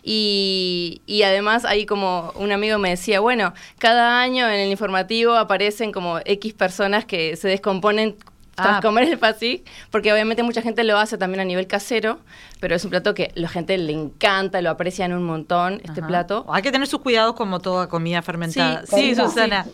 Y, 0.04 1.02
y 1.06 1.23
además 1.25 1.64
ahí 1.64 1.85
como 1.85 2.32
un 2.37 2.52
amigo 2.52 2.78
me 2.78 2.90
decía, 2.90 3.18
bueno, 3.18 3.52
cada 3.78 4.20
año 4.23 4.49
en 4.49 4.61
el 4.61 4.70
informativo 4.70 5.35
aparecen 5.35 5.90
como 5.90 6.20
X 6.25 6.54
personas 6.54 7.04
que 7.04 7.35
se 7.37 7.49
descomponen 7.49 8.16
tras 8.62 8.76
Ah. 8.79 8.81
comer 8.83 9.05
el 9.09 9.19
fasí, 9.19 9.64
porque 9.90 10.12
obviamente 10.12 10.43
mucha 10.43 10.62
gente 10.62 10.85
lo 10.85 10.99
hace 10.99 11.19
también 11.19 11.40
a 11.40 11.45
nivel 11.45 11.67
casero, 11.67 12.19
pero 12.61 12.75
es 12.75 12.85
un 12.85 12.90
plato 12.90 13.14
que 13.14 13.31
la 13.35 13.49
gente 13.49 13.76
le 13.79 13.93
encanta, 13.93 14.61
lo 14.62 14.71
aprecian 14.71 15.12
un 15.12 15.23
montón, 15.25 15.81
este 15.85 16.00
Ajá. 16.00 16.07
plato. 16.07 16.45
Hay 16.49 16.62
que 16.62 16.73
tener 16.73 16.87
sus 16.87 17.00
cuidados 17.00 17.35
como 17.35 17.61
toda 17.61 17.88
comida 17.88 18.23
fermentada. 18.23 18.85
Sí, 18.87 18.97
Sí, 18.97 19.14
Susana. 19.14 19.67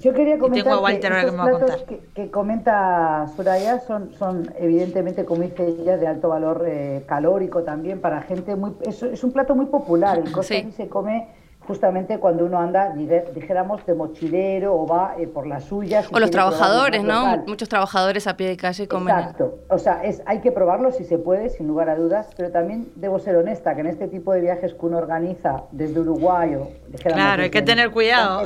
Yo 0.00 0.12
quería 0.12 0.38
comentar 0.38 0.62
tengo 0.64 0.76
a 0.76 0.80
Walter 0.82 1.00
que 1.00 1.06
ahora 1.16 1.20
que 1.22 1.26
estos 1.28 1.32
me 1.46 1.50
va 1.52 1.56
a 1.56 1.58
platos 1.66 1.82
que, 1.88 2.00
que 2.14 2.30
comenta 2.30 3.26
Soraya 3.34 3.80
son, 3.80 4.12
son 4.18 4.52
evidentemente, 4.58 5.24
como 5.24 5.40
dice 5.40 5.66
ella, 5.66 5.96
de 5.96 6.06
alto 6.06 6.28
valor 6.28 6.66
eh, 6.68 7.02
calórico 7.08 7.62
también 7.62 7.98
para 7.98 8.20
gente 8.20 8.56
muy... 8.56 8.72
Es, 8.82 9.02
es 9.02 9.24
un 9.24 9.32
plato 9.32 9.54
muy 9.54 9.66
popular, 9.66 10.18
el 10.18 10.30
cosa 10.32 10.48
Sí. 10.54 10.68
se 10.76 10.88
come 10.88 11.28
justamente 11.70 12.18
cuando 12.18 12.46
uno 12.46 12.58
anda, 12.58 12.92
dijéramos, 13.32 13.86
de 13.86 13.94
mochilero 13.94 14.74
o 14.74 14.88
va 14.88 15.14
eh, 15.16 15.28
por 15.28 15.46
las 15.46 15.66
suyas. 15.66 16.08
O 16.12 16.18
los 16.18 16.32
trabajadores, 16.32 17.04
¿no? 17.04 17.20
local. 17.20 17.44
Muchos 17.46 17.68
trabajadores 17.68 18.26
a 18.26 18.36
pie 18.36 18.48
de 18.48 18.56
calle 18.56 18.88
comen. 18.88 19.16
Exacto. 19.16 19.60
O 19.68 19.78
sea, 19.78 20.02
es, 20.02 20.20
hay 20.26 20.40
que 20.40 20.50
probarlo 20.50 20.90
si 20.90 21.04
se 21.04 21.16
puede, 21.16 21.48
sin 21.48 21.68
lugar 21.68 21.88
a 21.88 21.94
dudas, 21.94 22.28
pero 22.36 22.50
también 22.50 22.88
debo 22.96 23.20
ser 23.20 23.36
honesta 23.36 23.76
que 23.76 23.82
en 23.82 23.86
este 23.86 24.08
tipo 24.08 24.32
de 24.32 24.40
viajes 24.40 24.74
que 24.74 24.84
uno 24.84 24.98
organiza 24.98 25.62
desde 25.70 26.00
Uruguay 26.00 26.56
o 26.56 26.72
dijéramos, 26.88 27.24
Claro, 27.24 27.42
hay 27.44 27.50
que 27.50 27.62
tener 27.62 27.92
cuidado. 27.92 28.42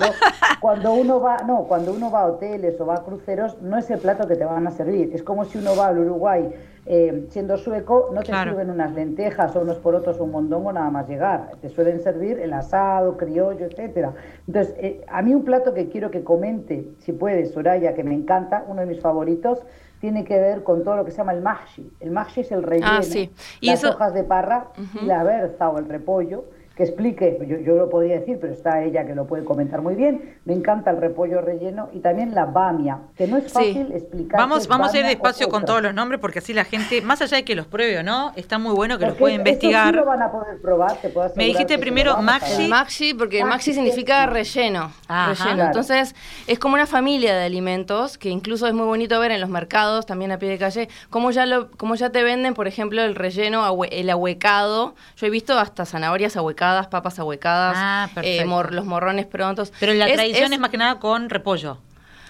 cuando 0.60 0.92
uno 0.92 1.18
va, 1.18 1.38
no, 1.46 1.64
cuando 1.64 1.94
uno 1.94 2.10
va 2.10 2.20
a 2.20 2.26
hoteles 2.26 2.78
o 2.78 2.84
va 2.84 2.96
a 2.96 3.04
cruceros, 3.04 3.56
no 3.62 3.78
es 3.78 3.88
el 3.90 4.00
plato 4.00 4.28
que 4.28 4.36
te 4.36 4.44
van 4.44 4.66
a 4.66 4.70
servir. 4.70 5.12
Es 5.14 5.22
como 5.22 5.46
si 5.46 5.56
uno 5.56 5.74
va 5.74 5.86
al 5.86 5.98
Uruguay 5.98 6.52
eh, 6.86 7.26
siendo 7.30 7.56
sueco, 7.56 8.10
no 8.12 8.20
te 8.20 8.26
Claro. 8.26 8.50
sirven 8.50 8.70
unas 8.70 8.92
lentejas 8.92 9.54
o 9.56 9.60
unos 9.60 9.78
porotos 9.78 10.18
o 10.20 10.24
un 10.24 10.32
mondongo 10.32 10.72
nada 10.72 10.90
más 10.90 11.08
llegar. 11.08 11.52
Te 11.62 11.68
suelen 11.70 12.00
servir 12.00 12.38
el 12.40 12.52
asado, 12.52 13.16
criollo, 13.16 13.66
etcétera. 13.66 14.12
Entonces, 14.46 14.74
eh, 14.78 15.04
a 15.08 15.22
mí 15.22 15.34
un 15.34 15.44
plato 15.44 15.72
que 15.72 15.88
quiero 15.88 16.10
que 16.10 16.22
comente, 16.22 16.88
si 16.98 17.12
puede, 17.12 17.46
Soraya, 17.46 17.94
que 17.94 18.04
me 18.04 18.14
encanta, 18.14 18.64
uno 18.68 18.80
de 18.82 18.86
mis 18.86 19.00
favoritos, 19.00 19.62
tiene 20.00 20.24
que 20.24 20.38
ver 20.38 20.62
con 20.64 20.84
todo 20.84 20.96
lo 20.96 21.04
que 21.06 21.10
se 21.10 21.16
llama 21.18 21.32
el 21.32 21.40
mahshi. 21.40 21.90
El 22.00 22.10
mahshi 22.10 22.42
es 22.42 22.52
el 22.52 22.62
relleno, 22.62 22.98
Ah, 22.98 23.02
sí. 23.02 23.32
Y 23.62 23.68
las 23.70 23.78
eso- 23.82 23.90
hojas 23.94 24.12
de 24.12 24.24
parra 24.24 24.66
y 25.00 25.06
la 25.06 25.22
berza 25.24 25.70
o 25.70 25.78
el 25.78 25.88
repollo, 25.88 26.44
que 26.76 26.82
explique, 26.82 27.38
yo, 27.48 27.58
yo 27.58 27.76
lo 27.76 27.88
podría 27.88 28.18
decir, 28.18 28.38
pero 28.40 28.52
está 28.52 28.82
ella 28.82 29.06
que 29.06 29.14
lo 29.14 29.26
puede 29.26 29.44
comentar 29.44 29.80
muy 29.80 29.94
bien. 29.94 30.34
Me 30.44 30.54
encanta 30.54 30.90
el 30.90 30.96
repollo 30.96 31.40
relleno 31.40 31.88
y 31.92 32.00
también 32.00 32.34
la 32.34 32.46
bamia, 32.46 32.98
que 33.16 33.28
no 33.28 33.36
es 33.36 33.44
Sí. 33.44 33.50
fácil 33.52 33.92
explicar. 33.92 34.40
Vamos, 34.40 34.66
vamos 34.66 34.92
a 34.92 34.98
ir 34.98 35.06
despacio 35.06 35.48
con 35.48 35.64
todos 35.64 35.80
los 35.82 35.94
nombres 35.94 36.20
porque 36.20 36.40
así 36.40 36.52
la 36.52 36.64
gente, 36.64 37.00
más 37.02 37.22
allá 37.22 37.36
de 37.36 37.44
que 37.44 37.54
los 37.54 37.66
pruebe 37.66 37.98
o 37.98 38.02
no, 38.02 38.32
está 38.34 38.58
muy 38.58 38.74
bueno 38.74 38.98
que 38.98 39.06
los 39.06 39.14
pueda 39.16 39.34
sí 39.34 39.38
investigar. 39.38 39.94
lo 39.94 40.04
van 40.04 40.22
a 40.22 40.32
poder 40.32 40.60
probar, 40.60 40.96
te 41.00 41.10
puedo 41.10 41.30
Me 41.36 41.44
dijiste 41.44 41.78
primero 41.78 42.16
maxi. 42.20 42.66
maxi, 42.68 43.14
porque 43.14 43.44
Maxi 43.44 43.72
significa 43.72 44.26
relleno. 44.26 44.90
Ajá. 45.06 45.28
relleno. 45.28 45.54
Claro. 45.54 45.66
Entonces, 45.66 46.14
es 46.48 46.58
como 46.58 46.74
una 46.74 46.86
familia 46.86 47.36
de 47.36 47.44
alimentos 47.44 48.18
que 48.18 48.30
incluso 48.30 48.66
es 48.66 48.74
muy 48.74 48.86
bonito 48.86 49.20
ver 49.20 49.30
en 49.30 49.40
los 49.40 49.48
mercados, 49.50 50.06
también 50.06 50.32
a 50.32 50.38
pie 50.38 50.48
de 50.48 50.58
calle, 50.58 50.88
cómo 51.10 51.30
ya, 51.30 51.46
lo, 51.46 51.70
cómo 51.76 51.94
ya 51.94 52.10
te 52.10 52.24
venden, 52.24 52.54
por 52.54 52.66
ejemplo, 52.66 53.00
el 53.02 53.14
relleno, 53.14 53.64
el 53.90 54.10
ahuecado. 54.10 54.94
Yo 55.16 55.26
he 55.26 55.30
visto 55.30 55.56
hasta 55.58 55.84
zanahorias 55.86 56.36
ahuecadas, 56.36 56.63
papas 56.88 57.18
ahuecadas, 57.18 57.74
Ah, 57.76 58.08
eh, 58.22 58.44
mor- 58.44 58.72
los 58.72 58.84
morrones 58.84 59.26
prontos. 59.26 59.72
Pero 59.80 59.92
la 59.94 60.06
Es- 60.08 60.14
tradición 60.14 60.46
es, 60.46 60.52
es 60.52 60.58
más 60.58 60.70
que 60.70 60.78
nada 60.78 60.98
con 60.98 61.28
repollo. 61.30 61.78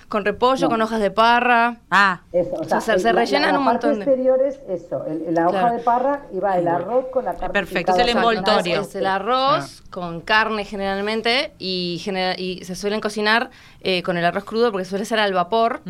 Con 0.09 0.25
repollo, 0.25 0.63
No. 0.67 0.71
con 0.71 0.83
hojas 0.83 1.01
de 1.01 1.11
parra. 1.11 1.79
Ah, 1.91 2.21
Eso, 2.33 2.51
o 2.55 2.61
O 2.61 2.65
sea, 2.65 2.81
se- 2.81 2.93
el- 2.95 3.03
la- 3.03 3.13
rellenan 3.13 3.53
la, 3.53 3.59
un 3.59 3.65
parte 3.65 3.87
montón 3.89 4.05
de- 4.05 4.05
exterior 4.13 4.41
es 4.43 4.61
eso, 4.69 5.05
el- 5.07 5.35
la 5.35 5.49
hoja 5.49 5.61
Claro. 5.61 5.77
de 5.77 5.83
parra 5.83 6.23
y 6.33 6.39
va 6.39 6.59
el 6.59 6.69
arroz 6.69 7.07
con 7.13 7.25
la 7.25 7.33
carne. 7.35 7.51
Perfecto, 7.53 7.93
picada 7.93 8.03
es 8.03 8.09
el 8.11 8.17
envoltorio. 8.17 8.81
Es 8.83 8.95
el 8.95 9.07
arroz 9.07 9.83
con 9.91 10.21
carne 10.21 10.65
generalmente 10.65 11.53
y, 11.59 12.01
genera- 12.03 12.39
y 12.39 12.65
se 12.65 12.75
suelen 12.75 13.01
cocinar 13.01 13.51
eh, 13.87 14.03
con 14.03 14.17
el 14.17 14.25
arroz 14.25 14.45
crudo 14.45 14.71
porque 14.73 14.85
suele 14.87 15.05
ser 15.05 15.19
al 15.21 15.33
vapor. 15.35 15.83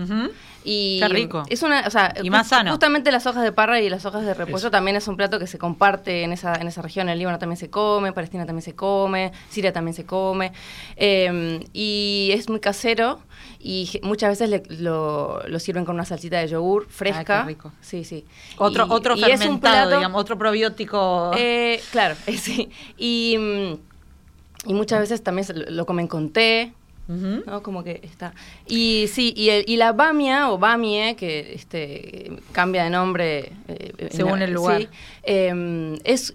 Y 0.66 0.98
Qué 1.00 1.08
rico. 1.08 1.42
Es 1.50 1.62
una, 1.62 1.82
o 1.86 1.90
sea, 1.90 2.14
Y 2.22 2.30
más 2.30 2.48
sano. 2.48 2.70
Justamente 2.70 3.12
las 3.12 3.26
hojas 3.26 3.42
de 3.44 3.52
parra 3.52 3.80
y 3.80 3.88
las 3.90 4.04
hojas 4.06 4.24
de 4.24 4.32
repollo 4.34 4.56
Eso. 4.56 4.70
también 4.70 4.96
es 4.96 5.06
un 5.08 5.16
plato 5.16 5.38
que 5.38 5.46
se 5.46 5.58
comparte 5.58 6.22
en 6.22 6.32
esa, 6.32 6.54
en 6.54 6.66
esa 6.66 6.80
región. 6.80 7.08
En 7.10 7.18
Líbano 7.18 7.38
también 7.38 7.58
se 7.58 7.68
come, 7.70 8.12
Palestina 8.12 8.46
también 8.46 8.62
se 8.62 8.74
come, 8.74 9.30
Siria 9.50 9.72
también 9.74 9.94
se 9.94 10.04
come. 10.06 10.52
Eh, 10.96 11.60
y 11.72 12.30
es 12.32 12.48
muy 12.48 12.60
casero 12.60 13.20
y 13.58 14.00
muchas 14.04 14.30
veces 14.38 14.48
le- 14.48 14.62
lo, 14.82 15.40
lo 15.48 15.58
sirven 15.58 15.84
con 15.84 15.96
una 15.96 16.04
salsita 16.04 16.38
de 16.38 16.46
yogur 16.48 16.86
fresca. 16.88 17.42
qué 17.42 17.48
rico. 17.48 17.72
Sí, 17.80 18.04
sí. 18.04 18.24
otro, 18.58 18.86
Y- 18.86 18.90
otro 18.90 19.16
y 19.16 19.22
es 19.24 19.32
un 19.32 19.38
fermentado, 19.38 19.74
plato- 19.88 19.96
digamos, 19.96 20.20
otro 20.20 20.38
probiótico. 20.38 21.32
eh, 21.36 21.80
claro, 21.90 22.14
eh, 22.26 22.36
sí. 22.38 22.70
Y, 22.96 23.36
mm, 23.38 24.70
y 24.70 24.74
muchas 24.74 25.00
veces 25.00 25.22
también 25.22 25.46
lo, 25.68 25.84
comen 25.86 26.06
con 26.06 26.30
té. 26.30 26.72
¿no? 27.06 27.62
Como 27.62 27.84
que 27.84 28.00
está. 28.02 28.32
Y 28.66 29.08
sí, 29.12 29.34
y, 29.36 29.50
el- 29.50 29.64
y 29.68 29.76
la 29.76 29.92
bamia 29.92 30.50
o 30.50 30.56
bamie, 30.56 31.16
que 31.16 31.52
este 31.54 32.32
cambia 32.52 32.84
de 32.84 32.88
nombre 32.90 33.52
eh, 33.68 34.08
Según 34.10 34.38
la- 34.38 34.46
el 34.46 34.52
lugar. 34.52 34.80
sí, 34.80 34.88
eh, 35.24 35.98
es, 36.04 36.32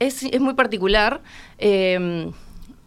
es, 0.00 0.22
es 0.24 0.40
muy 0.40 0.52
particular. 0.52 1.22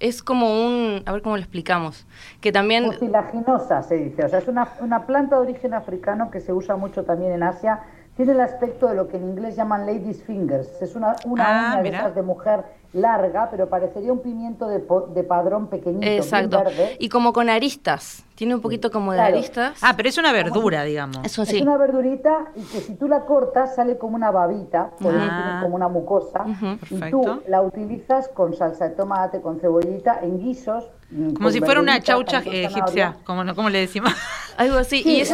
Es 0.08 0.22
como 0.22 0.66
un. 0.66 1.02
A 1.06 1.12
ver 1.12 1.22
cómo 1.22 1.36
lo 1.36 1.42
explicamos. 1.42 2.06
Que 2.42 2.52
también. 2.52 2.86
Mucilaginosa 2.86 3.82
se 3.82 3.96
dice, 3.96 4.26
o 4.26 4.30
sea, 4.30 4.40
es 4.40 4.48
una, 4.48 4.70
una 4.80 5.06
planta 5.06 5.36
de 5.36 5.42
origen 5.42 5.74
africano 5.74 6.30
que 6.30 6.40
se 6.42 6.54
usa 6.54 6.76
mucho 6.76 7.04
también 7.04 7.32
en 7.32 7.44
Asia. 7.44 7.82
Tiene 8.16 8.32
el 8.32 8.40
aspecto 8.40 8.88
de 8.88 8.96
lo 8.96 9.08
que 9.10 9.18
en 9.18 9.24
inglés 9.30 9.56
llaman 9.58 9.86
ladies 9.86 10.24
fingers. 10.24 10.82
Es 10.82 10.96
una, 10.96 11.16
una 11.26 11.44
Ah, 11.46 11.74
uña 11.74 11.84
de 11.84 11.90
esas 11.90 12.16
de 12.16 12.22
mujer 12.22 12.64
larga, 12.94 13.50
pero 13.52 13.68
parecería 13.68 14.14
un 14.14 14.20
pimiento 14.22 14.70
de, 14.70 14.82
de 15.14 15.24
padrón 15.24 15.68
pequeñito, 15.68 16.06
Exacto. 16.08 16.64
verde. 16.64 16.96
Y 17.00 17.10
como 17.10 17.34
con 17.34 17.50
aristas. 17.50 18.24
Tiene 18.36 18.56
un 18.56 18.62
poquito 18.62 18.90
como 18.90 19.12
de 19.14 19.20
aristas. 19.20 19.80
Ah, 19.82 19.94
pero 19.98 20.08
es 20.10 20.18
una 20.18 20.32
verdura, 20.32 20.84
digamos. 20.84 21.26
Eso 21.26 21.46
sí. 21.46 21.58
Es 21.58 21.62
una 21.62 21.78
verdurita 21.78 22.48
y 22.56 22.62
que 22.64 22.80
si 22.80 22.96
tú 22.96 23.08
la 23.10 23.26
cortas 23.26 23.76
sale 23.76 23.98
como 23.98 24.16
una 24.16 24.32
babita, 24.32 24.92
por 25.02 25.14
ah. 25.14 25.60
como 25.62 25.76
una 25.76 25.90
mucosa. 25.90 26.46
Y 26.90 27.12
tú 27.12 27.42
la 27.48 27.62
utilizas 27.62 28.30
con 28.30 28.54
salsa 28.54 28.90
de 28.90 28.96
tomate, 28.96 29.42
con 29.42 29.60
cebollita, 29.60 30.20
en 30.22 30.40
guisos. 30.40 30.90
Como 31.36 31.50
si 31.52 31.60
fuera 31.60 31.80
una 31.80 32.00
chaucha 32.02 32.40
egipcia, 32.40 33.18
como, 33.24 33.56
como 33.56 33.70
le 33.70 33.80
decimos. 33.80 34.12
Algo 34.58 34.78
así. 34.78 35.02
y, 35.06 35.20
es 35.20 35.32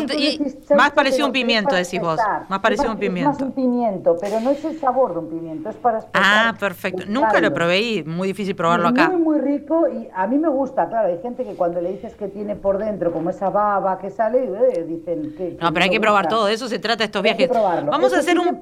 más 0.75 0.91
parecido 0.91 1.25
a 1.25 1.27
un 1.27 1.31
pimiento, 1.31 1.75
decís 1.75 2.01
vos. 2.01 2.19
Más 2.49 2.59
parecido 2.59 2.89
a 2.89 2.93
un 2.93 2.99
pimiento. 2.99 3.31
Es 3.31 3.39
más 3.39 3.47
un 3.47 3.51
pimiento, 3.53 4.17
pero 4.19 4.39
no 4.39 4.49
es 4.49 4.63
el 4.65 4.79
sabor 4.79 5.13
de 5.13 5.19
un 5.19 5.29
pimiento, 5.29 5.69
es 5.69 5.75
para 5.75 5.99
Ah, 6.13 6.55
perfecto. 6.59 7.03
Nunca 7.07 7.39
lo 7.39 7.53
probé 7.53 7.81
y 7.81 8.03
muy 8.03 8.29
difícil 8.29 8.55
probarlo 8.55 8.87
acá. 8.87 9.09
Muy, 9.09 9.21
muy 9.21 9.39
rico 9.39 9.87
y 9.87 10.07
a 10.13 10.25
mí 10.27 10.37
me 10.37 10.49
gusta, 10.49 10.89
claro, 10.89 11.09
hay 11.09 11.19
gente 11.21 11.43
que 11.43 11.53
cuando 11.53 11.81
le 11.81 11.91
dices 11.91 12.15
que 12.15 12.27
tiene 12.27 12.55
por 12.55 12.77
dentro 12.77 13.11
como 13.11 13.29
esa 13.29 13.49
baba 13.49 13.99
que 13.99 14.09
sale, 14.09 14.43
eh, 14.43 14.85
dicen 14.87 15.35
que... 15.37 15.57
No, 15.61 15.71
pero 15.71 15.83
hay 15.83 15.89
que 15.89 16.01
probar 16.01 16.27
todo, 16.27 16.45
de 16.45 16.53
eso 16.53 16.67
se 16.67 16.79
trata 16.79 17.03
estos 17.03 17.21
viajes. 17.21 17.49
Vamos 17.49 18.13
a 18.13 18.19
hacer 18.19 18.39
un... 18.39 18.59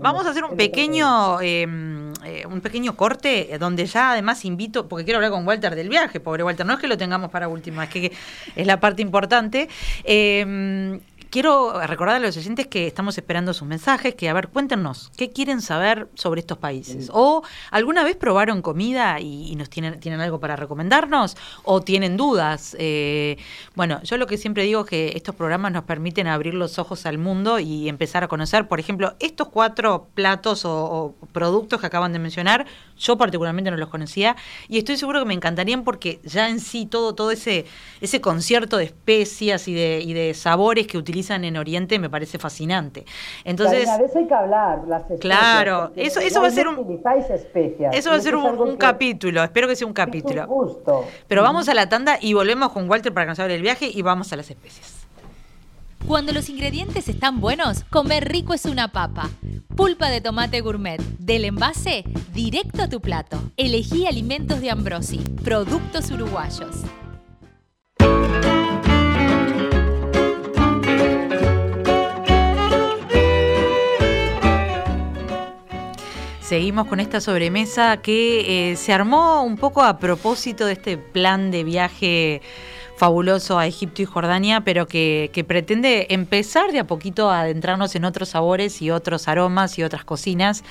Vamos 0.00 0.26
a 0.26 0.30
hacer 0.30 0.44
un 0.44 0.56
pequeño... 0.56 1.40
Em, 1.40 2.11
eh, 2.24 2.46
un 2.46 2.60
pequeño 2.60 2.96
corte 2.96 3.56
donde 3.58 3.86
ya 3.86 4.12
además 4.12 4.44
invito, 4.44 4.88
porque 4.88 5.04
quiero 5.04 5.18
hablar 5.18 5.30
con 5.30 5.46
Walter 5.46 5.74
del 5.74 5.88
viaje, 5.88 6.20
pobre 6.20 6.42
Walter, 6.42 6.66
no 6.66 6.74
es 6.74 6.80
que 6.80 6.88
lo 6.88 6.96
tengamos 6.96 7.30
para 7.30 7.48
última, 7.48 7.84
es 7.84 7.90
que 7.90 8.12
es 8.56 8.66
la 8.66 8.80
parte 8.80 9.02
importante. 9.02 9.68
Eh, 10.04 11.00
quiero 11.32 11.80
recordar 11.86 12.16
a 12.16 12.18
los 12.20 12.36
oyentes 12.36 12.66
que 12.66 12.86
estamos 12.86 13.16
esperando 13.16 13.54
sus 13.54 13.66
mensajes, 13.66 14.14
que 14.14 14.28
a 14.28 14.34
ver, 14.34 14.48
cuéntenos, 14.48 15.10
¿qué 15.16 15.30
quieren 15.30 15.62
saber 15.62 16.06
sobre 16.14 16.40
estos 16.40 16.58
países? 16.58 17.08
¿O 17.10 17.42
alguna 17.70 18.04
vez 18.04 18.16
probaron 18.16 18.60
comida 18.60 19.18
y, 19.18 19.56
nos 19.56 19.70
tienen, 19.70 19.98
tienen 19.98 20.20
algo 20.20 20.40
para 20.40 20.56
recomendarnos? 20.56 21.38
¿O 21.64 21.80
tienen 21.80 22.18
dudas? 22.18 22.76
Eh, 22.78 23.38
bueno, 23.74 24.02
yo 24.02 24.18
lo 24.18 24.26
que 24.26 24.36
siempre 24.36 24.64
digo 24.64 24.82
es 24.82 24.86
que 24.86 25.12
estos 25.16 25.34
programas 25.34 25.72
nos 25.72 25.84
permiten 25.84 26.26
abrir 26.26 26.52
los 26.52 26.78
ojos 26.78 27.06
al 27.06 27.16
mundo 27.16 27.58
y 27.58 27.88
empezar 27.88 28.22
a 28.22 28.28
conocer, 28.28 28.68
por 28.68 28.78
ejemplo, 28.78 29.14
estos 29.18 29.48
cuatro 29.48 30.08
platos 30.14 30.66
o, 30.66 31.14
productos 31.32 31.80
que 31.80 31.86
acaban 31.86 32.12
de 32.12 32.18
mencionar, 32.18 32.66
yo 32.98 33.16
particularmente 33.16 33.70
no 33.70 33.78
los 33.78 33.88
conocía 33.88 34.36
y 34.68 34.76
estoy 34.76 34.98
seguro 34.98 35.20
que 35.20 35.24
me 35.24 35.34
encantarían 35.34 35.82
porque 35.82 36.20
ya 36.24 36.50
en 36.50 36.60
sí 36.60 36.84
todo, 36.84 37.14
todo 37.14 37.30
ese, 37.30 37.64
ese 38.02 38.20
concierto 38.20 38.76
de 38.76 38.84
especias 38.84 39.66
y 39.66 39.72
de, 39.72 40.02
y 40.04 40.12
de 40.12 40.34
sabores 40.34 40.86
que 40.86 40.98
utilizan 40.98 41.21
en 41.30 41.56
Oriente 41.56 41.98
me 41.98 42.10
parece 42.10 42.38
fascinante. 42.38 43.04
Entonces, 43.44 43.88
a 43.88 43.98
veces 43.98 44.16
hay 44.16 44.26
que 44.26 44.34
hablar 44.34 44.84
las 44.86 45.02
especias, 45.02 45.20
Claro, 45.20 45.92
eso, 45.96 46.20
eso 46.20 46.40
va 46.40 46.48
a 46.48 46.50
ser 46.50 46.68
un 46.68 47.00
especias, 47.30 47.94
Eso 47.94 48.10
va 48.10 48.16
a 48.16 48.20
ser 48.20 48.36
un, 48.36 48.76
capítulo, 48.76 49.42
espero 49.42 49.68
que 49.68 49.76
sea 49.76 49.86
un 49.86 49.92
capítulo. 49.92 50.46
Un 50.48 50.76
Pero 51.28 51.42
vamos 51.42 51.68
a 51.68 51.74
la 51.74 51.88
tanda 51.88 52.18
y 52.20 52.34
volvemos 52.34 52.72
con 52.72 52.88
Walter 52.88 53.12
para 53.12 53.26
que 53.26 53.30
nos 53.30 53.38
hable 53.38 53.54
el 53.54 53.62
viaje 53.62 53.90
y 53.92 54.02
vamos 54.02 54.32
a 54.32 54.36
las 54.36 54.50
especias. 54.50 55.02
Cuando 56.06 56.32
los 56.32 56.48
ingredientes 56.48 57.08
están 57.08 57.40
buenos, 57.40 57.84
comer 57.84 58.28
rico 58.28 58.54
es 58.54 58.64
una 58.64 58.88
papa. 58.88 59.30
Pulpa 59.76 60.10
de 60.10 60.20
tomate 60.20 60.60
gourmet, 60.60 61.00
del 61.18 61.44
envase 61.44 62.04
directo 62.32 62.82
a 62.82 62.88
tu 62.88 63.00
plato. 63.00 63.38
Elegí 63.56 64.06
alimentos 64.06 64.60
de 64.60 64.70
Ambrosi, 64.70 65.18
productos 65.44 66.10
uruguayos. 66.10 66.82
Seguimos 76.52 76.86
con 76.86 77.00
esta 77.00 77.22
sobremesa 77.22 77.96
que 78.02 78.72
eh, 78.72 78.76
se 78.76 78.92
armó 78.92 79.42
un 79.42 79.56
poco 79.56 79.82
a 79.82 79.98
propósito 79.98 80.66
de 80.66 80.74
este 80.74 80.98
plan 80.98 81.50
de 81.50 81.64
viaje 81.64 82.42
fabuloso 82.96 83.58
a 83.58 83.66
Egipto 83.66 84.02
y 84.02 84.04
Jordania, 84.04 84.60
pero 84.60 84.86
que, 84.86 85.44
pretende 85.46 86.06
empezar 86.10 86.70
de 86.72 86.78
a 86.78 86.86
poquito 86.86 87.30
a 87.30 87.40
adentrarnos 87.40 87.94
en 87.96 88.04
otros 88.04 88.30
sabores 88.30 88.80
y 88.80 88.90
otros 88.90 89.28
aromas 89.28 89.78
y 89.78 89.82
otras 89.82 90.04
cocinas, 90.04 90.62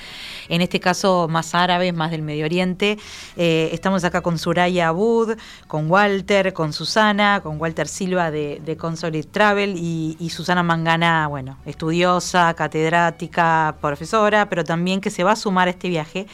en 0.48 0.62
este 0.62 0.80
caso 0.80 1.28
más 1.28 1.54
árabes, 1.54 1.92
más 1.94 2.10
del 2.10 2.22
Medio 2.22 2.44
Oriente. 2.44 2.98
Eh, 3.36 3.70
estamos 3.72 4.04
acá 4.04 4.22
con 4.22 4.38
Suraya 4.38 4.88
Abud, 4.88 5.36
con 5.66 5.90
Walter, 5.90 6.52
con 6.52 6.72
Susana, 6.72 7.40
con 7.42 7.60
Walter 7.60 7.88
Silva 7.88 8.30
de, 8.30 8.60
de 8.64 8.76
Consolid 8.76 9.26
Travel 9.26 9.74
y, 9.76 10.30
Susana 10.32 10.62
Mangana, 10.62 11.26
bueno, 11.26 11.58
estudiosa, 11.66 12.54
catedrática, 12.54 13.76
profesora, 13.82 14.48
pero 14.48 14.64
también 14.64 15.02
que 15.02 15.10
se 15.10 15.24
va 15.24 15.32
a 15.32 15.36
sumar 15.36 15.68
a 15.68 15.72
este 15.72 15.90
viaje. 15.90 16.26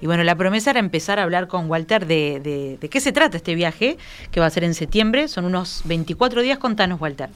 Y 0.00 0.06
bueno, 0.06 0.24
la 0.24 0.34
promesa 0.34 0.70
era 0.70 0.80
empezar 0.80 1.18
a 1.18 1.24
hablar 1.24 1.48
con 1.48 1.68
Walter 1.68 2.06
de, 2.06 2.78
de 2.80 2.88
qué 2.88 3.00
se 3.00 3.12
trata 3.12 3.36
este 3.36 3.54
viaje, 3.54 3.98
que 4.30 4.40
va 4.40 4.46
a 4.46 4.50
ser 4.50 4.64
en 4.64 4.72
septiembre. 4.72 5.28
Son 5.32 5.46
unos 5.46 5.80
24 5.86 6.42
días. 6.42 6.58
Contanos, 6.58 7.00
Walter. 7.00 7.30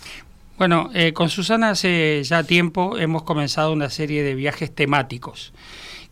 Bueno, 0.59 0.90
eh, 0.92 1.14
con 1.14 1.30
Susana 1.30 1.70
hace 1.70 2.22
ya 2.24 2.42
tiempo 2.42 2.98
hemos 2.98 3.22
comenzado 3.22 3.72
una 3.72 3.88
serie 3.88 4.22
de 4.22 4.35
viajes 4.35 4.74
temáticos 4.74 5.54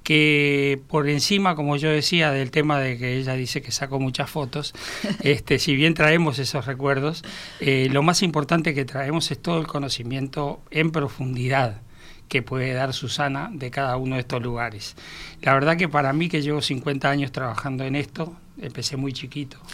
que 0.02 0.80
por 0.88 1.10
encima, 1.10 1.54
como 1.54 1.76
yo 1.76 1.90
decía, 1.90 2.30
del 2.30 2.50
tema 2.50 2.78
de 2.78 2.96
que 2.96 3.18
ella 3.18 3.34
dice 3.34 3.60
que 3.60 3.70
sacó 3.70 4.00
muchas 4.00 4.30
fotos, 4.30 4.72
este, 5.22 5.58
si 5.58 5.76
bien 5.76 5.92
traemos 5.92 6.38
esos 6.38 6.64
recuerdos, 6.64 7.22
eh, 7.60 7.88
lo 7.90 8.02
más 8.02 8.22
importante 8.22 8.72
que 8.72 8.86
traemos 8.86 9.30
es 9.30 9.40
todo 9.40 9.58
el 9.60 9.66
conocimiento 9.66 10.60
en 10.70 10.90
profundidad 10.90 11.82
que 12.28 12.40
puede 12.40 12.72
dar 12.72 12.94
Susana 12.94 13.50
de 13.52 13.70
cada 13.70 13.96
uno 13.98 14.14
de 14.14 14.22
estos 14.22 14.42
lugares. 14.42 14.96
La 15.42 15.52
verdad 15.52 15.76
que 15.76 15.88
para 15.88 16.14
mí, 16.14 16.30
que 16.30 16.40
llevo 16.40 16.62
50 16.62 17.10
años 17.10 17.30
trabajando 17.30 17.84
en 17.84 17.94
esto, 17.94 18.34
empecé 18.58 18.96
muy 18.96 19.12
chiquito. 19.12 19.58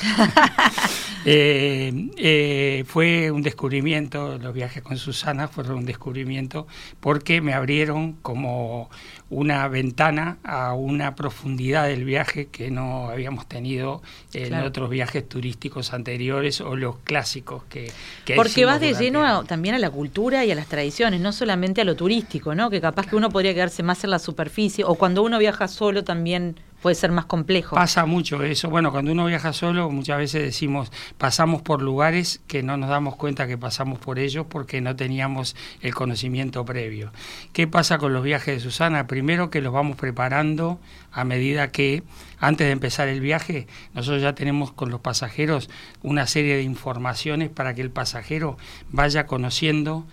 Eh, 1.27 2.09
eh, 2.17 2.85
fue 2.87 3.31
un 3.31 3.43
descubrimiento, 3.43 4.39
los 4.39 4.55
viajes 4.55 4.83
con 4.83 4.97
Susana 4.97 5.49
fueron 5.49 5.77
un 5.77 5.85
descubrimiento 5.85 6.67
porque 6.99 7.43
me 7.43 7.53
abrieron 7.53 8.15
como 8.23 8.89
una 9.29 9.69
ventana 9.69 10.39
a 10.43 10.73
una 10.73 11.15
profundidad 11.17 11.89
del 11.89 12.05
viaje 12.05 12.47
que 12.47 12.71
no 12.71 13.11
habíamos 13.11 13.47
tenido 13.47 14.01
en 14.33 14.55
otros 14.55 14.89
viajes 14.89 15.29
turísticos 15.29 15.93
anteriores 15.93 16.63
o 16.63 16.75
los 16.75 16.97
clásicos 17.01 17.65
que... 17.65 17.93
que 18.25 18.35
porque 18.35 18.65
vas 18.65 18.81
de 18.81 18.95
lleno 18.95 19.45
también 19.45 19.75
a 19.75 19.79
la 19.79 19.91
cultura 19.91 20.47
y 20.47 20.53
a 20.53 20.55
las 20.55 20.69
tradiciones, 20.69 21.21
no 21.21 21.33
solamente 21.33 21.83
a 21.83 21.85
lo 21.85 21.97
turístico, 21.97 22.55
¿no? 22.55 22.71
Que 22.71 22.81
capaz 22.81 23.07
que 23.07 23.17
uno 23.17 23.29
podría 23.29 23.53
quedarse 23.53 23.83
más 23.83 24.03
en 24.05 24.11
la 24.11 24.19
superficie 24.19 24.85
o 24.85 24.95
cuando 24.95 25.23
uno 25.23 25.39
viaja 25.39 25.69
solo 25.69 26.03
también 26.03 26.57
puede 26.81 26.95
ser 26.95 27.13
más 27.13 27.27
complejo. 27.27 27.77
Pasa 27.77 28.07
mucho 28.07 28.43
eso. 28.43 28.71
Bueno, 28.71 28.91
cuando 28.91 29.13
uno 29.13 29.27
viaja 29.27 29.53
solo, 29.53 29.91
muchas 29.91 30.19
veces 30.19 30.43
decimos, 30.43 30.91
pasamos 31.19 31.63
por 31.63 31.83
lugares 31.83 32.41
que 32.47 32.63
no 32.63 32.77
nos 32.77 32.91
damos 32.91 33.17
cuenta 33.17 33.47
que 33.47 33.59
pasamos 33.59 33.99
por 33.99 34.19
ellos 34.19 34.47
porque 34.49 34.81
no 34.81 34.97
teníamos 34.97 35.57
el 35.81 35.95
conocimiento 35.95 36.65
previo. 36.65 37.13
¿Qué 37.53 37.67
pasa 37.67 37.99
con 37.99 38.13
los 38.13 38.23
viajes 38.23 38.57
de 38.57 38.61
Susana? 38.61 39.07
Primero 39.07 39.51
que 39.51 39.61
los 39.61 39.73
vamos 39.73 39.97
preparando 39.97 40.81
a 41.13 41.25
medida 41.25 41.71
que, 41.71 42.03
antes 42.39 42.67
de 42.67 42.73
empezar 42.73 43.09
el 43.09 43.21
viaje, 43.21 43.67
nosotros 43.95 44.23
ya 44.23 44.35
tenemos 44.35 44.73
con 44.73 44.91
los 44.91 45.01
pasajeros 45.01 45.69
una 46.03 46.27
serie 46.27 46.57
de 46.57 46.63
informaciones 46.63 47.51
para 47.51 47.75
que 47.75 47.83
el 47.83 47.91
pasajero 47.91 48.57
vaya 48.91 49.27
conociendo 49.27 50.07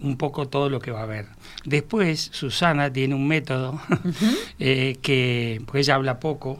un 0.00 0.16
poco 0.16 0.48
todo 0.48 0.70
lo 0.70 0.80
que 0.80 0.90
va 0.90 1.02
a 1.02 1.06
ver. 1.06 1.26
Después, 1.64 2.30
Susana 2.32 2.92
tiene 2.92 3.14
un 3.14 3.26
método 3.26 3.80
eh, 4.58 4.96
que, 5.02 5.60
pues 5.66 5.86
ella 5.86 5.96
habla 5.96 6.20
poco, 6.20 6.58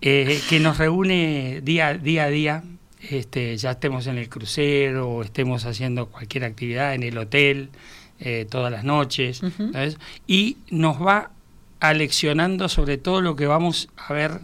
eh, 0.00 0.40
que 0.48 0.60
nos 0.60 0.78
reúne 0.78 1.60
día, 1.62 1.94
día 1.94 2.24
a 2.24 2.28
día, 2.28 2.64
este, 3.00 3.56
ya 3.56 3.72
estemos 3.72 4.06
en 4.06 4.18
el 4.18 4.28
crucero 4.28 5.08
o 5.08 5.22
estemos 5.22 5.64
haciendo 5.66 6.06
cualquier 6.06 6.44
actividad 6.44 6.94
en 6.94 7.02
el 7.02 7.18
hotel 7.18 7.70
eh, 8.20 8.46
todas 8.48 8.70
las 8.70 8.84
noches, 8.84 9.42
y 10.28 10.56
nos 10.70 11.02
va 11.02 11.30
aleccionando 11.80 12.68
sobre 12.68 12.96
todo 12.96 13.20
lo 13.20 13.34
que 13.34 13.48
vamos 13.48 13.88
a 13.96 14.12
ver 14.12 14.40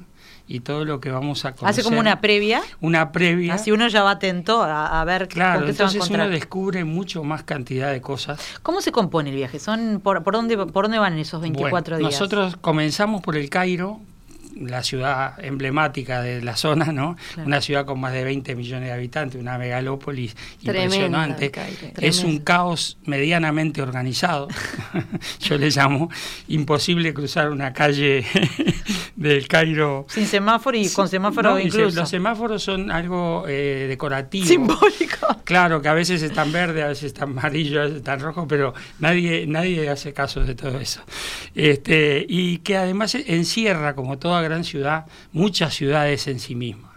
y 0.49 0.61
todo 0.61 0.87
lo 0.87 0.99
que 0.99 1.11
vamos 1.11 1.45
a 1.45 1.53
conocer. 1.53 1.69
Hace 1.69 1.83
como 1.83 2.01
una 2.01 2.23
previa. 2.23 2.63
Una 2.81 3.13
previa. 3.13 3.55
Así 3.55 3.71
uno 3.71 3.87
ya 3.87 4.03
va 4.03 4.13
atento 4.13 4.63
a, 4.63 5.05
ver 5.05 5.29
claro, 5.29 5.65
qué 5.65 5.71
entonces 5.71 6.03
se 6.03 6.17
va 6.17 6.23
a 6.23 6.27
uno 6.27 6.31
descubre 6.31 6.85
mucho 6.85 7.23
más 7.23 7.43
cantidad 7.43 7.93
de 7.93 8.01
cosas. 8.01 8.41
¿Cómo 8.63 8.81
se 8.81 8.91
compone 8.91 9.29
el 9.29 9.37
viaje? 9.37 9.59
¿Son 9.59 10.01
por, 10.03 10.25
por 10.25 10.33
dónde 10.33 10.57
por 10.57 10.85
dónde 10.87 10.99
van 10.99 11.19
esos 11.19 11.43
24 11.43 11.99
días? 11.99 12.13
Nosotros 12.13 12.57
comenzamos 12.57 13.21
por 13.21 13.37
el 13.37 13.51
Cairo, 13.51 14.01
la 14.61 14.83
ciudad 14.83 15.35
emblemática 15.45 16.21
de 16.21 16.43
la 16.43 16.57
zona, 16.57 16.93
¿no? 16.93 17.17
Una 17.45 17.61
ciudad 17.61 17.85
con 17.87 18.01
más 18.01 18.13
de 18.13 18.25
20 18.25 18.55
millones 18.55 18.89
de 18.89 18.93
habitantes, 18.93 19.41
una 19.41 19.59
megalópolis 19.59 20.37
impresionante. 20.63 21.53
es 22.01 22.25
un 22.25 22.39
caos 22.39 22.99
medianamente 23.05 23.83
organizado, 23.83 24.49
yo 25.41 25.59
le 25.59 25.71
llamo, 25.71 26.11
imposible 26.49 27.15
cruzar 27.15 27.51
una 27.51 27.73
calle 27.73 28.25
del 29.17 29.49
Cairo. 29.49 30.07
Sin 30.09 30.27
semáforo 30.27 30.77
y 30.77 30.89
con 30.91 31.09
semáforo 31.09 31.59
incluso. 31.59 32.01
Los 32.01 32.09
semáforos 32.09 32.63
son 32.63 32.91
algo 32.91 33.45
eh, 33.49 33.87
decorativo. 33.89 34.47
Simbólico. 34.47 35.27
Claro, 35.45 35.81
que 35.81 35.89
a 35.89 35.95
veces 35.95 36.23
están 36.23 36.53
verdes, 36.53 36.85
a 36.85 36.89
veces 36.89 37.05
están 37.05 37.31
amarillos, 37.31 37.79
a 37.79 37.83
veces 37.83 37.97
están 37.99 38.21
rojos, 38.21 38.47
pero 38.49 38.75
nadie, 38.99 39.47
nadie 39.47 39.89
hace 39.89 40.13
caso 40.13 40.45
de 40.45 40.55
todo 40.55 40.79
eso. 40.79 41.01
Este, 41.55 42.25
y 42.29 42.59
que 42.59 42.77
además 42.77 43.15
encierra, 43.15 43.95
como 43.95 44.19
toda 44.19 44.43
gran 44.49 44.65
ciudad, 44.65 45.07
muchas 45.33 45.75
ciudades 45.75 46.27
en 46.29 46.41
sí 46.41 46.55
misma. 46.55 46.89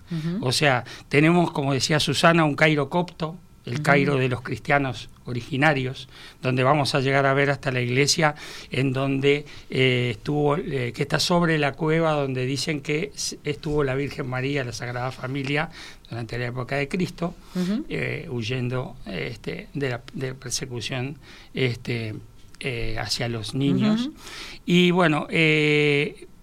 O 0.42 0.52
sea, 0.52 0.84
tenemos, 1.08 1.52
como 1.52 1.74
decía 1.74 1.98
Susana, 2.02 2.44
un 2.44 2.56
Cairo 2.56 2.90
copto, 2.90 3.38
el 3.66 3.82
Cairo 3.82 4.18
de 4.18 4.28
los 4.28 4.42
cristianos 4.42 5.10
originarios, 5.26 6.10
donde 6.42 6.64
vamos 6.64 6.96
a 6.96 7.00
llegar 7.00 7.26
a 7.26 7.34
ver 7.34 7.50
hasta 7.50 7.72
la 7.72 7.82
iglesia 7.82 8.36
en 8.72 8.92
donde 8.92 9.46
eh, 9.70 10.10
estuvo, 10.12 10.58
eh, 10.58 10.92
que 10.94 11.04
está 11.04 11.20
sobre 11.20 11.58
la 11.60 11.74
cueva 11.74 12.14
donde 12.14 12.46
dicen 12.46 12.82
que 12.82 13.12
estuvo 13.44 13.84
la 13.84 13.96
Virgen 13.96 14.28
María, 14.28 14.64
la 14.64 14.74
Sagrada 14.74 15.12
Familia, 15.12 15.70
durante 16.10 16.38
la 16.38 16.48
época 16.48 16.76
de 16.76 16.88
Cristo, 16.88 17.36
eh, 17.88 18.28
huyendo 18.30 18.98
este, 19.06 19.70
de 19.74 19.90
la 19.90 20.02
de 20.14 20.34
persecución 20.34 21.18
este, 21.54 22.16
hacia 23.00 23.30
los 23.30 23.56
niños. 23.56 24.10
Y 24.66 24.92
bueno, 24.92 25.28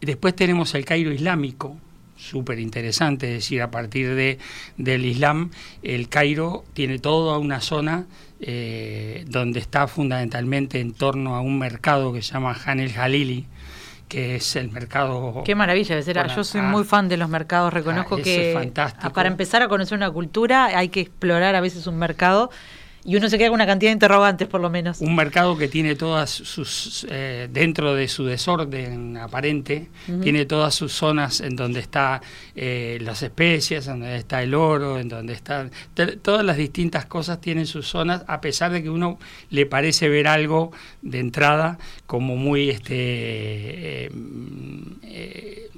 después 0.01 0.35
tenemos 0.35 0.75
el 0.75 0.85
Cairo 0.85 1.13
islámico, 1.13 1.77
súper 2.17 2.59
interesante, 2.59 3.29
es 3.29 3.35
decir, 3.45 3.63
a 3.63 3.71
partir 3.71 4.15
de, 4.15 4.39
del 4.77 5.05
Islam, 5.05 5.51
el 5.83 6.09
Cairo 6.09 6.65
tiene 6.75 6.99
toda 6.99 7.39
una 7.39 7.61
zona 7.61 8.07
eh, 8.41 9.25
donde 9.29 9.61
está 9.61 9.87
fundamentalmente 9.87 10.81
en 10.81 10.93
torno 10.93 11.37
a 11.37 11.41
un 11.41 11.59
mercado 11.59 12.13
que 12.13 12.23
se 12.23 12.33
llama 12.33 12.57
Han 12.67 12.81
el 12.81 12.93
Jalili, 12.93 13.47
que 14.09 14.37
es 14.37 14.57
el 14.57 14.71
mercado. 14.71 15.43
Qué 15.45 15.55
maravilla, 15.55 16.01
yo 16.01 16.45
soy 16.45 16.63
muy 16.63 16.85
fan 16.85 17.09
de 17.09 17.17
los 17.17 17.29
mercados, 17.29 17.73
reconozco 17.73 18.17
ah, 18.17 18.23
que 18.23 18.73
para 19.15 19.29
empezar 19.29 19.63
a 19.63 19.69
conocer 19.69 19.97
una 19.97 20.11
cultura 20.11 20.67
hay 20.67 20.89
que 20.89 21.01
explorar 21.01 21.55
a 21.55 21.61
veces 21.61 21.87
un 21.87 21.99
mercado 21.99 22.51
y 23.05 23.17
uno 23.17 23.29
se 23.29 23.39
queda 23.39 23.49
con 23.49 23.55
una 23.57 23.67
cantidad 23.67 23.91
de 23.91 23.95
interrogantes, 23.95 24.49
por 24.49 24.61
lo 24.61 24.71
menos. 24.71 25.01
Un 25.01 25.15
mercado 25.15 25.57
que 25.57 25.69
tiene 25.69 25.95
todas 25.95 26.31
sus, 26.31 27.07
eh, 27.11 27.49
dentro 27.51 27.95
de 27.95 28.09
su 28.09 28.25
desorden 28.25 29.17
aparente, 29.17 29.89
tiene 30.23 30.47
todas 30.47 30.75
sus 30.75 30.93
zonas 30.93 31.41
en 31.41 31.57
donde 31.57 31.81
está 31.81 32.21
eh, 32.55 32.99
las 33.01 33.23
especies, 33.23 33.87
en 33.87 34.01
donde 34.01 34.17
está 34.17 34.43
el 34.43 34.55
oro, 34.55 34.99
en 34.99 35.09
donde 35.09 35.33
están, 35.33 35.71
todas 36.23 36.45
las 36.45 36.57
distintas 36.57 37.07
cosas 37.07 37.41
tienen 37.41 37.67
sus 37.67 37.87
zonas, 37.87 38.25
a 38.27 38.41
pesar 38.41 38.73
de 38.73 38.83
que 38.83 38.91
uno 38.91 39.19
le 39.51 39.67
parece 39.67 40.09
ver 40.09 40.27
algo 40.27 40.73
de 41.03 41.21
entrada 41.21 41.79
como 42.07 42.37
muy 42.37 42.71
este 42.71 44.11
eh, 45.03 45.71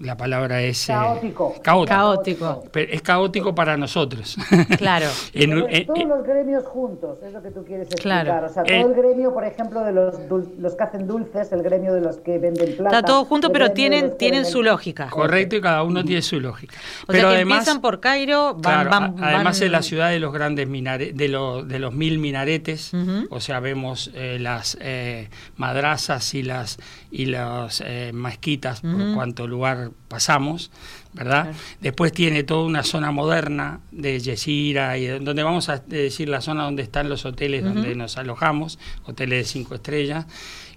la 0.00 0.16
palabra 0.16 0.62
es... 0.62 0.88
Eh, 0.88 0.92
caótico. 0.92 1.54
caótico. 1.62 2.64
es 2.74 3.02
caótico 3.02 3.54
para 3.54 3.76
nosotros. 3.76 4.36
Claro. 4.78 5.06
todos 5.86 6.04
los 6.04 6.24
gremios 6.24 6.64
juntos, 6.64 7.18
es 7.22 7.32
lo 7.32 7.42
que 7.42 7.50
tú 7.50 7.64
quieres 7.64 7.88
explicar. 7.88 8.44
O 8.44 8.48
sea, 8.48 8.62
todo 8.62 8.88
el 8.88 8.94
gremio, 8.94 9.32
por 9.34 9.44
ejemplo, 9.44 9.82
de 9.84 9.92
los, 9.92 10.14
los 10.58 10.74
que 10.74 10.82
hacen 10.82 11.06
dulces, 11.06 11.52
el 11.52 11.62
gremio 11.62 11.92
de 11.92 12.00
los 12.00 12.18
que 12.18 12.38
venden 12.38 12.76
plata. 12.76 12.96
Está 12.96 13.06
todo 13.06 13.24
junto, 13.24 13.50
pero 13.52 13.72
tienen, 13.72 14.16
tienen 14.16 14.44
su 14.44 14.62
lógica. 14.62 15.08
Correcto, 15.10 15.56
y 15.56 15.60
cada 15.60 15.82
uno 15.82 16.04
tiene 16.04 16.22
su 16.22 16.40
lógica. 16.40 16.76
O 17.02 17.06
pero 17.08 17.28
sea, 17.28 17.36
que 17.36 17.42
empiezan 17.42 17.80
por 17.80 18.00
Cairo, 18.00 18.54
van, 18.54 18.88
van, 18.88 19.16
Además 19.22 19.60
es 19.60 19.70
la 19.70 19.82
ciudad 19.82 20.10
de 20.10 20.20
los 20.20 20.32
grandes 20.32 20.68
minaretes, 20.68 21.16
de, 21.16 21.28
de 21.28 21.78
los 21.78 21.92
mil 21.92 22.18
minaretes, 22.18 22.92
o 23.30 23.40
sea, 23.40 23.60
vemos 23.60 24.10
eh, 24.14 24.38
las 24.40 24.78
eh, 24.80 25.28
madrazas 25.56 26.34
y 26.34 26.42
las 26.42 26.78
y 27.10 27.26
las 27.26 27.82
eh, 27.84 28.12
mezquitas 28.14 28.80
por 28.80 29.14
cuanto 29.14 29.46
lugar 29.46 29.89
pasamos, 30.08 30.70
¿verdad? 31.12 31.52
Después 31.80 32.12
tiene 32.12 32.42
toda 32.42 32.64
una 32.64 32.82
zona 32.82 33.10
moderna 33.10 33.80
de 33.90 34.20
Yesira, 34.20 34.98
y 34.98 35.06
donde 35.06 35.42
vamos 35.42 35.68
a 35.68 35.78
decir 35.78 36.28
la 36.28 36.40
zona 36.40 36.64
donde 36.64 36.82
están 36.82 37.08
los 37.08 37.24
hoteles 37.24 37.64
donde 37.64 37.94
nos 37.94 38.16
alojamos, 38.16 38.78
hoteles 39.04 39.38
de 39.38 39.44
cinco 39.44 39.74
estrellas, 39.74 40.26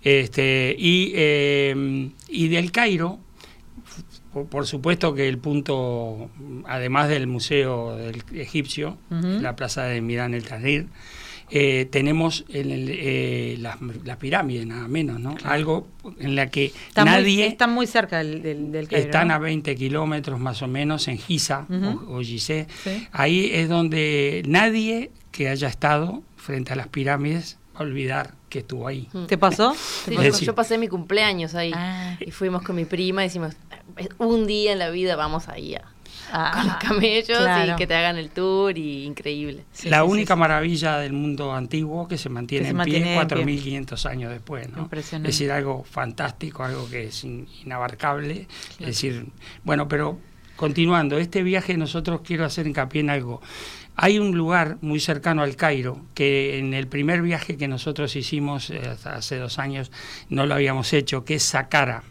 este, 0.02 0.76
y, 0.78 1.14
eh, 1.16 2.12
y 2.28 2.48
del 2.50 2.72
Cairo, 2.72 3.20
por, 4.50 4.66
supuesto 4.66 5.14
que 5.14 5.30
el 5.30 5.38
punto, 5.38 6.30
además 6.66 7.08
del 7.08 7.28
Museo 7.28 7.96
del 7.96 8.24
Egipcio, 8.34 8.98
la 9.10 9.56
plaza 9.56 9.84
de 9.84 10.02
Mirán 10.02 10.34
el 10.34 10.44
Tahrir, 10.44 10.88
eh, 11.50 11.88
tenemos 11.92 12.46
en 12.50 12.68
eh, 12.72 13.58
las, 13.60 14.18
pirámides, 14.18 14.66
nada 14.66 14.88
menos, 14.88 15.20
¿no? 15.20 15.36
Algo 15.44 15.88
en 16.20 16.36
la 16.36 16.50
que 16.50 16.74
nadie... 16.96 17.48
están 17.48 17.72
muy 17.72 17.88
cerca 17.88 18.20
del, 18.24 18.42
del, 18.42 18.88
Están 18.92 19.32
a 19.32 19.40
20 19.40 19.76
kilómetros 19.76 20.40
más 20.40 20.62
o 20.62 20.68
menos 20.68 21.08
en 21.08 21.18
Giza 21.18 21.66
o, 22.08 22.22
Gizeh. 22.22 22.68
Ahí 23.12 23.50
es 23.54 23.70
donde 23.70 24.44
nadie 24.48 25.12
que 25.32 25.50
haya 25.50 25.68
estado 25.68 26.24
frente 26.38 26.74
a 26.74 26.76
las 26.76 26.88
pirámides 26.88 27.58
va 27.76 27.80
a 27.80 27.84
olvidar 27.84 28.36
que 28.50 28.60
estuvo 28.60 28.88
ahí. 28.88 29.08
¿Te 29.28 29.38
pasó? 29.38 29.76
yo 30.42 30.56
pasé 30.56 30.78
mi 30.78 30.88
cumpleaños 30.88 31.56
ahí 31.56 31.72
ah. 31.76 32.18
y 32.20 32.32
fuimos 32.32 32.62
con 32.64 32.76
mi 32.76 32.86
prima 32.86 33.24
y 33.24 33.28
decimos, 33.28 33.56
un 34.18 34.46
día 34.48 34.74
en 34.74 34.80
la 34.80 34.90
vida 34.90 35.16
vamos 35.16 35.50
ahí 35.50 35.76
a 35.76 35.93
con 36.34 36.68
los 36.68 36.76
camellos 36.78 37.40
y 37.40 37.76
que 37.76 37.88
te 37.88 37.94
hagan 37.94 38.18
el 38.18 38.30
tour 38.30 38.78
y 38.78 39.06
increíble. 39.06 39.66
la 39.86 40.04
única 40.04 40.36
maravilla 40.36 40.98
del 40.98 41.14
mundo 41.14 41.54
antiguo 41.54 42.08
que 42.08 42.18
se 42.18 42.30
mantiene 42.30 42.70
en 42.70 42.78
pie 42.80 43.18
4.500 43.18 44.10
años 44.10 44.32
después, 44.32 44.70
¿no? 44.70 44.90
Es 44.92 45.12
decir, 45.24 45.52
algo 45.52 45.84
fantástico, 45.84 46.64
algo 46.64 46.90
que 46.90 47.06
es 47.06 47.24
inabarcable. 47.24 48.48
Es 48.80 48.86
decir, 48.86 49.28
bueno, 49.64 49.88
pero 49.88 50.20
continuando, 50.56 51.18
este 51.18 51.44
viaje 51.44 51.78
nosotros 51.78 52.22
quiero 52.24 52.46
hacer 52.46 52.68
hincapié 52.68 53.02
en 53.02 53.10
algo. 53.10 53.42
Hay 53.96 54.18
un 54.18 54.36
lugar 54.36 54.78
muy 54.82 55.00
cercano 55.00 55.44
al 55.44 55.56
Cairo 55.56 56.02
que 56.16 56.58
en 56.58 56.74
el 56.74 56.88
primer 56.88 57.22
viaje 57.22 57.58
que 57.58 57.68
nosotros 57.68 58.16
hicimos 58.16 58.72
eh, 58.72 58.82
hace 59.04 59.38
dos 59.38 59.60
años 59.60 59.92
no 60.30 60.48
lo 60.48 60.56
habíamos 60.56 60.94
hecho, 60.94 61.26
que 61.26 61.36
es 61.36 61.44
Saqqara. 61.44 62.04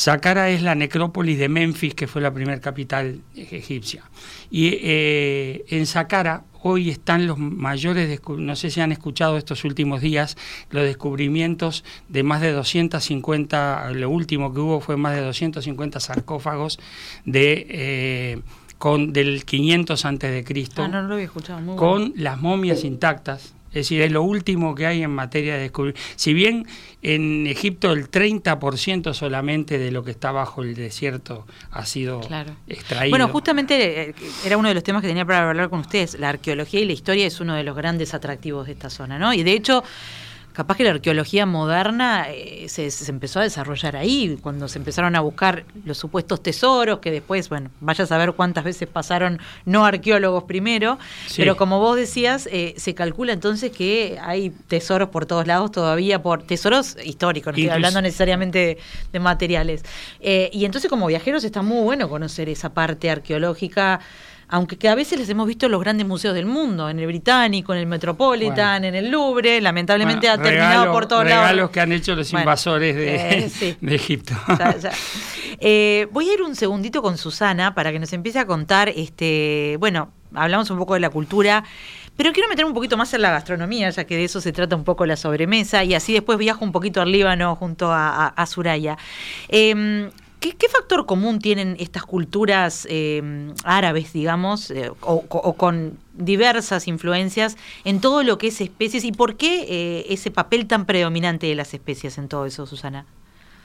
Saqqara 0.00 0.48
es 0.48 0.62
la 0.62 0.74
necrópolis 0.74 1.38
de 1.38 1.50
Memphis, 1.50 1.94
que 1.94 2.06
fue 2.06 2.22
la 2.22 2.32
primera 2.32 2.58
capital 2.58 3.20
egipcia. 3.36 4.02
Y 4.50 4.78
eh, 4.80 5.66
en 5.68 5.84
Saqqara 5.84 6.44
hoy 6.62 6.88
están 6.88 7.26
los 7.26 7.36
mayores, 7.36 8.18
no 8.26 8.56
sé 8.56 8.70
si 8.70 8.80
han 8.80 8.92
escuchado 8.92 9.36
estos 9.36 9.62
últimos 9.62 10.00
días, 10.00 10.38
los 10.70 10.84
descubrimientos 10.84 11.84
de 12.08 12.22
más 12.22 12.40
de 12.40 12.52
250, 12.52 13.90
lo 13.92 14.08
último 14.08 14.54
que 14.54 14.60
hubo 14.60 14.80
fue 14.80 14.96
más 14.96 15.14
de 15.14 15.20
250 15.20 16.00
sarcófagos 16.00 16.78
de... 17.26 17.66
Eh, 17.68 18.40
con 18.78 19.12
del 19.12 19.44
500 19.44 20.06
antes 20.06 20.32
de 20.32 20.42
Cristo, 20.42 20.82
ah, 20.82 21.62
con 21.76 22.14
las 22.16 22.40
momias 22.40 22.82
intactas, 22.82 23.52
es 23.70 23.74
decir, 23.74 24.02
es 24.02 24.10
lo 24.10 24.22
último 24.22 24.74
que 24.74 24.86
hay 24.86 25.02
en 25.02 25.10
materia 25.10 25.54
de 25.54 25.60
descubrir. 25.60 25.94
Si 26.16 26.34
bien 26.34 26.66
en 27.02 27.46
Egipto 27.46 27.92
el 27.92 28.10
30% 28.10 29.14
solamente 29.14 29.78
de 29.78 29.90
lo 29.90 30.04
que 30.04 30.10
está 30.10 30.32
bajo 30.32 30.62
el 30.62 30.74
desierto 30.74 31.46
ha 31.70 31.86
sido 31.86 32.20
extraído. 32.66 33.10
Bueno, 33.10 33.28
justamente 33.28 34.10
eh, 34.10 34.14
era 34.44 34.56
uno 34.56 34.68
de 34.68 34.74
los 34.74 34.82
temas 34.82 35.02
que 35.02 35.08
tenía 35.08 35.24
para 35.24 35.48
hablar 35.48 35.70
con 35.70 35.80
ustedes. 35.80 36.18
La 36.18 36.30
arqueología 36.30 36.80
y 36.80 36.84
la 36.84 36.92
historia 36.92 37.26
es 37.26 37.40
uno 37.40 37.54
de 37.54 37.62
los 37.62 37.76
grandes 37.76 38.12
atractivos 38.12 38.66
de 38.66 38.72
esta 38.72 38.90
zona, 38.90 39.18
¿no? 39.18 39.32
Y 39.32 39.44
de 39.44 39.52
hecho 39.52 39.84
capaz 40.60 40.76
que 40.76 40.84
la 40.84 40.90
arqueología 40.90 41.46
moderna 41.46 42.26
eh, 42.28 42.66
se, 42.68 42.90
empezó 43.08 43.40
a 43.40 43.44
desarrollar 43.44 43.96
ahí, 43.96 44.38
cuando 44.42 44.68
se 44.68 44.78
empezaron 44.78 45.16
a 45.16 45.20
buscar 45.20 45.64
los 45.86 45.96
supuestos 45.96 46.42
tesoros, 46.42 46.98
que 46.98 47.10
después, 47.10 47.48
bueno, 47.48 47.70
vaya 47.80 48.04
a 48.04 48.06
saber 48.06 48.34
cuántas 48.34 48.64
veces 48.64 48.86
pasaron 48.86 49.40
no 49.64 49.86
arqueólogos 49.86 50.44
primero, 50.44 50.98
pero 51.34 51.56
como 51.56 51.80
vos 51.80 51.96
decías, 51.96 52.46
eh, 52.52 52.74
se 52.76 52.94
calcula 52.94 53.32
entonces 53.32 53.72
que 53.72 54.18
hay 54.20 54.50
tesoros 54.50 55.08
por 55.08 55.24
todos 55.24 55.46
lados 55.46 55.72
todavía, 55.72 56.22
por 56.22 56.42
tesoros 56.42 56.94
históricos, 57.02 57.54
no 57.54 57.58
estoy 57.58 57.70
hablando 57.70 58.02
necesariamente 58.02 58.76
de, 59.12 59.18
materiales. 59.18 59.82
Eh, 60.20 60.50
y 60.52 60.66
entonces 60.66 60.90
como 60.90 61.06
viajeros 61.06 61.42
está 61.42 61.62
muy 61.62 61.84
bueno 61.84 62.10
conocer 62.10 62.50
esa 62.50 62.74
parte 62.74 63.08
arqueológica 63.08 64.00
aunque 64.50 64.76
que 64.76 64.88
a 64.88 64.94
veces 64.94 65.18
les 65.18 65.28
hemos 65.28 65.46
visto 65.46 65.66
en 65.66 65.72
los 65.72 65.80
grandes 65.80 66.06
museos 66.06 66.34
del 66.34 66.46
mundo, 66.46 66.90
en 66.90 66.98
el 66.98 67.06
Británico, 67.06 67.72
en 67.72 67.78
el 67.78 67.86
Metropolitan, 67.86 68.84
en 68.84 68.96
el 68.96 69.08
Louvre, 69.08 69.60
lamentablemente 69.60 70.28
ha 70.28 70.36
terminado 70.36 70.92
por 70.92 71.06
todos 71.06 71.24
lados. 71.24 71.50
Regalos 71.50 71.70
que 71.70 71.80
han 71.80 71.92
hecho 71.92 72.16
los 72.16 72.32
invasores 72.32 72.96
de, 72.96 73.44
eh, 73.44 73.76
Egipto. 73.82 74.34
Eh, 75.62 76.08
voy 76.10 76.26
a 76.30 76.32
ir 76.32 76.40
un 76.40 76.56
segundito 76.56 77.02
con 77.02 77.18
Susana 77.18 77.74
para 77.74 77.92
que 77.92 77.98
nos 77.98 78.10
empiece 78.14 78.38
a 78.38 78.46
contar, 78.46 78.88
este, 78.88 79.76
bueno, 79.78 80.10
hablamos 80.32 80.70
un 80.70 80.78
poco 80.78 80.94
de 80.94 81.00
la 81.00 81.10
cultura, 81.10 81.64
pero 82.16 82.32
quiero 82.32 82.48
meter 82.48 82.64
un 82.64 82.72
poquito 82.72 82.96
más 82.96 83.12
en 83.12 83.20
la 83.20 83.30
gastronomía, 83.30 83.90
ya 83.90 84.04
que 84.04 84.16
de 84.16 84.24
eso 84.24 84.40
se 84.40 84.52
trata 84.52 84.74
un 84.74 84.84
poco 84.84 85.04
la 85.04 85.16
sobremesa, 85.16 85.84
y 85.84 85.92
así 85.92 86.14
después 86.14 86.38
viajo 86.38 86.64
un 86.64 86.72
poquito 86.72 87.02
al 87.02 87.12
Líbano 87.12 87.56
junto 87.56 87.92
a, 87.92 88.28
a, 88.28 88.46
Suraya. 88.46 88.96
Em, 89.48 90.10
¿Qué, 90.40 90.68
factor 90.68 91.04
común 91.04 91.38
tienen 91.38 91.76
estas 91.78 92.04
culturas 92.04 92.86
em, 92.88 93.52
árabes, 93.64 94.14
digamos, 94.14 94.70
eh, 94.70 94.90
o, 95.02 95.52
con 95.54 95.98
diversas 96.14 96.88
influencias 96.88 97.58
en 97.84 98.00
todo 98.00 98.22
lo 98.22 98.38
que 98.38 98.46
es 98.48 98.60
especies 98.62 99.04
y 99.04 99.12
por 99.12 99.36
qué 99.36 99.66
eh, 99.68 100.06
ese 100.08 100.30
papel 100.30 100.66
tan 100.66 100.86
predominante 100.86 101.46
de 101.46 101.54
las 101.54 101.74
especies 101.74 102.16
en 102.16 102.28
todo 102.28 102.46
eso, 102.46 102.64
Susana? 102.64 103.04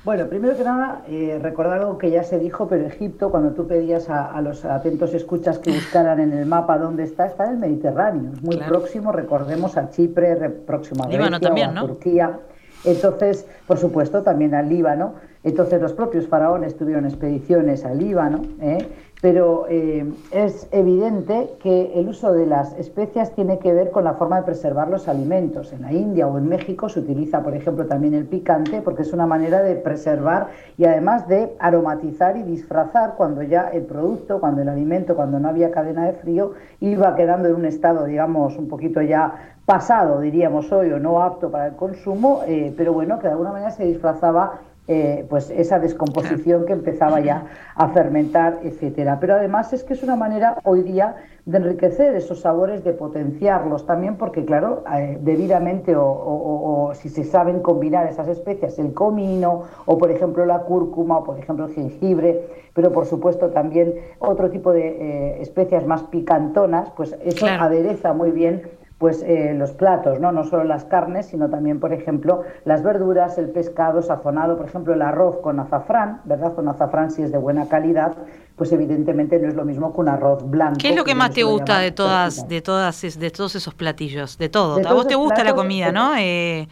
Bueno, 0.04 0.28
primero 0.28 0.56
que 0.56 0.64
nada, 0.64 1.02
eh, 1.08 1.40
recordar 1.42 1.80
algo 1.80 1.98
que 1.98 2.12
ya 2.12 2.24
se 2.24 2.38
dijo, 2.38 2.68
pero 2.68 2.86
Egipto, 2.86 3.32
cuando 3.32 3.52
tú 3.54 3.68
pedías 3.68 4.10
a, 4.10 4.40
los 4.42 4.64
atentos 4.64 5.14
escuchas 5.14 5.58
que 5.58 5.72
buscaran 5.72 6.20
en 6.20 6.32
el 6.32 6.46
mapa 6.46 6.78
dónde 6.78 7.04
está, 7.04 7.26
está 7.26 7.46
en 7.46 7.54
el 7.54 7.58
Mediterráneo, 7.58 8.34
es 8.34 8.42
muy 8.44 8.58
próximo, 8.58 9.12
recordemos 9.12 9.78
a 9.78 9.90
Chipre, 9.90 10.36
próximo 10.50 11.06
a 11.06 11.08
Grecia, 11.08 11.40
también, 11.40 11.76
a 11.76 11.82
Turquía. 11.82 12.40
Entonces, 12.86 13.46
por 13.68 13.78
supuesto, 13.78 14.24
también 14.24 14.54
al 14.56 14.70
Líbano. 14.70 15.16
Entonces, 15.44 15.82
los 15.82 15.94
propios 15.94 16.28
faraones 16.28 16.76
tuvieron 16.78 17.06
expediciones 17.06 17.86
al 17.86 18.00
Líbano. 18.00 18.42
¿eh? 18.62 18.88
pero 19.26 19.66
eh, 19.70 20.06
es 20.32 20.68
evidente 20.72 21.56
que 21.60 22.00
el 22.00 22.10
uso 22.10 22.32
de 22.32 22.46
las 22.46 22.78
especias 22.78 23.34
tiene 23.34 23.58
que 23.58 23.74
ver 23.74 23.90
con 23.90 24.04
la 24.04 24.14
forma 24.14 24.38
de 24.38 24.44
preservar 24.44 24.88
los 24.88 25.08
alimentos. 25.08 25.74
En 25.74 25.82
la 25.82 25.92
India 25.94 26.28
o 26.28 26.38
en 26.38 26.48
México 26.48 26.90
se 26.90 27.00
utiliza, 27.00 27.42
por 27.42 27.56
ejemplo, 27.56 27.88
también 27.88 28.14
el 28.14 28.26
picante 28.26 28.84
porque 28.84 29.02
es 29.02 29.14
una 29.14 29.26
manera 29.26 29.64
de 29.64 29.78
preservar 29.78 30.50
y 30.78 30.86
además 30.86 31.28
de 31.28 31.56
aromatizar 31.58 32.38
y 32.38 32.44
disfrazar 32.44 33.16
cuando 33.18 33.42
ya 33.42 33.70
el 33.70 33.86
producto, 33.86 34.40
cuando 34.40 34.62
el 34.62 34.70
alimento, 34.70 35.16
cuando 35.16 35.40
no 35.40 35.48
había 35.48 35.72
cadena 35.72 36.06
de 36.06 36.14
frío, 36.14 36.54
iba 36.80 37.16
quedando 37.16 37.50
en 37.50 37.56
un 37.56 37.66
estado, 37.66 38.06
digamos, 38.06 38.58
un 38.58 38.68
poquito 38.68 39.02
ya 39.02 39.55
pasado, 39.66 40.22
diríamos 40.22 40.72
hoy, 40.72 40.92
o 40.92 41.00
no 41.00 41.22
apto 41.22 41.50
para 41.52 41.68
el 41.68 41.76
consumo, 41.76 42.42
eh, 42.48 42.74
pero 42.78 42.94
bueno, 42.94 43.18
que 43.20 43.28
de 43.28 43.32
alguna 43.32 43.52
manera 43.52 43.72
se 43.72 43.86
disfrazaba 43.86 44.60
eh, 44.88 45.26
pues 45.32 45.50
esa 45.50 45.80
descomposición 45.80 46.68
que 46.68 46.74
empezaba 46.74 47.20
ya 47.20 47.48
a 47.74 47.88
fermentar, 47.90 48.60
etcétera. 48.62 49.18
Pero 49.20 49.34
además 49.34 49.74
es 49.74 49.84
que 49.84 49.94
es 49.94 50.04
una 50.04 50.16
manera 50.16 50.60
hoy 50.64 50.84
día 50.84 51.16
de 51.46 51.58
enriquecer 51.58 52.16
esos 52.16 52.42
sabores, 52.42 52.84
de 52.84 52.94
potenciarlos 52.94 53.88
también, 53.88 54.16
porque 54.16 54.46
claro, 54.46 54.84
eh, 54.96 55.18
debidamente 55.22 55.96
o, 55.98 56.92
si 56.94 57.10
se 57.10 57.24
saben 57.24 57.62
combinar 57.62 58.06
esas 58.06 58.28
especias, 58.28 58.78
el 58.78 58.94
comino 58.94 59.64
o 59.88 59.98
por 59.98 60.12
ejemplo 60.12 60.46
la 60.46 60.60
cúrcuma 60.60 61.18
o 61.18 61.24
por 61.24 61.40
ejemplo 61.40 61.66
el 61.66 61.74
jengibre, 61.74 62.48
pero 62.76 62.92
por 62.92 63.08
supuesto 63.08 63.50
también 63.50 63.96
otro 64.20 64.52
tipo 64.52 64.72
de 64.72 64.88
eh, 64.88 65.42
especias 65.42 65.88
más 65.88 66.04
picantonas, 66.04 66.92
pues 66.92 67.18
eso 67.24 67.48
adereza 67.48 68.14
muy 68.14 68.30
bien 68.30 68.62
pues 68.98 69.24
eh, 69.24 69.54
los 69.54 69.72
platos, 69.72 70.22
¿no? 70.22 70.32
no 70.32 70.46
solo 70.46 70.64
las 70.64 70.86
carnes, 70.86 71.26
sino 71.26 71.50
también, 71.50 71.82
por 71.82 71.92
ejemplo, 71.92 72.44
las 72.64 72.82
verduras, 72.82 73.38
el 73.38 73.50
pescado 73.50 74.02
sazonado, 74.02 74.56
por 74.56 74.68
ejemplo, 74.68 74.94
el 74.94 75.02
arroz 75.02 75.38
con 75.42 75.60
azafrán, 75.60 76.22
¿verdad? 76.24 76.54
Con 76.54 76.70
azafrán 76.70 77.12
si 77.12 77.22
es 77.22 77.32
de 77.32 77.38
buena 77.38 77.68
calidad, 77.68 78.14
pues 78.56 78.72
evidentemente 78.72 79.38
no 79.38 79.50
es 79.50 79.56
lo 79.56 79.66
mismo 79.66 79.94
que 79.94 80.00
un 80.00 80.08
arroz 80.08 80.50
blanco. 80.50 80.78
¿Qué 80.80 80.92
es 80.92 80.96
lo 80.96 81.04
que, 81.04 81.14
más 81.14 81.32
te 81.32 81.44
gusta 81.44 81.80
de 81.80 81.92
todas, 81.92 82.48
de 82.48 82.62
todas, 82.62 83.20
de 83.20 83.32
todos 83.32 83.56
esos 83.56 83.74
platillos? 83.74 84.38
De 84.38 84.48
todo. 84.48 84.80
a 84.88 84.94
vos 84.94 85.08
te 85.08 85.16
gusta 85.16 85.44
la 85.44 85.54
comida, 85.54 85.92
¿no? 85.92 86.14
Eh, 86.18 86.68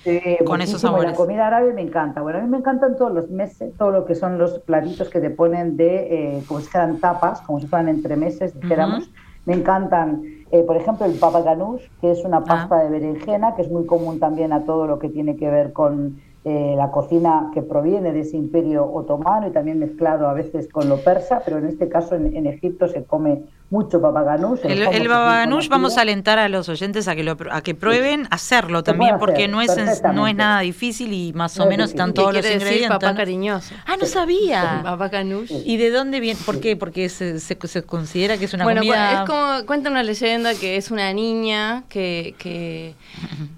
con 0.45 0.61
esos 0.61 0.79
sabores. 0.79 1.11
La 1.11 1.17
comida 1.17 1.47
árabe 1.47 1.73
me 1.73 1.81
encanta. 1.81 2.21
Bueno, 2.21 2.39
a 2.39 2.41
mí 2.41 2.47
me 2.47 2.57
encantan 2.57 2.95
todos 2.95 3.13
los 3.13 3.29
meses, 3.29 3.73
todo 3.77 3.91
lo 3.91 4.05
que 4.05 4.15
son 4.15 4.37
los 4.37 4.59
platitos 4.59 5.09
que 5.09 5.19
te 5.19 5.29
ponen 5.29 5.75
de, 5.75 6.37
eh, 6.37 6.43
como 6.47 6.61
si 6.61 6.67
fueran 6.67 7.01
tapas, 7.01 7.41
como 7.41 7.59
si 7.59 7.67
fueran 7.67 7.89
entremeses, 7.89 8.57
dijéramos. 8.57 9.09
Me 9.45 9.55
encantan 9.55 10.23
eh, 10.53 10.61
por 10.61 10.77
ejemplo, 10.77 11.07
el 11.07 11.13
papa 11.13 11.41
ganoush, 11.41 11.81
que 11.99 12.11
es 12.11 12.23
una 12.23 12.37
ah. 12.37 12.43
pasta 12.43 12.83
de 12.83 12.89
berenjena, 12.91 13.55
que 13.55 13.63
es 13.63 13.71
muy 13.71 13.87
común 13.87 14.19
también 14.19 14.53
a 14.53 14.65
todo 14.65 14.85
lo 14.85 14.99
que 14.99 15.09
tiene 15.09 15.35
que 15.35 15.49
ver 15.49 15.73
con 15.73 16.21
eh, 16.45 16.75
la 16.77 16.91
cocina 16.91 17.49
que 17.55 17.63
proviene 17.63 18.13
de 18.13 18.19
ese 18.19 18.37
imperio 18.37 18.85
otomano 18.85 19.47
y 19.47 19.51
también 19.51 19.79
mezclado 19.79 20.27
a 20.27 20.33
veces 20.33 20.67
con 20.71 20.89
lo 20.89 20.97
persa, 20.97 21.41
pero 21.43 21.57
en 21.57 21.65
este 21.65 21.89
caso 21.89 22.13
en, 22.13 22.45
Egipto 22.45 22.87
se 22.87 23.03
come 23.03 23.45
mucho 23.73 23.99
babaganush. 23.99 24.59
El, 24.63 24.83
el, 24.83 25.07
babaganush 25.07 25.67
vamos 25.67 25.97
a 25.97 26.01
alentar 26.01 26.37
a 26.37 26.47
los 26.47 26.69
oyentes 26.69 27.07
a 27.07 27.15
que 27.15 27.23
lo, 27.23 27.35
a 27.51 27.61
que 27.61 27.73
prueben 27.73 28.27
hacerlo 28.29 28.83
también 28.83 29.17
porque 29.17 29.47
no 29.47 29.61
es 29.61 29.73
no 30.13 30.27
es 30.27 30.35
nada 30.35 30.59
difícil 30.61 31.11
y 31.11 31.33
más 31.33 31.59
o 31.59 31.65
menos 31.65 31.89
están 31.89 32.13
todos 32.13 32.33
los 32.33 32.45
ingredientes. 32.45 32.89
papá 32.89 33.15
cariñoso. 33.15 33.73
Ah, 33.85 33.97
no 33.99 34.05
sabía. 34.05 34.81
Babaganush. 34.83 35.51
¿Y 35.65 35.77
de 35.77 35.89
dónde 35.89 36.19
viene? 36.19 36.39
¿Por 36.45 36.59
qué? 36.59 36.75
Porque 36.75 37.09
se, 37.09 37.39
se, 37.39 37.83
considera 37.83 38.37
que 38.37 38.45
es 38.45 38.53
una 38.53 38.63
bueno, 38.63 38.81
comida... 38.81 39.23
es 39.23 39.29
como 39.29 39.65
cuenta 39.65 39.89
una 39.89 40.03
leyenda 40.03 40.53
que 40.53 40.77
es 40.77 40.91
una 40.91 41.11
niña 41.11 41.83
que 41.89 42.35
que, 42.37 42.93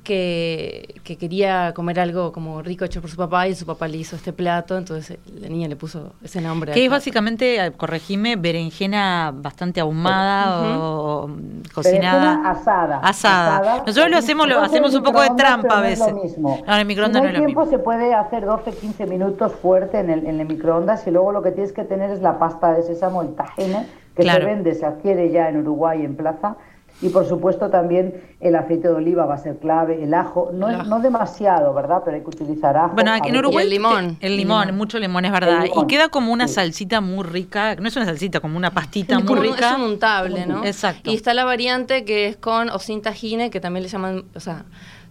que, 0.03 0.95
que 1.03 1.17
quería 1.17 1.73
comer 1.75 1.99
algo 1.99 2.31
como 2.31 2.61
rico 2.61 2.85
hecho 2.85 3.01
por 3.01 3.09
su 3.09 3.17
papá 3.17 3.49
y 3.49 3.55
su 3.55 3.65
papá 3.65 3.89
le 3.89 3.97
hizo 3.97 4.15
este 4.15 4.31
plato, 4.31 4.77
entonces 4.77 5.17
la 5.41 5.49
niña 5.49 5.67
le 5.67 5.75
puso 5.75 6.13
ese 6.23 6.39
nombre. 6.39 6.71
Que 6.71 6.85
es 6.85 6.91
básicamente, 6.91 7.73
corregime, 7.75 8.37
berenjena 8.37 9.33
bastante 9.35 9.81
ahumada 9.81 10.04
o 10.05 11.29
cocinada. 11.73 12.49
Asada, 12.49 12.99
asada. 12.99 13.83
Nosotros 13.85 14.09
lo 14.09 14.17
hacemos, 14.17 14.47
lo 14.47 14.61
hacemos 14.61 14.93
un 14.93 15.03
poco 15.03 15.21
de 15.21 15.29
trampa 15.31 15.79
a 15.79 15.81
veces. 15.81 16.13
No, 16.13 16.21
mismo. 16.21 16.63
en 16.65 16.73
el 16.73 16.85
microondas 16.85 17.21
no, 17.21 17.27
es 17.27 17.33
lo 17.33 17.45
tiempo 17.45 17.65
se 17.65 17.79
puede 17.79 18.13
hacer 18.13 18.45
12, 18.45 18.71
15 18.71 19.05
minutos 19.07 19.53
fuerte 19.53 19.99
en 19.99 20.09
el, 20.09 20.25
en 20.25 20.39
el 20.39 20.47
microondas 20.47 21.05
y 21.07 21.11
luego 21.11 21.31
lo 21.31 21.41
que 21.41 21.51
tienes 21.51 21.73
que 21.73 21.83
tener 21.83 22.09
es 22.11 22.21
la 22.21 22.39
pasta 22.39 22.73
de 22.73 22.83
sésamo, 22.83 23.21
el 23.21 23.35
tajine, 23.35 23.85
que 24.15 24.23
se 24.23 24.39
vende, 24.39 24.73
se 24.73 24.85
adquiere 24.85 25.29
ya 25.31 25.49
en 25.49 25.57
Uruguay 25.57 26.03
en 26.05 26.15
plaza 26.15 26.55
y 27.01 27.09
por 27.09 27.27
supuesto 27.27 27.69
también 27.69 28.23
el 28.39 28.55
aceite 28.55 28.87
de 28.87 28.93
oliva 28.93 29.25
va 29.25 29.35
a 29.35 29.37
ser 29.37 29.57
clave, 29.57 30.01
el 30.03 30.13
ajo, 30.13 30.51
no, 30.53 30.69
es, 30.69 30.87
no 30.87 31.01
demasiado, 31.01 31.73
¿verdad? 31.73 32.01
Pero 32.05 32.15
hay 32.15 32.23
que 32.23 32.29
utilizar 32.29 32.77
ajo. 32.77 32.95
Bueno, 32.95 33.13
en 33.15 33.35
Uruguay 33.35 33.65
el 33.65 33.69
limón. 33.69 34.17
El 34.21 34.37
limón, 34.37 34.75
mucho 34.77 34.97
limón, 34.97 35.25
es 35.25 35.31
verdad. 35.31 35.65
Y 35.65 35.87
queda 35.87 36.09
como 36.09 36.31
una 36.31 36.47
salsita 36.47 37.01
muy 37.01 37.23
rica, 37.23 37.75
no 37.75 37.87
es 37.87 37.95
una 37.95 38.05
salsita, 38.05 38.39
como 38.39 38.55
una 38.55 38.71
pastita 38.71 39.19
muy 39.19 39.39
rica. 39.39 39.71
Es 39.71 39.75
un 39.75 39.81
untable, 39.81 40.45
¿no? 40.45 40.63
Exacto. 40.63 41.11
Y 41.11 41.15
está 41.15 41.33
la 41.33 41.43
variante 41.43 42.05
que 42.05 42.27
es 42.27 42.37
con 42.37 42.69
o 42.69 42.79
sin 42.79 43.01
tajine, 43.01 43.49
que 43.49 43.59
también 43.59 43.83
le 43.83 43.89
llaman, 43.89 44.23
o 44.33 44.39
sea, 44.39 44.65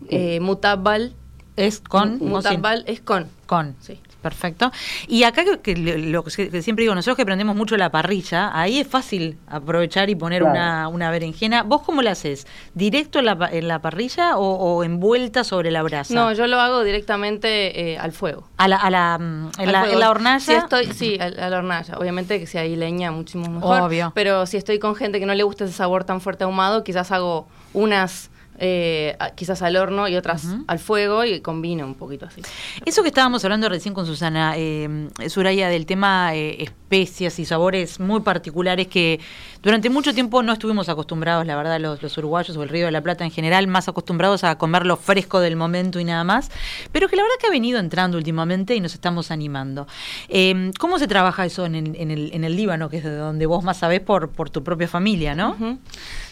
eh, 0.08 0.40
mutabal. 0.40 1.14
Es 1.56 1.80
con. 1.80 2.18
Mutabal 2.18 2.84
es 2.86 3.00
con. 3.00 3.28
Con. 3.46 3.76
Sí. 3.80 4.00
Perfecto. 4.24 4.72
Y 5.06 5.24
acá 5.24 5.44
que, 5.62 5.76
lo 5.76 6.24
que 6.24 6.30
siempre 6.62 6.84
digo, 6.84 6.94
nosotros 6.94 7.16
que 7.16 7.22
aprendemos 7.22 7.54
mucho 7.54 7.76
la 7.76 7.90
parrilla, 7.90 8.58
ahí 8.58 8.80
es 8.80 8.86
fácil 8.88 9.36
aprovechar 9.46 10.08
y 10.08 10.14
poner 10.14 10.42
una, 10.42 10.88
una, 10.88 11.10
berenjena. 11.10 11.62
¿Vos 11.62 11.82
cómo 11.82 12.00
la 12.00 12.12
haces? 12.12 12.46
¿Directo 12.72 13.18
en 13.18 13.26
la, 13.26 13.50
en 13.52 13.68
la 13.68 13.82
parrilla 13.82 14.38
o, 14.38 14.82
envuelta 14.82 15.44
sobre 15.44 15.70
la 15.70 15.82
brasa? 15.82 16.14
No, 16.14 16.32
yo 16.32 16.46
lo 16.46 16.58
hago 16.58 16.84
directamente 16.84 17.92
eh, 17.92 17.98
al 17.98 18.12
fuego. 18.12 18.48
¿A 18.56 18.66
la, 18.66 18.76
a 18.76 18.88
la, 18.88 19.18
mm, 19.18 19.50
en, 19.58 19.72
la, 19.72 20.10
hornalla? 20.10 20.40
Si 20.40 20.54
estoy, 20.54 20.86
sí, 20.94 21.18
a, 21.20 21.28
la 21.28 21.58
hornalla. 21.58 21.98
Obviamente 21.98 22.40
que 22.40 22.46
si 22.46 22.56
hay 22.56 22.76
leña, 22.76 23.12
muchísimo 23.12 23.50
mejor. 23.50 23.82
Obvio. 23.82 24.10
Pero 24.14 24.46
si 24.46 24.56
estoy 24.56 24.78
con 24.78 24.94
gente 24.94 25.20
que 25.20 25.26
no 25.26 25.34
le 25.34 25.42
gusta 25.42 25.64
ese 25.64 25.74
sabor 25.74 26.04
tan 26.04 26.22
fuerte 26.22 26.44
ahumado, 26.44 26.82
quizás 26.82 27.12
hago 27.12 27.46
unas 27.74 28.30
eh, 28.58 29.16
quizás 29.34 29.62
al 29.62 29.76
horno 29.76 30.08
y 30.08 30.16
otras 30.16 30.46
al 30.66 30.78
fuego 30.78 31.24
y 31.24 31.40
combina 31.40 31.84
un 31.84 31.94
poquito 31.94 32.26
así. 32.26 32.42
Eso 32.84 33.02
que 33.02 33.08
estábamos 33.08 33.44
hablando 33.44 33.68
recién 33.68 33.94
con 33.94 34.06
Susana 34.06 34.54
eh, 34.56 35.08
Suraya 35.28 35.68
del 35.68 35.86
tema 35.86 36.34
eh, 36.34 36.62
especias 36.62 37.38
y 37.38 37.44
sabores 37.44 37.98
muy 38.00 38.20
particulares 38.20 38.86
que 38.86 39.20
durante 39.62 39.90
mucho 39.90 40.14
tiempo 40.14 40.42
no 40.42 40.52
estuvimos 40.52 40.88
acostumbrados, 40.88 41.46
la 41.46 41.56
verdad, 41.56 41.80
los, 41.80 42.02
los, 42.02 42.16
uruguayos 42.18 42.56
o 42.56 42.62
el 42.62 42.68
Río 42.68 42.86
de 42.86 42.92
la 42.92 43.00
Plata 43.00 43.24
en 43.24 43.30
general, 43.30 43.66
más 43.66 43.88
acostumbrados 43.88 44.44
a 44.44 44.56
comer 44.58 44.84
lo 44.86 44.96
fresco 44.96 45.40
del 45.40 45.56
momento 45.56 45.98
y 45.98 46.04
nada 46.04 46.22
más, 46.22 46.50
pero 46.92 47.08
que 47.08 47.16
la 47.16 47.22
verdad 47.22 47.36
que 47.40 47.46
ha 47.46 47.50
venido 47.50 47.78
entrando 47.78 48.18
últimamente 48.18 48.74
y 48.74 48.80
nos 48.80 48.94
estamos 48.94 49.30
animando. 49.30 49.86
Eh, 50.28 50.70
¿Cómo 50.78 50.98
se 50.98 51.08
trabaja 51.08 51.46
eso 51.46 51.64
en 51.66 51.74
el, 51.74 51.96
en, 51.96 52.10
el, 52.10 52.30
en 52.32 52.44
el 52.44 52.56
Líbano, 52.56 52.88
que 52.88 52.98
es 52.98 53.04
de 53.04 53.16
donde 53.16 53.46
vos 53.46 53.64
más 53.64 53.78
sabés 53.78 54.00
por, 54.00 54.30
por 54.30 54.50
tu 54.50 54.62
propia 54.62 54.86
familia, 54.86 55.34
no? 55.34 55.56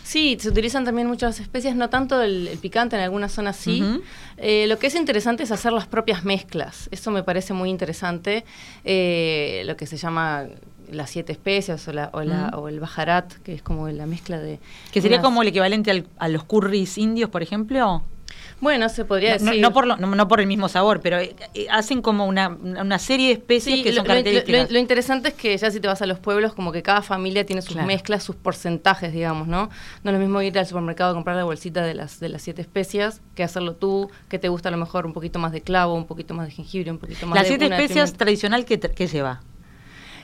Sí, 0.03 0.37
se 0.41 0.49
utilizan 0.49 0.85
también 0.85 1.07
muchas 1.07 1.41
especies, 1.41 1.77
no 1.77 1.89
tanto 1.89 2.23
el, 2.23 2.59
picante, 2.61 2.97
en 2.97 3.03
algunas 3.03 3.33
zonas 3.33 3.57
sí. 3.57 3.83
Eh, 4.37 4.67
lo 4.69 4.79
que 4.79 4.89
es 4.89 4.95
interesante 4.95 5.45
es 5.45 5.53
hacer 5.53 5.73
las 5.73 5.87
propias 5.87 6.25
mezclas. 6.25 6.89
Eso 6.91 7.11
me 7.11 7.23
parece 7.23 7.53
muy 7.53 7.71
interesante. 7.71 8.45
Eh, 8.85 9.63
lo 9.67 9.77
que 9.77 9.87
se 9.87 9.97
llama 9.97 10.47
las 10.91 11.11
siete 11.11 11.33
especias 11.33 11.87
o, 11.89 11.93
la, 11.93 12.11
o, 12.13 12.23
la, 12.23 12.49
o, 12.51 12.69
el 12.69 12.81
bajarat, 12.81 13.33
que 13.45 13.55
es 13.55 13.63
como 13.63 13.89
la 13.89 14.07
mezcla 14.07 14.39
de... 14.39 14.59
Que 14.93 15.01
sería 15.01 15.21
como 15.21 15.43
el 15.43 15.49
equivalente 15.49 16.05
a 16.19 16.29
los 16.29 16.45
curries 16.45 16.99
indios, 16.99 17.31
por 17.31 17.43
ejemplo. 17.43 18.03
Bueno, 18.63 18.89
se 18.89 19.05
podría 19.05 19.33
decir. 19.33 19.61
No, 19.61 19.73
por, 19.73 19.99
no, 19.99 20.29
por 20.29 20.41
el 20.41 20.47
mismo 20.47 20.69
sabor, 20.69 21.01
pero 21.01 21.19
eh, 21.19 21.35
eh, 21.53 21.67
hacen 21.69 22.01
como 22.01 22.27
una, 22.27 22.49
una, 22.49 23.01
serie 23.01 23.27
de 23.27 23.33
especies 23.33 23.83
que 23.83 23.93
son 23.93 24.07
características. 24.07 24.71
Lo, 24.71 24.79
interesante 24.79 25.31
es 25.31 25.35
que 25.35 25.59
ya 25.59 25.69
si 25.73 25.81
te 25.81 25.89
vas 25.89 26.01
a 26.01 26.07
los 26.07 26.21
pueblos, 26.21 26.55
como 26.55 26.71
que 26.71 26.81
cada 26.81 27.03
familia 27.03 27.45
tiene 27.45 27.61
sus 27.61 27.75
mezclas, 27.75 28.23
sus 28.23 28.37
porcentajes, 28.37 29.13
digamos, 29.13 29.49
¿no? 29.49 29.69
No 30.05 30.11
es 30.13 30.15
lo 30.15 30.21
mismo 30.21 30.41
ir 30.43 30.57
al 30.57 30.67
supermercado 30.69 31.11
a 31.11 31.15
comprar 31.15 31.35
la 31.35 31.43
bolsita 31.43 31.83
de 31.83 31.95
las, 31.95 32.21
de 32.21 32.29
las 32.29 32.43
siete 32.43 32.63
especias 32.63 33.21
que 33.35 33.43
hacerlo 33.43 33.75
tú, 33.75 34.13
que 34.29 34.39
te 34.39 34.49
gusta 34.49 34.69
a 34.69 34.73
lo 34.73 34.79
mejor 34.79 35.07
un 35.07 35.13
poquito 35.13 35.41
más 35.41 35.51
de 35.51 35.63
clavo, 35.63 35.95
un 35.95 36.07
poquito 36.07 36.33
más 36.33 36.47
de 36.47 36.53
jengibre, 36.53 36.93
un 36.93 36.99
poquito 36.99 37.27
más 37.27 37.35
¿Las 37.35 37.49
de... 37.49 37.59
siete 37.59 37.65
especias 37.65 38.13
tradicional 38.13 38.65
que, 38.65 38.79
que 38.79 39.09
lleva? 39.09 39.41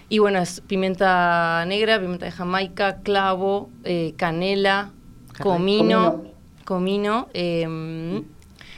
Y 0.09 0.21
bueno, 0.21 0.39
es 0.39 0.61
pimienta 0.61 1.65
negra, 1.67 1.99
pimienta 1.99 2.27
de 2.27 2.31
Jamaica, 2.31 2.99
clavo, 3.03 3.69
eh, 3.83 4.15
canela, 4.17 4.93
comino, 5.43 6.13
comino. 6.13 6.38
Em, 7.33 8.25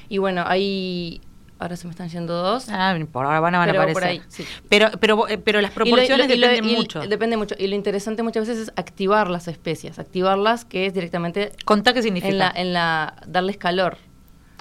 y 0.08 0.18
bueno, 0.18 0.44
hay 0.46 1.20
ahora 1.60 1.76
se 1.76 1.86
me 1.86 1.90
están 1.90 2.08
yendo 2.08 2.34
dos. 2.34 2.68
Ah, 2.70 2.98
por 3.12 3.26
ahora 3.26 3.40
van, 3.40 3.54
a 3.54 3.64
aparecer. 3.64 4.22
pero, 4.68 4.90
pero, 4.98 5.28
eh, 5.28 5.38
pero 5.38 5.60
las 5.60 5.70
proporciones 5.70 6.26
dependen 6.26 6.64
mucho. 6.64 7.00
Depende 7.00 7.36
mucho. 7.36 7.54
Y 7.58 7.68
lo 7.68 7.76
interesante 7.76 8.22
muchas 8.22 8.48
veces 8.48 8.68
es 8.68 8.72
activar 8.76 9.28
las 9.28 9.46
especias. 9.46 9.98
Activarlas, 9.98 10.64
que 10.64 10.86
es 10.86 10.94
directamente. 10.94 11.52
¿Contá 11.64 11.92
qué 11.92 12.02
significa? 12.02 12.32
En 12.32 12.38
la, 12.38 12.52
en 12.54 12.72
la, 12.72 13.14
darles 13.26 13.58
calor. 13.58 13.98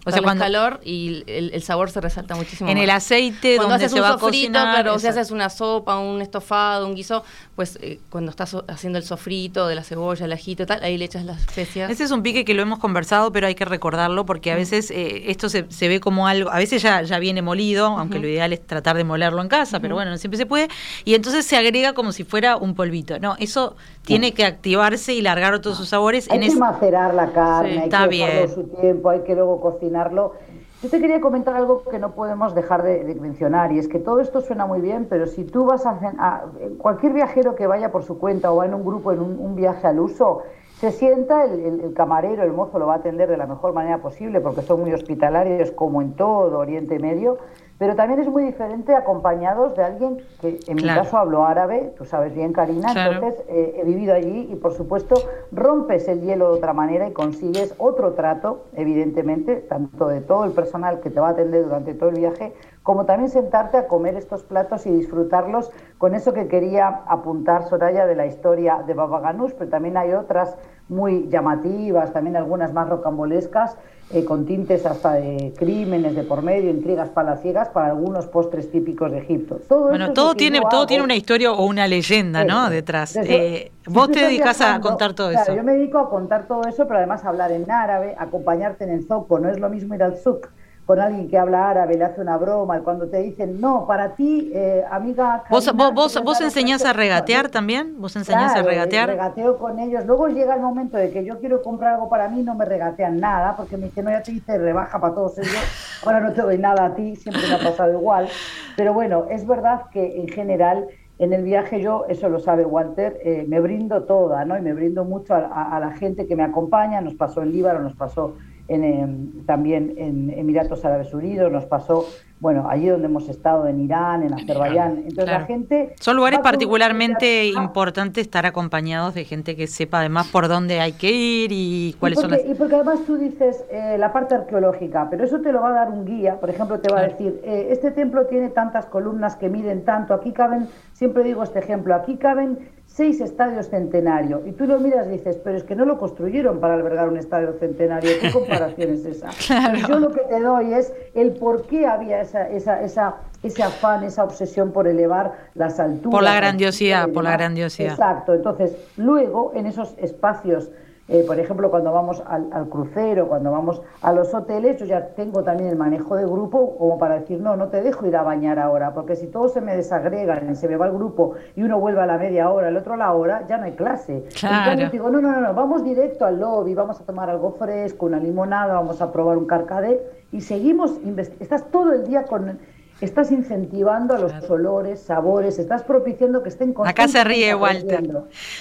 O 0.09 0.11
sea, 0.11 0.21
cuando 0.21 0.43
calor 0.43 0.79
y 0.83 1.23
el, 1.27 1.61
sabor 1.63 1.91
se 1.91 2.01
resalta 2.01 2.35
muchísimo. 2.35 2.69
En 2.69 2.77
el 2.77 2.89
aceite 2.89 3.55
cuando 3.55 3.73
donde 3.73 3.85
haces 3.85 3.91
se 3.91 4.01
un 4.01 4.05
va 4.05 4.19
sofrito, 4.19 4.59
a 4.59 4.71
claro, 4.71 4.93
o 4.95 4.99
si 4.99 5.07
haces 5.07 5.31
una 5.31 5.49
sopa, 5.49 5.99
un 5.99 6.21
estofado, 6.21 6.87
un 6.87 6.95
guiso, 6.95 7.23
pues 7.55 7.77
eh, 7.81 7.99
cuando 8.09 8.31
estás 8.31 8.55
haciendo 8.67 8.97
el 8.97 9.05
sofrito 9.05 9.67
de 9.67 9.75
la 9.75 9.83
cebolla, 9.83 10.25
el 10.25 10.33
ajito 10.33 10.63
y 10.63 10.65
tal, 10.65 10.83
ahí 10.83 10.97
le 10.97 11.05
echas 11.05 11.25
las 11.25 11.39
especias. 11.41 11.91
Ese 11.91 12.03
es 12.03 12.11
un 12.11 12.23
pique 12.23 12.45
que 12.45 12.53
lo 12.53 12.61
hemos 12.61 12.79
conversado, 12.79 13.31
pero 13.31 13.47
hay 13.47 13.55
que 13.55 13.65
recordarlo 13.65 14.25
porque 14.25 14.51
a 14.51 14.55
veces 14.55 14.91
eh, 14.91 15.23
esto 15.27 15.49
se, 15.49 15.63
ve 15.87 15.99
como 15.99 16.27
algo, 16.27 16.51
a 16.51 16.57
veces 16.57 16.81
ya, 16.81 17.01
ya 17.01 17.19
viene 17.19 17.41
molido, 17.41 17.87
aunque 17.87 18.19
lo 18.19 18.27
ideal 18.27 18.53
es 18.53 18.65
tratar 18.65 18.97
de 18.97 19.03
molerlo 19.03 19.41
en 19.41 19.47
casa, 19.47 19.79
pero 19.79 19.95
bueno, 19.95 20.11
no 20.11 20.17
siempre 20.17 20.37
se 20.37 20.45
puede, 20.45 20.67
y 21.05 21.15
entonces 21.15 21.45
se 21.45 21.57
agrega 21.57 21.93
como 21.93 22.11
si 22.11 22.23
fuera 22.23 22.57
un 22.57 22.75
polvito. 22.75 23.19
No, 23.19 23.35
eso 23.39 23.75
tiene 24.09 24.33
que 24.33 24.43
activarse 24.43 25.13
y 25.13 25.21
largar 25.21 25.59
todos 25.61 25.77
sus 25.77 25.89
sabores. 25.89 26.29
Hay 26.31 26.39
que 26.39 26.55
macerar 26.55 27.13
la 27.13 27.31
carne, 27.31 27.83
hay 27.83 27.89
que 27.89 28.07
bien. 28.07 28.49
su 28.49 28.63
tiempo, 28.63 29.09
hay 29.09 29.21
que 29.21 29.35
luego 29.35 29.61
cocinarlo. 29.61 30.33
Yo 30.81 30.89
te 30.89 30.99
quería 30.99 31.19
comentar 31.19 31.55
algo 31.55 31.83
que 31.83 31.99
no 31.99 32.15
podemos 32.15 32.55
dejar 32.55 32.83
de, 32.83 33.15
mencionar 33.19 33.71
y 33.73 33.79
es 33.79 33.87
que 33.87 33.99
todo 33.99 34.21
esto 34.21 34.41
suena 34.41 34.65
muy 34.65 34.79
bien, 34.79 35.07
pero 35.09 35.27
si 35.27 35.43
tú 35.43 35.65
vas 35.65 35.85
a, 35.85 36.45
cualquier 36.77 37.13
viajero 37.13 37.53
que 37.55 37.67
vaya 37.67 37.91
por 37.91 38.03
su 38.03 38.17
cuenta 38.17 38.51
o 38.51 38.55
va 38.55 38.65
en 38.65 38.73
un 38.73 38.85
grupo 38.85 39.11
en 39.11 39.19
un, 39.19 39.55
viaje 39.55 39.85
al 39.87 39.99
uso, 39.99 40.41
se 40.79 40.91
sienta, 40.91 41.43
el, 41.43 41.93
camarero, 41.93 42.43
el 42.43 42.53
mozo 42.53 42.79
lo 42.79 42.87
va 42.87 42.93
a 42.93 42.97
atender 42.97 43.29
de 43.29 43.35
la 43.35 43.45
mejor 43.45 43.73
manera 43.73 43.97
posible 43.97 44.39
porque 44.39 44.61
son 44.61 44.79
muy 44.79 44.93
hospitalarios 44.93 45.71
como 45.71 46.01
en 46.01 46.13
todo 46.13 46.57
Oriente 46.57 46.97
Medio, 46.97 47.37
pero 47.79 47.95
también 47.95 48.19
es 48.19 48.27
muy 48.27 48.43
diferente 48.43 48.93
acompañados 48.93 49.75
de 49.75 49.83
alguien 49.83 50.17
que 50.41 50.59
en 50.67 50.75
mi 50.75 50.83
caso 50.83 51.17
hablo 51.17 51.45
árabe, 51.45 51.93
tú 51.97 52.03
sabes 52.03 52.35
bien 52.35 52.51
Karina, 52.51 52.91
entonces 52.93 53.41
eh, 53.47 53.77
he 53.77 53.85
vivido 53.85 54.13
allí 54.13 54.49
y 54.51 54.55
por 54.55 54.73
supuesto 54.73 55.15
rompes 55.53 56.09
el 56.09 56.21
hielo 56.21 56.51
de 56.51 56.57
otra 56.57 56.73
manera 56.73 57.07
y 57.07 57.13
consigues 57.13 57.73
otro 57.77 58.13
trato, 58.13 58.65
evidentemente, 58.73 59.55
tanto 59.55 60.09
de 60.09 60.19
todo 60.19 60.43
el 60.43 60.51
personal 60.51 60.99
que 60.99 61.09
te 61.09 61.21
va 61.21 61.29
a 61.29 61.31
atender 61.31 61.63
durante 61.63 61.93
todo 61.93 62.09
el 62.09 62.19
viaje, 62.19 62.53
como 62.83 63.05
también 63.05 63.29
sentarte 63.29 63.77
a 63.77 63.87
comer 63.87 64.15
estos 64.15 64.43
platos 64.43 64.85
y 64.85 64.91
disfrutarlos 64.91 65.71
con 65.97 66.15
eso 66.15 66.33
que 66.33 66.49
quería 66.49 67.03
apuntar 67.07 67.63
Soraya 67.63 68.05
de 68.05 68.15
la 68.15 68.25
historia 68.25 68.83
de 68.85 68.93
Baba 68.93 69.21
Ganoush, 69.21 69.53
pero 69.57 69.69
también 69.69 69.95
hay 69.95 70.11
otras 70.11 70.57
muy 70.89 71.27
llamativas, 71.29 72.11
también 72.11 72.35
algunas 72.35 72.73
más 72.73 72.89
rocambolescas 72.89 73.75
eh, 74.11 74.25
con 74.25 74.47
tintes 74.47 74.87
hasta 74.87 75.13
de 75.13 75.53
crímenes 75.55 76.15
de 76.15 76.23
por 76.23 76.41
medio, 76.41 76.71
intrigas 76.71 77.09
palaciegas 77.09 77.69
para 77.69 77.87
algunos 77.87 78.25
postres 78.25 78.71
típicos 78.71 79.11
de 79.11 79.19
Egipto. 79.19 79.59
Todo 79.69 79.89
bueno, 79.89 80.13
todo 80.13 80.33
tiene, 80.33 80.61
todo 80.67 80.87
tiene 80.87 81.03
una 81.03 81.15
historia 81.15 81.51
o 81.51 81.63
una 81.63 81.87
leyenda, 81.87 82.43
¿no? 82.43 82.71
Detrás. 82.71 83.15
Eh, 83.15 83.71
vos 83.85 84.09
te 84.11 84.21
dedicas 84.21 84.61
a 84.61 84.81
contar 84.81 85.13
todo 85.13 85.29
claro, 85.29 85.43
eso. 85.43 85.55
Yo 85.55 85.63
me 85.63 85.73
dedico 85.73 85.99
a 85.99 86.09
contar 86.09 86.47
todo 86.47 86.63
eso, 86.67 86.87
pero 86.87 86.97
además 86.97 87.23
a 87.23 87.29
hablar 87.29 87.51
en 87.51 87.69
árabe, 87.69 88.15
acompañarte 88.17 88.83
en 88.83 88.89
el 88.89 89.05
zoco. 89.05 89.37
No 89.37 89.47
es 89.47 89.59
lo 89.59 89.69
mismo 89.69 89.93
ir 89.93 90.01
al 90.01 90.17
zouk 90.17 90.49
con 90.89 90.99
alguien 90.99 91.27
que 91.27 91.37
habla 91.37 91.69
árabe, 91.69 91.97
le 91.97 92.03
hace 92.03 92.19
una 92.19 92.35
broma, 92.35 92.79
cuando 92.79 93.07
te 93.07 93.17
dicen, 93.17 93.61
no, 93.61 93.85
para 93.85 94.15
ti, 94.15 94.49
eh, 94.55 94.83
amiga... 94.89 95.43
¿Vos, 95.47 95.71
vos, 95.75 96.19
vos, 96.23 96.41
enseñás 96.41 96.83
a 96.83 96.93
regatear 96.93 97.49
también? 97.49 98.01
¿Vos 98.01 98.15
enseñás 98.15 98.55
a 98.55 98.63
regatear? 98.63 99.09
regateo 99.09 99.59
con 99.59 99.77
ellos. 99.77 100.03
Luego 100.07 100.29
llega 100.29 100.55
el 100.55 100.61
momento 100.61 100.97
de 100.97 101.11
que 101.11 101.23
yo 101.23 101.39
quiero 101.39 101.61
comprar 101.61 101.93
algo 101.93 102.09
para 102.09 102.27
mí, 102.27 102.41
no 102.41 102.55
me 102.55 102.65
regatean 102.65 103.19
nada, 103.19 103.55
porque 103.55 103.77
me 103.77 103.85
dicen, 103.85 104.05
no, 104.05 104.09
ya 104.09 104.23
te 104.23 104.31
hice 104.31 104.57
rebaja 104.57 104.99
para 104.99 105.13
todos 105.13 105.37
ellos, 105.37 106.01
ahora 106.03 106.21
no 106.21 106.33
te 106.33 106.41
doy 106.41 106.57
nada 106.57 106.85
a 106.85 106.95
ti, 106.95 107.15
siempre 107.17 107.43
me 107.47 107.53
ha 107.53 107.59
pasado 107.59 107.93
igual. 107.93 108.27
Pero 108.75 108.91
bueno, 108.91 109.27
es 109.29 109.45
verdad 109.45 109.83
que 109.91 110.19
en 110.19 110.27
general... 110.27 110.87
En 111.21 111.33
el 111.33 111.43
viaje 111.43 111.81
yo, 111.81 112.05
eso 112.07 112.29
lo 112.29 112.39
sabe 112.39 112.63
Walter, 112.63 113.19
eh, 113.25 113.43
me 113.45 113.59
brindo 113.59 114.03
toda, 114.03 114.45
¿no? 114.45 114.57
Y 114.57 114.61
me 114.61 114.71
brindo 114.71 115.03
mucho 115.03 115.35
a, 115.35 115.75
a, 115.75 115.77
la 115.81 115.91
gente 115.91 116.25
que 116.25 116.37
me 116.37 116.43
acompaña, 116.43 117.01
nos 117.01 117.15
pasó 117.15 117.41
en 117.41 117.51
Líbano, 117.51 117.81
nos 117.81 117.93
pasó 117.93 118.35
en, 118.69 119.45
también 119.45 119.95
en 119.97 120.29
Emiratos 120.29 120.85
Árabes 120.85 121.13
Unidos, 121.13 121.51
nos 121.51 121.65
pasó, 121.65 122.05
bueno, 122.39 122.67
allí 122.69 122.87
donde 122.87 123.07
hemos 123.07 123.27
estado, 123.27 123.67
en 123.67 123.81
Irán, 123.81 124.23
en 124.23 124.33
Azerbaiyán. 124.33 125.03
Entonces 125.07 125.25
la 125.25 125.45
gente... 125.45 125.95
Son 125.99 126.15
lugares 126.15 126.39
particularmente 126.39 127.47
importantes 127.47 128.25
estar 128.25 128.45
acompañados 128.45 129.15
de 129.15 129.25
gente 129.25 129.55
que 129.55 129.67
sepa 129.67 129.99
además 129.99 130.27
por 130.27 130.47
dónde 130.47 130.79
hay 130.79 130.93
que 130.93 131.11
ir 131.11 131.51
y 131.51 131.95
cuáles 131.99 132.19
son 132.19 132.31
las... 132.31 132.45
Y 132.45 132.53
porque 132.53 132.75
además 132.75 132.99
tú 133.05 133.17
dices 133.17 133.65
eh, 133.71 133.97
la 133.97 134.13
parte 134.13 134.35
arqueológica, 134.35 135.07
pero 135.09 135.25
eso 135.25 135.41
te 135.41 135.51
lo 135.51 135.61
va 135.61 135.69
a 135.69 135.73
dar 135.73 135.89
un 135.89 136.05
guía, 136.05 136.39
por 136.39 136.49
ejemplo, 136.49 136.79
te 136.79 136.93
va 136.93 136.99
a 136.99 137.03
decir, 137.03 137.41
eh, 137.43 137.67
este 137.71 137.91
templo 137.91 138.27
tiene 138.27 138.49
tantas 138.49 138.85
columnas 138.85 139.35
que 139.35 139.49
miden 139.49 139.83
tanto, 139.83 140.13
aquí 140.13 140.31
caben, 140.31 140.67
siempre 140.93 141.23
digo 141.23 141.43
este 141.43 141.59
ejemplo, 141.59 141.95
aquí 141.95 142.17
caben 142.17 142.78
seis 142.99 143.21
estadios 143.21 143.69
centenario. 143.69 144.41
Y 144.45 144.51
tú 144.51 144.65
lo 144.65 144.77
miras 144.77 145.07
y 145.07 145.11
dices, 145.11 145.39
pero 145.41 145.55
es 145.55 145.63
que 145.63 145.73
no 145.73 145.85
lo 145.85 145.97
construyeron 145.97 146.59
para 146.59 146.73
albergar 146.73 147.07
un 147.07 147.15
estadio 147.15 147.53
centenario. 147.57 148.11
¿Qué 148.19 148.29
comparación 148.29 148.91
es 148.91 149.05
esa? 149.05 149.29
Yo 149.87 149.99
lo 149.99 150.11
que 150.11 150.19
te 150.23 150.41
doy 150.41 150.73
es 150.73 150.91
el 151.15 151.31
por 151.31 151.65
qué 151.67 151.87
había 151.87 152.19
esa, 152.19 152.49
esa, 152.49 152.81
esa, 152.81 153.15
ese 153.41 153.63
afán, 153.63 154.03
esa 154.03 154.25
obsesión 154.25 154.73
por 154.73 154.85
elevar 154.85 155.47
las 155.55 155.79
alturas. 155.79 156.11
Por 156.11 156.23
la 156.23 156.35
grandiosidad, 156.35 157.07
por 157.07 157.23
la 157.23 157.31
grandiosidad. 157.31 157.93
Exacto. 157.93 158.33
Entonces, 158.33 158.75
luego, 158.97 159.53
en 159.55 159.67
esos 159.67 159.95
espacios 159.97 160.69
eh, 161.09 161.23
por 161.25 161.39
ejemplo, 161.39 161.71
cuando 161.71 161.91
vamos 161.91 162.21
al, 162.27 162.69
crucero, 162.69 163.27
cuando 163.27 163.51
vamos 163.51 163.81
a 164.01 164.13
los 164.13 164.31
hoteles, 164.31 164.77
yo 164.77 164.85
ya 164.85 165.07
tengo 165.15 165.43
también 165.43 165.69
el 165.69 165.75
manejo 165.75 166.15
de 166.15 166.23
grupo 166.23 166.77
como 166.77 166.99
para 166.99 167.19
decir, 167.19 167.41
no, 167.41 167.55
no 167.55 167.69
te 167.69 167.81
dejo 167.81 168.05
ir 168.05 168.15
a 168.15 168.21
bañar 168.21 168.59
ahora, 168.59 168.93
porque 168.93 169.15
si 169.15 169.25
todo 169.25 169.49
se 169.49 169.59
me 169.59 169.75
desagrega, 169.75 170.39
se 170.53 170.67
me 170.67 170.77
va 170.77 170.85
el 170.85 170.93
grupo 170.93 171.33
y 171.55 171.63
uno 171.63 171.79
vuelve 171.79 172.01
a 172.01 172.05
la 172.05 172.19
media 172.19 172.51
hora, 172.51 172.69
el 172.69 172.77
otro 172.77 172.93
a 172.93 172.97
la 172.97 173.11
hora, 173.13 173.47
ya 173.47 173.57
no 173.57 173.65
hay 173.65 173.71
clase. 173.71 174.25
Entonces 174.43 174.91
digo, 174.91 175.09
no, 175.09 175.19
no, 175.19 175.31
no, 175.31 175.41
no, 175.41 175.53
vamos 175.55 175.83
directo 175.83 176.25
al 176.25 176.39
lobby, 176.39 176.75
vamos 176.75 177.01
a 177.01 177.05
tomar 177.05 177.27
algo 177.27 177.53
fresco, 177.53 178.05
una 178.05 178.19
limonada, 178.19 178.75
vamos 178.75 179.01
a 179.01 179.11
probar 179.11 179.37
un 179.37 179.47
carcadé 179.47 179.99
y 180.31 180.41
seguimos, 180.41 180.99
estás 181.39 181.71
todo 181.71 181.91
el 181.93 182.05
día 182.05 182.25
con 182.25 182.59
estás 183.01 183.31
incentivando 183.31 184.15
a 184.15 184.19
los 184.19 184.49
olores, 184.49 185.01
sabores, 185.01 185.59
estás 185.59 185.83
propiciando 185.83 186.43
que 186.43 186.49
estén 186.49 186.73
Acá 186.85 187.07
se 187.07 187.23
ríe 187.23 187.55
Walter. 187.55 188.03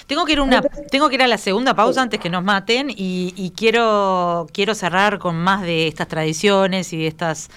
Tengo 0.07 0.25
que 0.25 0.33
ir 0.33 0.41
una, 0.41 0.61
tengo 0.61 1.09
que 1.09 1.15
ir 1.15 1.23
a 1.23 1.27
la 1.27 1.37
segunda 1.37 1.73
pausa 1.73 2.01
antes 2.01 2.19
que 2.19 2.29
nos 2.29 2.43
maten 2.43 2.87
y, 2.89 3.53
quiero 3.55 4.47
quiero 4.53 4.75
cerrar 4.75 5.19
con 5.19 5.35
más 5.35 5.61
de 5.63 5.87
estas 5.87 6.07
tradiciones 6.07 6.93
y 6.93 6.97
de 6.97 7.07
estas 7.07 7.49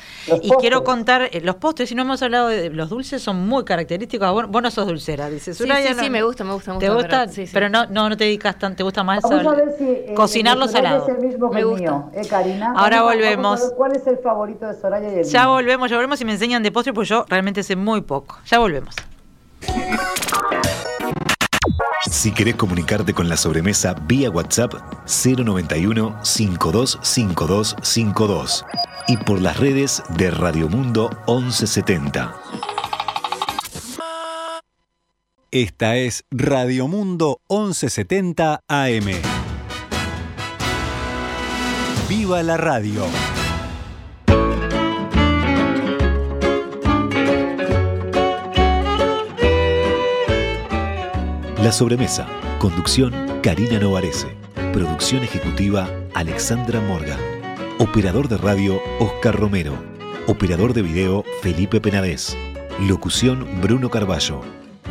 y 0.42 0.50
quiero 0.60 0.84
contar 0.84 1.28
eh, 1.32 1.40
los 1.40 1.56
postres. 1.56 1.88
Si 1.88 1.94
no 1.94 2.02
hemos 2.02 2.22
hablado 2.22 2.48
de 2.48 2.70
los 2.70 2.88
dulces 2.88 3.22
son 3.22 3.46
muy 3.46 3.64
característicos. 3.64 4.30
Vos, 4.32 4.48
vos 4.48 4.62
no 4.62 4.70
sos 4.70 4.86
dulcera, 4.86 5.28
dices. 5.28 5.56
Sí, 5.56 5.64
sí, 5.64 5.94
sí, 5.98 6.10
me 6.10 6.22
gusta, 6.22 6.44
me 6.44 6.54
gusta. 6.54 6.78
¿Te 6.78 6.88
gusta? 6.88 7.26
Pero, 7.52 7.68
no, 7.68 7.86
no, 7.86 8.08
no 8.08 8.16
te 8.16 8.24
dedicas 8.24 8.58
tanto, 8.58 8.78
te 8.78 8.82
gusta 8.82 9.04
más 9.04 9.22
Vamos 9.22 9.46
a 9.46 9.56
ver 9.56 9.74
si, 9.78 9.84
eh, 9.84 10.14
cocinar 10.14 10.56
los 10.56 10.72
salados. 10.72 11.08
Es 11.08 11.16
el 11.16 11.26
mismo 11.26 11.50
me 11.50 11.64
gusta. 11.64 12.06
eh, 12.14 12.26
Karina. 12.28 12.72
Ahora 12.76 13.02
volvemos. 13.02 13.72
¿Cuál 13.76 13.96
es 13.96 14.06
el 14.06 14.18
favorito 14.18 14.66
de 14.66 14.74
Soraya 14.74 15.12
y 15.12 15.18
el 15.18 15.24
Ya 15.24 15.46
volvemos, 15.46 15.90
ya 15.90 15.96
volvemos 15.96 16.20
y 16.20 16.24
me 16.24 16.32
enseñan 16.32 16.62
de 16.62 16.71
postre, 16.72 16.92
pues 16.92 17.08
yo 17.08 17.24
realmente 17.28 17.62
sé 17.62 17.76
muy 17.76 18.00
poco. 18.00 18.40
Ya 18.46 18.58
volvemos. 18.58 18.96
Si 22.10 22.32
querés 22.32 22.56
comunicarte 22.56 23.14
con 23.14 23.28
la 23.28 23.36
sobremesa 23.36 23.94
vía 23.94 24.28
WhatsApp 24.30 24.74
091 25.06 26.18
525252 26.22 28.64
y 29.08 29.16
por 29.18 29.40
las 29.40 29.58
redes 29.58 30.02
de 30.10 30.30
Radio 30.30 30.68
Mundo 30.68 31.10
1170. 31.28 32.34
Esta 35.50 35.96
es 35.96 36.24
Radio 36.30 36.86
Mundo 36.88 37.40
1170 37.50 38.62
AM. 38.66 39.10
¡Viva 42.08 42.42
la 42.42 42.56
radio! 42.56 43.04
La 51.62 51.70
sobremesa. 51.70 52.26
Conducción 52.58 53.14
Karina 53.40 53.78
Novarese. 53.78 54.26
Producción 54.72 55.22
ejecutiva 55.22 55.88
Alexandra 56.12 56.80
Morgan. 56.80 57.20
Operador 57.78 58.26
de 58.26 58.36
radio 58.36 58.80
Oscar 58.98 59.38
Romero. 59.38 59.72
Operador 60.26 60.74
de 60.74 60.82
video 60.82 61.24
Felipe 61.40 61.80
Penadez. 61.80 62.36
Locución 62.80 63.46
Bruno 63.62 63.90
Carballo. 63.90 64.40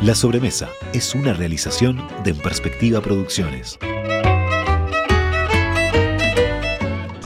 La 0.00 0.14
sobremesa 0.14 0.70
es 0.94 1.14
una 1.14 1.34
realización 1.34 2.00
de 2.24 2.30
En 2.30 2.38
Perspectiva 2.38 3.02
Producciones. 3.02 3.78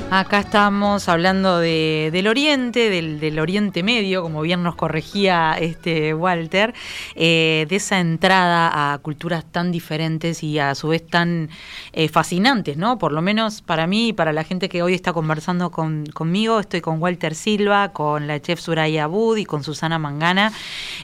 Acá 0.08 0.38
estamos 0.38 1.08
hablando 1.08 1.58
de, 1.58 2.10
del 2.12 2.28
Oriente, 2.28 2.90
del, 2.90 3.38
Oriente 3.40 3.82
Medio, 3.82 4.22
como 4.22 4.40
bien 4.42 4.62
nos 4.62 4.76
corregía 4.76 5.56
este 5.60 6.14
Walter, 6.14 6.74
eh, 7.16 7.66
de 7.68 7.74
esa 7.76 7.98
entrada 7.98 8.92
a 8.92 8.98
culturas 8.98 9.44
tan 9.44 9.72
diferentes 9.72 10.44
y 10.44 10.60
a 10.60 10.76
su 10.76 10.88
vez 10.88 11.04
tan 11.04 11.50
eh, 11.92 12.08
fascinantes, 12.08 12.76
¿no? 12.76 12.98
Por 12.98 13.10
lo 13.10 13.20
menos 13.20 13.62
para 13.62 13.88
mí 13.88 14.08
y 14.08 14.12
para 14.12 14.32
la 14.32 14.44
gente 14.44 14.68
que 14.68 14.80
hoy 14.80 14.94
está 14.94 15.12
conversando 15.12 15.72
con, 15.72 16.06
conmigo, 16.06 16.60
estoy 16.60 16.80
con 16.80 17.02
Walter 17.02 17.34
Silva, 17.34 17.88
con 17.88 18.28
la 18.28 18.40
chef 18.40 18.60
Suraya 18.60 19.08
Bud 19.08 19.38
y 19.38 19.44
con 19.44 19.64
Susana 19.64 19.98
Mangana. 19.98 20.52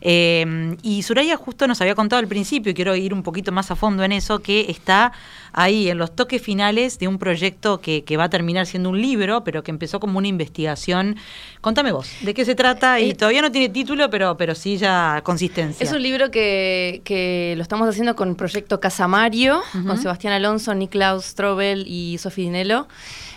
Eh, 0.00 0.76
y 0.82 1.02
Suraya 1.02 1.36
justo 1.36 1.66
nos 1.66 1.80
había 1.80 1.96
contado 1.96 2.20
al 2.20 2.28
principio, 2.28 2.70
y 2.70 2.74
quiero 2.74 2.94
ir 2.94 3.12
un 3.12 3.24
poquito 3.24 3.50
más 3.50 3.72
a 3.72 3.76
fondo 3.76 4.04
en 4.04 4.12
eso, 4.12 4.38
que 4.38 4.70
está 4.70 5.12
ahí 5.52 5.88
en 5.90 5.98
los 5.98 6.14
toques 6.16 6.40
finales 6.42 6.98
de 6.98 7.08
un 7.08 7.18
proyecto 7.18 7.80
que, 7.80 8.04
que 8.04 8.16
va 8.16 8.24
a 8.24 8.30
terminar 8.30 8.66
siendo 8.66 8.90
un 8.90 9.00
libro, 9.00 9.44
pero 9.44 9.62
que 9.62 9.70
empezó 9.70 10.00
como 10.00 10.18
una 10.18 10.28
investigación. 10.28 11.16
Contame 11.60 11.92
vos, 11.92 12.10
¿de 12.22 12.34
qué 12.34 12.44
se 12.44 12.54
trata? 12.54 13.00
Y 13.00 13.10
Eh, 13.10 13.14
todavía 13.14 13.42
no 13.42 13.52
tiene 13.52 13.68
título, 13.68 14.08
pero, 14.10 14.36
pero 14.36 14.54
sí 14.54 14.76
ya 14.76 15.20
consistencia. 15.24 15.84
Es 15.84 15.92
un 15.92 16.02
libro 16.02 16.30
que, 16.30 17.02
que 17.04 17.54
lo 17.56 17.62
estamos 17.62 17.88
haciendo 17.88 18.16
con 18.16 18.30
el 18.30 18.36
proyecto 18.36 18.80
Casamario, 18.80 19.60
Ujú. 19.74 19.86
con 19.86 19.98
Sebastián 19.98 20.32
Alonso, 20.34 20.74
Niklaus 20.74 21.24
Strobel 21.26 21.84
y 21.86 22.18
Sofi 22.18 22.42
Dinelo. 22.42 22.88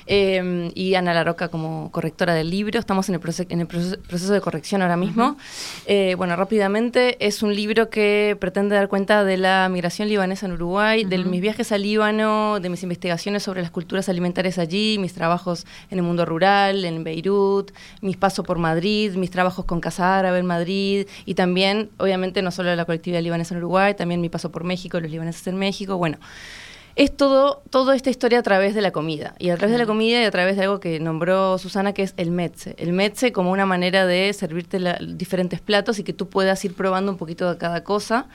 Eh, 0.08 0.72
y 0.76 0.96
Ana 0.96 1.14
Laroca 1.14 1.50
como 1.50 1.92
correctora 1.92 2.34
del 2.34 2.50
libro. 2.50 2.80
Estamos 2.80 3.10
en 3.10 3.16
el, 3.16 3.22
proce- 3.22 3.48
en 3.50 3.62
el 3.62 3.68
proceso, 3.68 3.98
proceso 4.02 4.34
de 4.34 4.42
corrección 4.42 4.82
ahora 4.82 4.98
mismo. 4.98 5.38
Eh, 5.86 6.16
bueno, 6.18 6.36
rápidamente, 6.36 7.18
es 7.26 7.44
un 7.44 7.56
libro 7.56 7.90
que 7.90 8.38
pretende 8.40 8.76
dar 8.76 8.88
cuenta 8.88 9.24
de 9.24 9.38
la 9.38 9.68
migración 9.70 10.08
libanesa 10.08 10.46
en 10.46 10.54
Uruguay, 10.54 11.04
de 11.04 11.18
mis 11.20 11.42
viajes 11.42 11.72
al 11.72 11.82
Líbano, 11.84 12.60
de 12.60 12.70
mis 12.70 12.84
investigaciones 12.84 13.44
sobre 13.44 13.62
las 13.62 13.72
culturas 13.72 14.10
alimentarias 14.10 14.58
allí, 14.58 14.98
mis 15.00 15.14
trabajos 15.14 15.66
en 15.90 16.00
el 16.00 16.04
mundo 16.04 16.26
rural, 16.26 16.86
en 16.86 17.04
Beirut, 17.04 17.72
mis 18.02 18.18
pasos 18.18 18.46
por 18.46 18.58
Madrid, 18.58 19.16
mis 19.16 19.32
trabajos 19.32 19.66
con 19.66 19.80
Casa 19.80 20.18
Árabe 20.20 20.40
en 20.40 20.46
Madrid 20.46 21.08
y 21.26 21.34
también, 21.36 21.90
obviamente, 21.98 22.42
no 22.42 22.52
solo 22.52 22.76
la 22.76 22.86
colectividad 22.86 23.22
libanesa 23.22 23.54
en 23.54 23.60
Uruguay, 23.60 23.94
también 23.94 24.22
mi 24.22 24.30
paso 24.30 24.52
por 24.52 24.64
México, 24.64 25.00
los 25.00 25.12
libaneses 25.12 25.46
en 25.48 25.58
México. 25.58 25.98
Bueno, 25.98 26.18
es 26.96 27.16
todo, 27.16 27.62
toda 27.70 27.96
esta 27.96 28.10
historia 28.10 28.40
a 28.40 28.44
través 28.44 28.74
de 28.74 28.82
la 28.82 28.92
comida. 28.92 29.36
Y 29.38 29.50
a 29.50 29.58
través 29.58 29.74
de 29.74 29.78
la 29.80 29.86
comida 29.86 30.22
y 30.22 30.24
a 30.26 30.32
través 30.32 30.56
de 30.56 30.64
algo 30.64 30.80
que 30.80 31.00
nombró 31.02 31.58
Susana, 31.58 31.94
que 31.94 32.04
es 32.04 32.14
el 32.16 32.32
metze. 32.32 32.74
El 32.78 32.94
metze 32.94 33.32
como 33.34 33.52
una 33.52 33.66
manera 33.66 34.06
de 34.06 34.32
servirte 34.32 34.80
la- 34.80 34.98
diferentes 35.06 35.60
platos 35.60 36.00
y 36.00 36.04
que 36.04 36.14
tú 36.14 36.30
puedas 36.30 36.64
ir 36.64 36.74
probando 36.74 37.12
un 37.12 37.18
poquito 37.18 37.52
de 37.52 37.58
cada 37.58 37.84
cosa. 37.84 38.28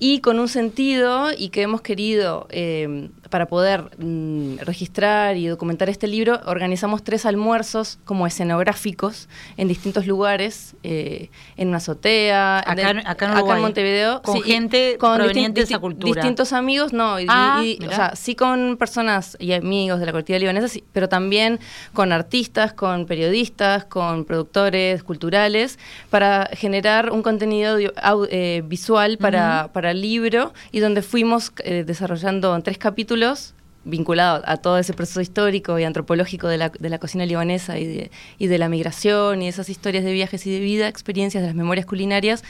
Y 0.00 0.18
con 0.20 0.40
un 0.40 0.48
sentido 0.48 1.28
y 1.36 1.50
que 1.50 1.62
hemos 1.62 1.80
querido, 1.80 2.46
eh, 2.50 3.08
para 3.30 3.46
poder 3.46 3.90
mm, 3.98 4.58
registrar 4.58 5.36
y 5.36 5.46
documentar 5.46 5.88
este 5.88 6.06
libro, 6.08 6.40
organizamos 6.46 7.02
tres 7.04 7.24
almuerzos 7.24 7.98
como 8.04 8.26
escenográficos 8.26 9.28
en 9.56 9.68
distintos 9.68 10.06
lugares, 10.06 10.74
eh, 10.82 11.30
en 11.56 11.68
una 11.68 11.76
azotea, 11.78 12.58
Acá 12.58 12.90
en- 12.90 13.06
acá 13.06 13.40
en 13.56 13.60
Montevideo. 13.62 14.22
con 14.22 14.42
gente 14.42 14.96
proveniente 14.98 15.60
de 15.60 15.64
esa 15.66 15.78
cultura. 15.78 16.20
Distintos 16.20 16.52
amigos, 16.52 16.92
no, 16.92 17.18
y- 17.20 17.26
Ah, 17.28 17.62
y-. 17.64 17.78
o 17.92 17.96
sea, 17.96 18.16
sí 18.16 18.34
con 18.34 18.76
personas 18.76 19.36
y 19.38 19.52
amigos 19.52 20.00
de 20.00 20.06
la 20.06 20.12
colectividad 20.12 20.40
libanesa, 20.40 20.68
sí, 20.68 20.84
pero 20.92 21.08
también 21.08 21.60
con 21.92 22.12
artistas, 22.12 22.72
con 22.72 23.06
periodistas, 23.06 23.84
con 23.84 24.24
productores 24.24 25.02
culturales, 25.02 25.78
para 26.10 26.48
generar 26.52 27.10
un 27.10 27.22
contenido 27.22 27.76
audio- 28.02 28.28
eh, 28.30 28.62
visual 28.64 29.18
para, 29.18 29.70
para 29.72 29.90
el 29.92 30.00
libro 30.00 30.52
y 30.70 30.80
donde 30.80 31.02
fuimos 31.02 31.52
eh, 31.64 31.84
desarrollando 31.86 32.54
en 32.56 32.62
tres 32.62 32.78
capítulos 32.78 33.54
vinculado 33.84 34.42
a 34.46 34.58
todo 34.58 34.78
ese 34.78 34.92
proceso 34.94 35.20
histórico 35.20 35.76
y 35.76 35.82
antropológico 35.82 36.46
de 36.46 36.56
la, 36.56 36.68
de 36.68 36.88
la 36.88 36.98
cocina 37.00 37.26
libanesa 37.26 37.80
y 37.80 37.86
de, 37.86 38.10
y 38.38 38.46
de 38.46 38.58
la 38.58 38.68
migración 38.68 39.42
y 39.42 39.48
esas 39.48 39.68
historias 39.68 40.04
de 40.04 40.12
viajes 40.12 40.46
y 40.46 40.52
de 40.52 40.60
vida, 40.60 40.86
experiencias 40.86 41.42
de 41.42 41.48
las 41.48 41.56
memorias 41.56 41.84
culinarias, 41.84 42.44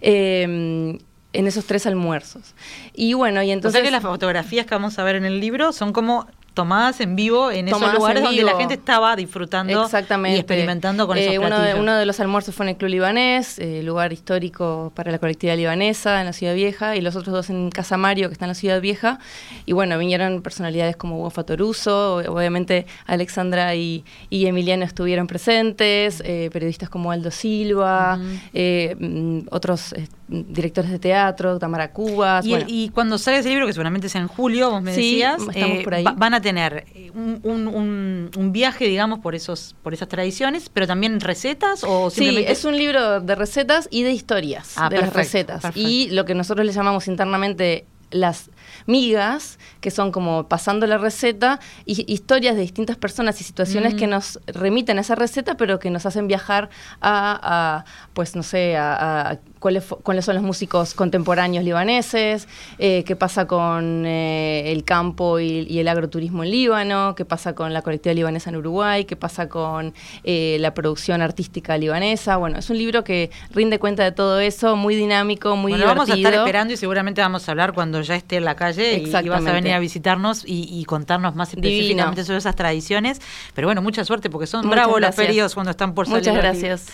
eh, 0.00 0.98
en 1.32 1.46
esos 1.46 1.66
tres 1.66 1.86
almuerzos. 1.86 2.54
Y 2.94 3.12
bueno, 3.14 3.42
y 3.42 3.50
Entonces 3.50 3.80
entonces... 3.80 3.82
que 3.82 3.90
las 3.90 4.02
fotografías 4.02 4.66
que 4.66 4.74
vamos 4.74 4.98
a 4.98 5.04
ver 5.04 5.16
en 5.16 5.24
el 5.24 5.40
libro 5.40 5.72
son 5.72 5.92
como 5.92 6.26
tomadas 6.54 7.00
en 7.00 7.14
vivo 7.14 7.52
en 7.52 7.68
esos 7.68 7.80
en 7.80 7.92
lugares 7.94 8.20
donde 8.20 8.42
la 8.42 8.56
gente 8.56 8.74
estaba 8.74 9.14
disfrutando 9.14 9.84
Exactamente. 9.84 10.36
y 10.38 10.40
experimentando 10.40 11.06
con 11.06 11.16
esos 11.16 11.32
Eh, 11.34 11.38
uno, 11.38 11.50
de, 11.50 11.54
platillos. 11.56 11.80
uno 11.80 11.94
de 11.94 12.04
los 12.04 12.18
almuerzos 12.18 12.52
fue 12.52 12.64
en 12.66 12.70
el 12.70 12.76
Club 12.76 12.90
Libanés, 12.90 13.60
eh, 13.60 13.80
lugar 13.84 14.12
histórico 14.12 14.90
para 14.96 15.12
la 15.12 15.20
colectividad 15.20 15.56
libanesa 15.56 16.18
en 16.18 16.26
la 16.26 16.32
Ciudad 16.32 16.54
Vieja, 16.56 16.96
y 16.96 17.00
los 17.00 17.14
otros 17.14 17.32
dos 17.32 17.50
en 17.50 17.70
Casa 17.70 17.96
Mario, 17.96 18.26
que 18.28 18.32
está 18.32 18.46
en 18.46 18.48
la 18.48 18.54
Ciudad 18.56 18.80
Vieja. 18.80 19.20
Y 19.66 19.72
bueno, 19.72 19.96
vinieron 19.98 20.42
personalidades 20.42 20.96
como 20.96 21.20
Hugo 21.20 21.30
Fatoruso, 21.30 22.16
o- 22.16 22.32
obviamente 22.34 22.86
Alexandra 23.06 23.76
y, 23.76 24.04
y 24.28 24.46
Emiliano 24.46 24.84
estuvieron 24.84 25.28
presentes, 25.28 26.20
eh, 26.24 26.50
periodistas 26.52 26.88
como 26.88 27.12
Aldo 27.12 27.30
Silva, 27.30 28.16
Ujú. 28.20 28.28
eh, 28.54 28.96
mm, 28.98 29.40
otros 29.52 29.94
directores 30.28 30.90
de 30.90 30.98
teatro, 30.98 31.58
Tamara 31.58 31.90
Cubas. 31.92 32.44
Y, 32.44 32.50
bueno. 32.50 32.66
y 32.68 32.90
cuando 32.90 33.16
sale 33.18 33.38
ese 33.38 33.48
libro, 33.48 33.66
que 33.66 33.72
seguramente 33.72 34.08
sea 34.08 34.20
en 34.20 34.28
julio, 34.28 34.70
vos 34.70 34.82
me 34.82 34.94
Sí, 34.94 35.20
decías, 35.20 35.42
eh, 35.54 35.80
por 35.84 35.94
ahí. 35.94 36.04
va- 36.04 36.12
van 36.12 36.34
a 36.34 36.40
tener 36.42 36.84
eh, 36.94 37.10
un, 37.14 37.40
un- 37.44 38.30
un- 38.36 38.52
viaje, 38.52 38.86
digamos, 38.86 39.18
por 39.20 39.34
esos 39.34 39.74
por 39.82 39.94
esas 39.94 40.08
tradiciones, 40.08 40.68
pero 40.68 40.86
también 40.86 41.20
recetas 41.20 41.82
o 41.86 42.10
Sí, 42.10 42.44
es 42.46 42.64
un 42.64 42.76
libro 42.76 43.20
de 43.20 43.34
recetas 43.34 43.88
y 43.90 44.02
de 44.02 44.12
historias 44.12 44.74
Ah, 44.76 44.88
de 44.88 44.98
las 44.98 45.12
recetas. 45.12 45.62
perfecto. 45.62 45.88
Y 45.88 46.10
lo 46.10 46.24
que 46.24 46.34
nosotros 46.34 46.66
le 46.66 46.72
llamamos 46.72 47.08
internamente 47.08 47.86
las 48.10 48.50
migas, 48.86 49.58
que 49.82 49.90
son 49.90 50.12
como 50.12 50.48
pasando 50.48 50.86
la 50.86 50.96
receta, 50.96 51.60
y 51.84 52.10
historias 52.10 52.54
de 52.56 52.62
distintas 52.62 52.96
personas 52.96 53.38
y 53.40 53.44
situaciones 53.44 53.94
Mm. 53.94 53.96
que 53.98 54.06
nos 54.06 54.40
remiten 54.46 54.96
a 54.96 55.02
esa 55.02 55.14
receta, 55.14 55.56
pero 55.58 55.78
que 55.78 55.90
nos 55.90 56.06
hacen 56.06 56.26
viajar 56.26 56.70
a, 57.02 57.38
a, 57.42 57.84
pues 58.14 58.34
no 58.34 58.42
sé, 58.42 58.78
a, 58.78 59.30
a 59.32 59.38
cuáles, 59.58 59.84
cuáles 60.02 60.24
son 60.24 60.34
los 60.36 60.44
músicos 60.44 60.94
contemporáneos 60.94 61.64
libaneses, 61.64 62.48
eh, 62.78 63.04
qué 63.06 63.16
pasa 63.16 63.46
con 63.46 64.04
eh, 64.06 64.72
el 64.72 64.84
campo 64.84 65.40
y, 65.40 65.66
y 65.68 65.78
el 65.78 65.88
agroturismo 65.88 66.44
en 66.44 66.50
Líbano, 66.50 67.14
qué 67.16 67.24
pasa 67.24 67.54
con 67.54 67.72
la 67.72 67.82
colectividad 67.82 68.16
libanesa 68.16 68.50
en 68.50 68.56
Uruguay, 68.56 69.04
qué 69.04 69.16
pasa 69.16 69.48
con 69.48 69.94
eh, 70.24 70.56
la 70.60 70.74
producción 70.74 71.22
artística 71.22 71.76
libanesa. 71.78 72.36
Bueno, 72.36 72.58
es 72.58 72.70
un 72.70 72.78
libro 72.78 73.04
que 73.04 73.30
rinde 73.52 73.78
cuenta 73.78 74.04
de 74.04 74.12
todo 74.12 74.40
eso, 74.40 74.76
muy 74.76 74.94
dinámico, 74.94 75.56
muy 75.56 75.72
bueno, 75.72 75.86
vamos 75.86 76.02
a 76.10 76.14
divertido. 76.14 76.28
estar 76.30 76.46
esperando 76.46 76.74
y 76.74 76.76
seguramente 76.76 77.20
vamos 77.20 77.48
a 77.48 77.52
hablar 77.52 77.72
cuando 77.72 78.00
ya 78.02 78.16
esté 78.16 78.36
en 78.36 78.44
la 78.44 78.54
calle 78.56 78.98
y- 78.98 79.08
y, 79.08 79.28
vas 79.28 79.44
a 79.46 79.52
venir 79.52 79.72
a 79.72 79.78
visitarnos 79.78 80.44
y, 80.46 80.68
y 80.70 80.84
contarnos 80.84 81.34
más 81.34 81.50
Divino. 81.52 81.68
específicamente 81.68 82.24
sobre 82.24 82.38
esas 82.38 82.56
tradiciones. 82.56 83.20
Pero 83.54 83.68
bueno, 83.68 83.82
mucha 83.82 84.04
suerte 84.04 84.30
porque 84.30 84.46
son 84.46 84.66
Muchas 84.66 84.76
bravos 84.84 85.00
los 85.00 85.14
ferios 85.14 85.54
cuando 85.54 85.70
están 85.70 85.94
por 85.94 86.06
salir. 86.06 86.20
Muchas 86.20 86.36
gracias. 86.36 86.86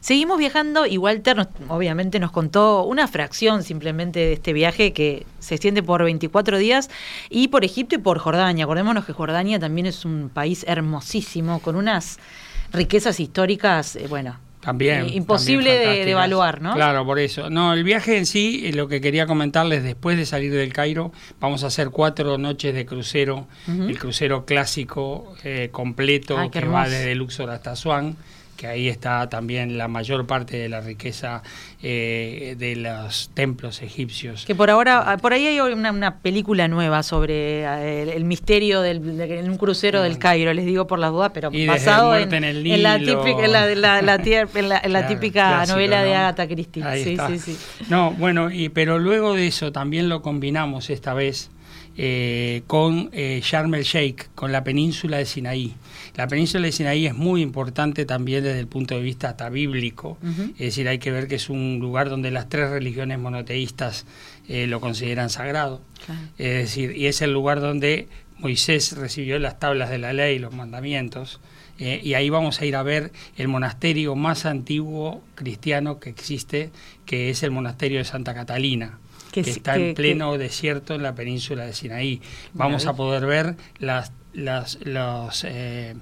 Seguimos 0.00 0.38
viajando 0.38 0.86
y 0.86 0.98
Walter 0.98 1.36
nos- 1.36 1.48
nos 2.20 2.30
contó 2.32 2.84
una 2.84 3.08
fracción 3.08 3.62
simplemente 3.62 4.20
de 4.20 4.32
este 4.34 4.52
viaje 4.52 4.92
que 4.92 5.26
se 5.38 5.54
extiende 5.56 5.82
por 5.82 6.02
24 6.02 6.58
días 6.58 6.88
y 7.30 7.48
por 7.48 7.64
Egipto 7.64 7.94
y 7.96 7.98
por 7.98 8.18
Jordania. 8.18 8.64
Acordémonos 8.64 9.04
que 9.04 9.12
Jordania 9.12 9.58
también 9.58 9.86
es 9.86 10.04
un 10.04 10.30
país 10.32 10.64
hermosísimo 10.68 11.60
con 11.60 11.76
unas 11.76 12.18
riquezas 12.72 13.20
históricas, 13.20 13.96
eh, 13.96 14.06
bueno, 14.08 14.38
También. 14.60 15.04
eh, 15.06 15.10
imposible 15.14 15.70
también 15.70 15.92
de, 16.00 16.04
de 16.06 16.10
evaluar, 16.10 16.60
¿no? 16.60 16.74
Claro, 16.74 17.04
por 17.04 17.18
eso. 17.18 17.48
No, 17.50 17.72
el 17.74 17.84
viaje 17.84 18.16
en 18.18 18.26
sí, 18.26 18.62
eh, 18.66 18.72
lo 18.72 18.88
que 18.88 19.00
quería 19.00 19.26
comentarles 19.26 19.82
después 19.84 20.16
de 20.18 20.26
salir 20.26 20.52
del 20.52 20.72
Cairo, 20.72 21.12
vamos 21.40 21.62
a 21.64 21.68
hacer 21.68 21.90
cuatro 21.90 22.38
noches 22.38 22.74
de 22.74 22.84
crucero, 22.86 23.46
el 23.68 23.98
crucero 23.98 24.44
clásico 24.44 25.34
eh, 25.44 25.68
completo 25.70 26.38
Ay, 26.38 26.50
que 26.50 26.64
va 26.64 26.88
desde 26.88 27.14
Luxor 27.14 27.50
hasta 27.50 27.72
Asuán 27.72 28.16
que 28.56 28.66
ahí 28.66 28.88
está 28.88 29.28
también 29.28 29.78
la 29.78 29.86
mayor 29.88 30.26
parte 30.26 30.56
de 30.56 30.68
la 30.68 30.80
riqueza 30.80 31.42
eh, 31.82 32.56
de 32.58 32.76
los 32.76 33.30
templos 33.34 33.82
egipcios. 33.82 34.44
Que 34.46 34.54
por 34.54 34.70
ahora, 34.70 35.04
ah, 35.12 35.16
por 35.18 35.32
ahí 35.32 35.46
hay 35.46 35.60
una, 35.60 35.92
una 35.92 36.16
película 36.18 36.66
nueva 36.68 37.02
sobre 37.02 37.60
eh, 37.62 38.02
el, 38.02 38.08
el 38.08 38.24
misterio 38.24 38.80
del, 38.80 39.16
de- 39.18 39.38
en 39.40 39.50
un 39.50 39.56
crucero 39.58 40.02
del 40.02 40.18
Cairo, 40.18 40.52
les 40.54 40.64
digo 40.66 40.86
por 40.86 40.98
las 40.98 41.10
dudas, 41.12 41.30
pero 41.34 41.50
Y 41.52 41.66
basado 41.66 42.14
en, 42.14 42.28
Muerte 42.28 42.36
en 42.38 42.44
el 42.44 42.66
en 42.66 42.82
la 42.82 42.98
típica, 42.98 43.44
en 43.44 43.52
la, 43.52 44.80
Claro, 44.80 45.08
típica 45.08 45.48
clásico, 45.48 45.76
novela 45.76 46.02
de. 46.02 46.14
Agatha 46.14 46.48
Christie. 46.48 46.82
Sí, 47.04 47.16
sí, 47.28 47.38
sí. 47.38 47.58
No, 47.88 48.12
bueno, 48.12 48.50
y, 48.50 48.68
pero 48.70 48.98
luego 48.98 49.34
de 49.34 49.46
eso 49.46 49.70
también 49.72 50.08
lo 50.08 50.22
combinamos 50.22 50.90
esta 50.90 51.12
vez 51.14 51.50
eh, 51.96 52.62
con 52.66 53.10
eh, 53.12 53.40
Sharm 53.42 53.74
el 53.74 53.84
Sheikh, 53.84 54.28
con 54.34 54.52
la 54.52 54.64
península 54.64 55.18
de 55.18 55.26
Sinaí. 55.26 55.74
La 56.16 56.28
península 56.28 56.66
de 56.66 56.72
Sinaí 56.72 57.06
es 57.06 57.14
muy 57.14 57.42
importante 57.42 58.04
también 58.04 58.44
desde 58.44 58.60
el 58.60 58.66
punto 58.66 58.94
de 58.94 59.02
vista 59.02 59.30
hasta 59.30 59.48
bíblico, 59.48 60.18
es 60.54 60.58
decir, 60.58 60.88
hay 60.88 60.98
que 60.98 61.10
ver 61.10 61.28
que 61.28 61.34
es 61.34 61.50
un 61.50 61.78
lugar 61.80 62.08
donde 62.08 62.30
las 62.30 62.48
tres 62.48 62.70
religiones 62.70 63.18
monoteístas 63.18 64.06
eh, 64.48 64.66
lo 64.66 64.80
consideran 64.80 65.30
sagrado. 65.30 65.82
Claro. 66.04 66.20
Es 66.38 66.54
decir, 66.54 66.96
y 66.96 67.06
es 67.06 67.20
el 67.22 67.32
lugar 67.32 67.60
donde 67.60 68.08
Moisés 68.38 68.92
recibió 68.96 69.38
las 69.38 69.58
tablas 69.58 69.90
de 69.90 69.98
la 69.98 70.12
ley, 70.12 70.38
los 70.38 70.54
mandamientos, 70.54 71.40
eh, 71.78 72.00
y 72.02 72.14
ahí 72.14 72.30
vamos 72.30 72.60
a 72.60 72.64
ir 72.64 72.76
a 72.76 72.82
ver 72.82 73.12
el 73.36 73.48
monasterio 73.48 74.14
más 74.14 74.46
antiguo 74.46 75.22
cristiano 75.34 76.00
que 76.00 76.10
existe, 76.10 76.70
que 77.04 77.30
es 77.30 77.42
el 77.42 77.50
monasterio 77.50 77.98
de 77.98 78.04
Santa 78.04 78.34
Catalina, 78.34 78.98
Que 79.44 79.50
está 79.50 79.74
que- 79.74 79.90
en 79.90 79.94
pleno 79.94 80.36
desierto 80.38 80.94
en 80.94 81.02
la 81.02 81.14
península 81.14 81.64
de 81.66 81.72
Sinaí. 81.72 82.20
Vamos 82.52 82.84
Maravilla. 82.84 82.90
a 82.90 82.96
poder 82.96 83.26
ver 83.26 83.56
las, 83.78 84.12
las, 84.32 84.78
los, 84.84 85.44
eh, 85.48 85.94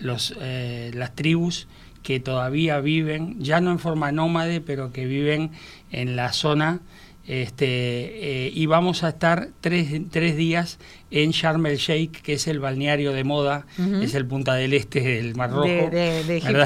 los, 0.00 0.34
las 0.38 1.14
tribus 1.14 1.68
que 2.02 2.18
todavía 2.20 2.80
viven, 2.80 3.36
ya 3.42 3.60
no 3.60 3.70
en 3.72 3.78
forma 3.78 4.10
nómade, 4.12 4.60
pero 4.60 4.92
que 4.92 5.04
viven 5.06 5.50
en 5.92 6.16
la 6.16 6.32
zona. 6.32 6.80
Este, 7.26 8.50
y 8.52 8.66
vamos 8.66 9.04
a 9.04 9.10
estar 9.10 9.50
tres, 9.60 9.88
tres, 10.10 10.36
días 10.36 10.78
en 11.12 11.30
Sharm 11.30 11.64
el 11.66 11.76
Sheikh, 11.76 12.22
que 12.22 12.32
es 12.32 12.48
el 12.48 12.58
balneario 12.58 13.12
de 13.12 13.22
moda, 13.22 13.66
es 14.02 14.14
el 14.14 14.26
punta 14.26 14.54
del 14.54 14.72
este 14.72 15.00
del 15.00 15.36
Mar 15.36 15.50
Rojo, 15.50 15.66
de, 15.66 16.24
de, 16.24 16.36
Egipto. 16.38 16.64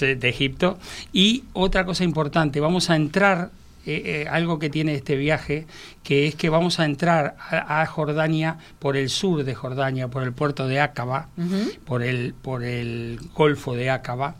de 0.20 0.28
Egipto. 0.28 0.78
Y 1.12 1.44
otra 1.54 1.86
cosa 1.86 2.04
importante, 2.04 2.60
vamos 2.60 2.90
a 2.90 2.96
entrar 2.96 3.50
eh, 3.86 4.22
eh, 4.22 4.26
algo 4.28 4.58
que 4.58 4.68
tiene 4.68 4.94
este 4.94 5.16
viaje, 5.16 5.66
que 6.02 6.26
es 6.26 6.34
que 6.34 6.48
vamos 6.48 6.80
a 6.80 6.84
entrar 6.84 7.36
a, 7.38 7.86
Jordania 7.86 8.58
por 8.80 8.96
el 8.96 9.08
sur 9.10 9.44
de 9.44 9.54
Jordania, 9.54 10.08
por 10.08 10.24
el 10.24 10.32
puerto 10.32 10.66
de 10.66 10.80
Aqaba, 10.80 11.28
por, 11.84 12.02
el, 12.02 12.34
por 12.34 12.64
el 12.64 13.20
Golfo 13.32 13.74
de 13.74 13.90
Aqaba, 13.90 14.34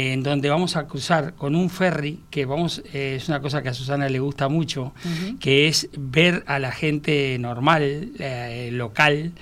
en 0.00 0.22
donde 0.22 0.48
vamos 0.48 0.76
a 0.76 0.86
cruzar 0.86 1.34
con 1.34 1.54
un 1.56 1.70
ferry, 1.70 2.20
que 2.30 2.44
vamos, 2.46 2.82
eh, 2.92 3.14
es 3.16 3.28
una 3.28 3.40
cosa 3.40 3.62
que 3.62 3.70
a 3.70 3.74
Susana 3.74 4.08
le 4.08 4.18
gusta 4.20 4.48
mucho, 4.48 4.92
que 5.40 5.66
es 5.68 5.88
ver 5.96 6.44
a 6.46 6.58
la 6.58 6.70
gente 6.72 7.36
normal, 7.40 8.10
local, 8.72 9.32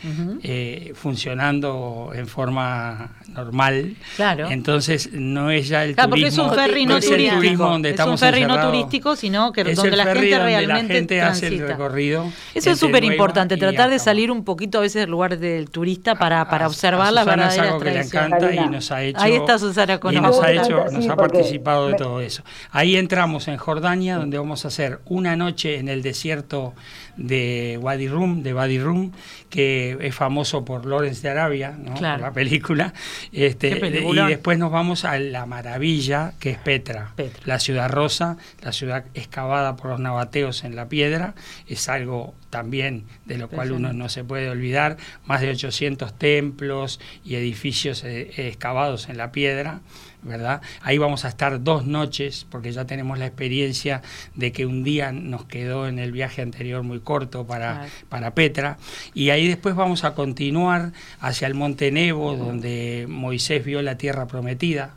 funcionando 0.95 2.11
en 2.15 2.27
forma 2.27 3.11
normal. 3.29 3.97
Claro. 4.17 4.51
Entonces 4.51 5.11
no 5.13 5.51
es 5.51 5.69
ya 5.69 5.85
el 5.85 5.95
claro, 5.95 6.11
turismo. 6.11 6.45
Porque 6.49 6.63
es 6.63 6.67
un 6.67 6.69
ferry 6.69 6.87
no, 6.87 7.01
turístico. 7.01 7.63
donde 7.65 7.89
es 7.91 7.93
estamos 7.95 8.13
un 8.13 8.19
ferry 8.19 8.43
encerrados. 8.43 8.65
no 8.65 8.71
turístico, 8.73 9.17
sino 9.17 9.53
que 9.53 9.61
es 9.63 9.77
donde 9.77 9.91
el 9.91 9.97
la 9.99 10.05
ferry 10.05 10.21
gente 10.21 10.37
donde 10.37 10.51
realmente 10.67 10.93
la 10.93 10.95
gente 10.99 11.23
hace 11.23 11.47
el 11.49 11.57
transita. 11.59 11.77
recorrido. 11.77 12.33
Eso 12.55 12.71
es 12.71 12.79
súper 12.79 13.05
importante, 13.05 13.57
tratar 13.57 13.91
de 13.91 13.99
salir 13.99 14.31
un 14.31 14.45
poquito 14.45 14.79
a 14.79 14.81
veces 14.83 15.03
del 15.03 15.11
lugar 15.11 15.39
del 15.39 15.71
turista 15.71 16.15
para, 16.15 16.49
para 16.49 16.65
A- 16.65 16.69
observar 16.69 17.09
a 17.09 17.11
las 17.13 17.25
Susana 17.25 17.49
es 17.49 17.59
algo 17.59 17.79
que 17.81 17.91
le 17.91 18.01
encanta 18.01 18.55
y 18.55 18.69
nos 18.69 18.91
ha 18.91 19.03
hecho 19.03 19.21
Ahí 19.21 19.35
está 19.35 19.59
Susana 19.59 19.99
con 19.99 20.15
y 20.15 20.21
nos 20.21 20.37
ha 20.47 20.53
hecho 20.53 20.85
Sí, 20.89 20.95
nos 20.97 21.09
ha 21.09 21.17
participado 21.17 21.87
de 21.87 21.93
me- 21.93 21.99
todo 21.99 22.21
eso. 22.21 22.43
Ahí 22.71 22.97
entramos 22.97 23.49
en 23.49 23.57
Jordania 23.57 24.17
donde 24.17 24.39
vamos 24.39 24.65
a 24.65 24.69
hacer 24.69 25.01
una 25.07 25.37
noche 25.37 25.79
en 25.79 25.89
el 25.89 26.03
desierto 26.03 26.75
de 27.17 27.79
Wadi 27.81 28.09
Rum 28.09 28.43
de 28.43 28.53
Wadi 28.55 28.79
Rum 28.79 29.13
que 29.49 29.97
es 30.01 30.15
famoso 30.15 30.65
por 30.65 30.85
Lawrence 30.87 31.23
de 31.23 31.31
Arabia 31.31 31.75
¿no? 31.79 31.95
Claro. 31.95 32.19
Por 32.19 32.29
la 32.29 32.33
película. 32.35 32.93
Este 33.33 33.69
y 33.71 34.15
después 34.29 34.59
nos 34.59 34.71
vamos 34.71 35.05
a 35.05 35.19
la 35.19 35.47
maravilla 35.47 36.33
que 36.41 36.51
es 36.51 36.59
Petra, 36.59 37.13
Petra. 37.17 37.43
la 37.47 37.59
ciudad 37.59 37.91
rosa 37.91 38.37
la 38.63 38.73
ciudad 38.73 39.05
excavada 39.15 39.77
por 39.77 39.91
los 39.91 40.01
nabateos 40.01 40.65
en 40.65 40.77
la 40.77 40.89
piedra. 40.89 41.35
Es 41.69 41.89
algo 41.89 42.35
también 42.51 43.05
de 43.25 43.39
lo 43.39 43.49
cual 43.49 43.73
uno 43.73 43.93
no 43.93 44.09
se 44.09 44.25
puede 44.25 44.49
olvidar. 44.51 44.97
Más 45.25 45.41
de 45.41 45.51
800 45.51 46.13
templos 46.19 47.01
y 47.25 47.37
edificios 47.37 48.05
eh, 48.05 48.31
excavados 48.49 49.09
en 49.09 49.17
la 49.17 49.33
piedra 49.33 49.81
¿verdad? 50.27 50.61
Ahí 50.83 50.99
vamos 50.99 51.25
a 51.25 51.29
estar 51.29 51.63
dos 51.63 51.87
noches, 51.87 52.47
porque 52.51 52.73
ya 52.73 52.85
tenemos 52.85 53.19
la 53.19 53.27
experiencia 53.27 54.03
de 54.35 54.53
que 54.53 54.67
un 54.67 54.85
día 54.85 55.13
nos 55.13 55.45
quedó 55.45 55.87
en 55.89 55.99
el 55.99 56.13
viaje 56.13 56.43
anterior 56.43 56.83
muy 56.83 57.01
corto 57.01 57.47
para, 57.47 57.87
para 58.09 58.35
Petra, 58.35 58.79
y 59.15 59.31
ahí 59.31 59.49
después 59.49 59.75
vamos 59.75 60.05
a 60.05 60.15
continuar 60.15 60.93
hacia 61.21 61.47
el 61.47 61.55
Monte 61.55 61.91
Nebo, 61.91 62.37
donde 62.37 63.07
Moisés 63.09 63.65
vio 63.65 63.83
la 63.83 63.97
tierra 63.97 64.27
prometida. 64.27 64.95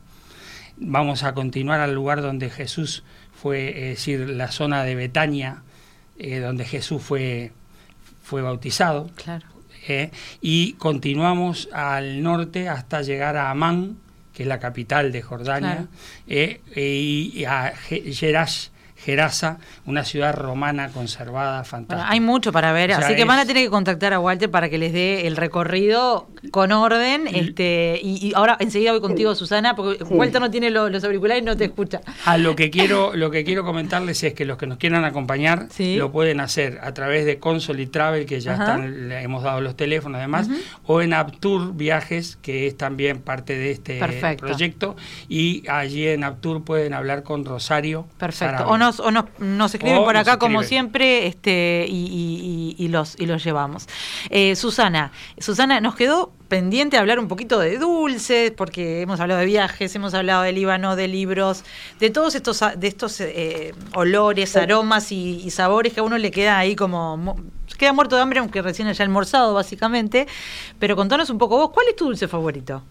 Vamos 0.77 1.23
a 1.23 1.33
continuar 1.33 1.79
al 1.81 1.93
lugar 1.93 2.21
donde 2.21 2.49
Jesús 2.49 3.03
fue, 3.33 3.91
es 3.91 3.97
decir, 3.97 4.29
la 4.29 4.51
zona 4.51 4.83
de 4.83 4.95
Betania, 4.95 5.63
eh, 6.17 6.39
donde 6.39 6.65
Jesús 6.65 7.01
fue, 7.01 7.51
fue 8.23 8.41
bautizado. 8.41 9.09
Claro. 9.15 9.45
¿eh? 9.87 10.11
y 10.41 10.73
continuamos 10.73 11.69
al 11.73 12.21
norte 12.21 12.69
hasta 12.69 13.01
llegar 13.01 13.37
a 13.37 13.49
Amán, 13.49 13.97
que 14.39 14.43
es 14.43 14.47
la 14.47 14.57
capital 14.57 15.11
de 15.11 15.21
Jordania, 15.21 15.73
Claro. 15.73 15.87
eh, 16.29 16.61
y, 16.77 17.39
y 17.41 17.43
a 17.43 17.73
Gerash, 17.75 18.69
Gerasa, 19.03 19.57
una 19.85 20.03
ciudad 20.03 20.35
romana 20.35 20.89
conservada, 20.89 21.51
Bueno, 21.59 21.65
fantástica. 21.65 22.09
hay 22.11 22.19
mucho 22.19 22.51
para 22.51 22.71
ver, 22.73 22.91
O 22.91 22.95
sea, 22.95 23.05
así 23.05 23.15
que 23.15 23.25
van 23.25 23.39
a 23.39 23.45
tener 23.45 23.63
que 23.63 23.69
contactar 23.69 24.13
a 24.13 24.19
Walter 24.19 24.51
para 24.51 24.69
que 24.69 24.77
les 24.77 24.91
dé 24.93 25.25
el 25.27 25.37
recorrido 25.37 26.27
con 26.51 26.71
orden. 26.71 27.27
Este, 27.27 27.99
y, 28.03 28.27
y 28.27 28.33
ahora 28.35 28.57
enseguida 28.59 28.91
voy 28.91 29.01
contigo, 29.01 29.33
Susana, 29.35 29.75
porque 29.75 30.03
Sí. 30.05 30.13
Walter 30.13 30.41
no 30.41 30.51
tiene 30.51 30.69
lo- 30.69 30.89
los 30.89 31.03
auriculares 31.03 31.43
y 31.43 31.45
no 31.45 31.55
te 31.55 31.65
escucha. 31.65 32.01
A 32.25 32.37
lo 32.37 32.55
que 32.55 32.69
quiero, 32.69 33.15
lo 33.15 33.31
que 33.31 33.43
quiero 33.43 33.63
comentarles 33.63 34.21
es 34.23 34.33
que 34.33 34.45
los 34.45 34.57
que 34.57 34.67
nos 34.67 34.77
quieran 34.77 35.05
acompañar 35.05 35.67
Sí. 35.69 35.95
lo 35.95 36.11
pueden 36.11 36.39
hacer 36.39 36.79
a 36.83 36.93
través 36.93 37.25
de 37.25 37.39
Consol 37.39 37.79
y 37.79 37.87
Travel, 37.87 38.25
que 38.25 38.39
ya 38.41 38.53
Ajá. 38.53 38.63
están, 38.63 39.09
le 39.09 39.21
hemos 39.21 39.43
dado 39.43 39.61
los 39.61 39.75
teléfonos 39.75 40.17
además, 40.19 40.49
o 40.85 41.01
en 41.01 41.13
Aptur 41.13 41.73
Viajes, 41.73 42.37
que 42.41 42.67
es 42.67 42.77
también 42.77 43.19
parte 43.21 43.57
de 43.57 43.71
este 43.71 43.99
Perfecto. 43.99 44.45
proyecto, 44.45 44.95
y 45.27 45.63
allí 45.69 46.07
en 46.07 46.23
Aptur 46.23 46.63
pueden 46.63 46.93
hablar 46.93 47.23
con 47.23 47.45
Rosario. 47.45 48.05
Perfecto. 48.17 48.39
Sarabia. 48.57 48.67
O 48.67 48.77
nos, 48.89 48.99
o 48.99 49.11
nos, 49.11 49.25
nos 49.39 49.73
escriben 49.73 49.99
O 49.99 50.03
por 50.05 50.17
acá 50.17 50.37
como 50.37 50.59
siempre 50.63 51.27
este, 51.27 51.85
y, 51.87 51.93
y- 51.93 52.75
y- 52.77 52.85
y 52.85 52.87
los, 52.89 53.15
y 53.19 53.25
los 53.25 53.43
llevamos. 53.43 53.87
Eh, 54.29 54.55
Susana, 54.55 55.11
Susana, 55.37 55.79
nos 55.81 55.95
quedó 55.95 56.31
pendiente 56.47 56.97
hablar 56.97 57.19
un 57.19 57.27
poquito 57.27 57.59
de 57.59 57.77
dulces, 57.77 58.51
porque 58.51 59.01
hemos 59.01 59.19
hablado 59.19 59.39
de 59.39 59.45
viajes, 59.45 59.93
hemos 59.95 60.13
hablado 60.13 60.41
de 60.43 60.51
Líbano, 60.51 60.95
de 60.95 61.07
libros, 61.07 61.63
de 61.99 62.09
todos 62.09 62.33
estos, 62.35 62.61
a- 62.63 62.75
de 62.75 62.87
estos 62.87 63.19
eh, 63.21 63.73
olores, 63.93 64.55
aromas 64.55 65.11
y, 65.11 65.41
y 65.45 65.51
sabores 65.51 65.93
que 65.93 65.99
a 65.99 66.03
uno 66.03 66.17
le 66.17 66.31
queda 66.31 66.57
ahí 66.57 66.75
como... 66.75 67.35
queda 67.77 67.93
muerto 67.93 68.15
de 68.15 68.21
hambre, 68.23 68.39
aunque 68.39 68.61
recién 68.61 68.87
haya 68.87 69.03
almorzado, 69.05 69.53
básicamente. 69.53 70.27
Pero 70.79 70.95
contanos 70.95 71.29
un 71.29 71.37
poco 71.37 71.57
vos, 71.57 71.69
¿cuál 71.71 71.87
es 71.89 71.95
tu 71.95 72.05
dulce 72.05 72.27
favorito? 72.27 72.81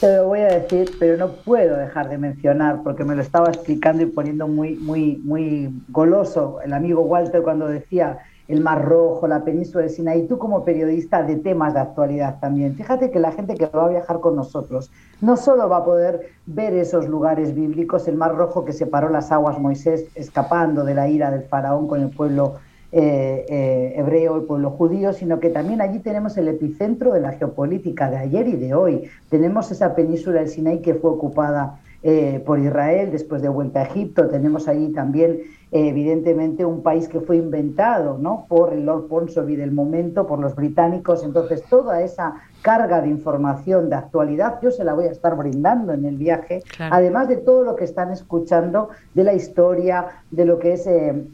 Te 0.00 0.16
lo 0.16 0.26
voy 0.26 0.40
a 0.40 0.58
decir, 0.58 0.90
pero 0.98 1.16
no 1.16 1.32
puedo 1.32 1.76
dejar 1.76 2.08
de 2.08 2.18
mencionar 2.18 2.82
porque 2.82 3.04
me 3.04 3.14
lo 3.14 3.22
estaba 3.22 3.48
explicando 3.48 4.02
y 4.02 4.06
poniendo 4.06 4.48
muy, 4.48 4.74
muy, 4.74 5.20
muy 5.24 5.70
goloso 5.88 6.60
el 6.62 6.72
amigo 6.72 7.02
Walter 7.02 7.42
cuando 7.42 7.68
decía 7.68 8.18
el 8.48 8.60
Mar 8.60 8.84
Rojo, 8.84 9.26
la 9.26 9.44
península 9.44 9.84
de 9.84 9.88
Sinaí, 9.88 10.26
tú 10.26 10.36
como 10.36 10.64
periodista 10.64 11.22
de 11.22 11.36
temas 11.36 11.74
de 11.74 11.80
actualidad 11.80 12.38
también. 12.40 12.74
Fíjate 12.74 13.10
que 13.10 13.18
la 13.18 13.32
gente 13.32 13.54
que 13.54 13.66
va 13.66 13.86
a 13.86 13.88
viajar 13.88 14.20
con 14.20 14.36
nosotros 14.36 14.90
no 15.20 15.36
solo 15.36 15.68
va 15.68 15.78
a 15.78 15.84
poder 15.84 16.32
ver 16.44 16.74
esos 16.74 17.08
lugares 17.08 17.54
bíblicos, 17.54 18.06
el 18.06 18.16
Mar 18.16 18.34
Rojo 18.34 18.64
que 18.64 18.72
separó 18.72 19.08
las 19.08 19.32
aguas 19.32 19.58
Moisés 19.58 20.06
escapando 20.14 20.84
de 20.84 20.94
la 20.94 21.08
ira 21.08 21.30
del 21.30 21.44
faraón 21.44 21.88
con 21.88 22.02
el 22.02 22.10
pueblo 22.10 22.56
eh, 22.96 23.44
eh, 23.48 23.94
hebreo, 23.96 24.36
el 24.36 24.42
pueblo 24.42 24.70
judío, 24.70 25.12
sino 25.12 25.40
que 25.40 25.50
también 25.50 25.80
allí 25.80 25.98
tenemos 25.98 26.36
el 26.36 26.46
epicentro 26.46 27.12
de 27.12 27.20
la 27.20 27.32
geopolítica 27.32 28.08
de 28.08 28.18
ayer 28.18 28.46
y 28.46 28.54
de 28.56 28.72
hoy. 28.72 29.10
Tenemos 29.30 29.72
esa 29.72 29.96
península 29.96 30.38
del 30.38 30.48
Sinaí 30.48 30.78
que 30.78 30.94
fue 30.94 31.10
ocupada 31.10 31.80
eh, 32.04 32.40
por 32.46 32.60
Israel 32.60 33.10
después 33.10 33.42
de 33.42 33.48
vuelta 33.48 33.80
a 33.80 33.84
Egipto. 33.84 34.28
Tenemos 34.28 34.68
allí 34.68 34.92
también, 34.92 35.40
eh, 35.72 35.88
evidentemente, 35.88 36.64
un 36.64 36.82
país 36.82 37.08
que 37.08 37.18
fue 37.18 37.36
inventado 37.38 38.16
¿no? 38.16 38.46
por 38.48 38.72
el 38.72 38.84
Lord 38.86 39.08
Ponsonby 39.08 39.56
del 39.56 39.72
momento, 39.72 40.26
por 40.28 40.38
los 40.38 40.54
británicos. 40.54 41.24
Entonces, 41.24 41.64
toda 41.68 42.00
esa 42.00 42.34
carga 42.62 43.00
de 43.00 43.08
información, 43.08 43.88
de 43.90 43.96
actualidad, 43.96 44.60
yo 44.62 44.70
se 44.70 44.84
la 44.84 44.94
voy 44.94 45.06
a 45.06 45.10
estar 45.10 45.34
brindando 45.36 45.92
en 45.92 46.04
el 46.04 46.16
viaje, 46.16 46.62
Claro. 46.76 46.94
además 46.94 47.26
de 47.26 47.38
todo 47.38 47.64
lo 47.64 47.74
que 47.74 47.84
están 47.84 48.12
escuchando 48.12 48.90
de 49.14 49.24
la 49.24 49.32
historia, 49.34 50.06
de 50.30 50.44
lo 50.44 50.60
que 50.60 50.74
es 50.74 50.86
eh, 50.86 51.24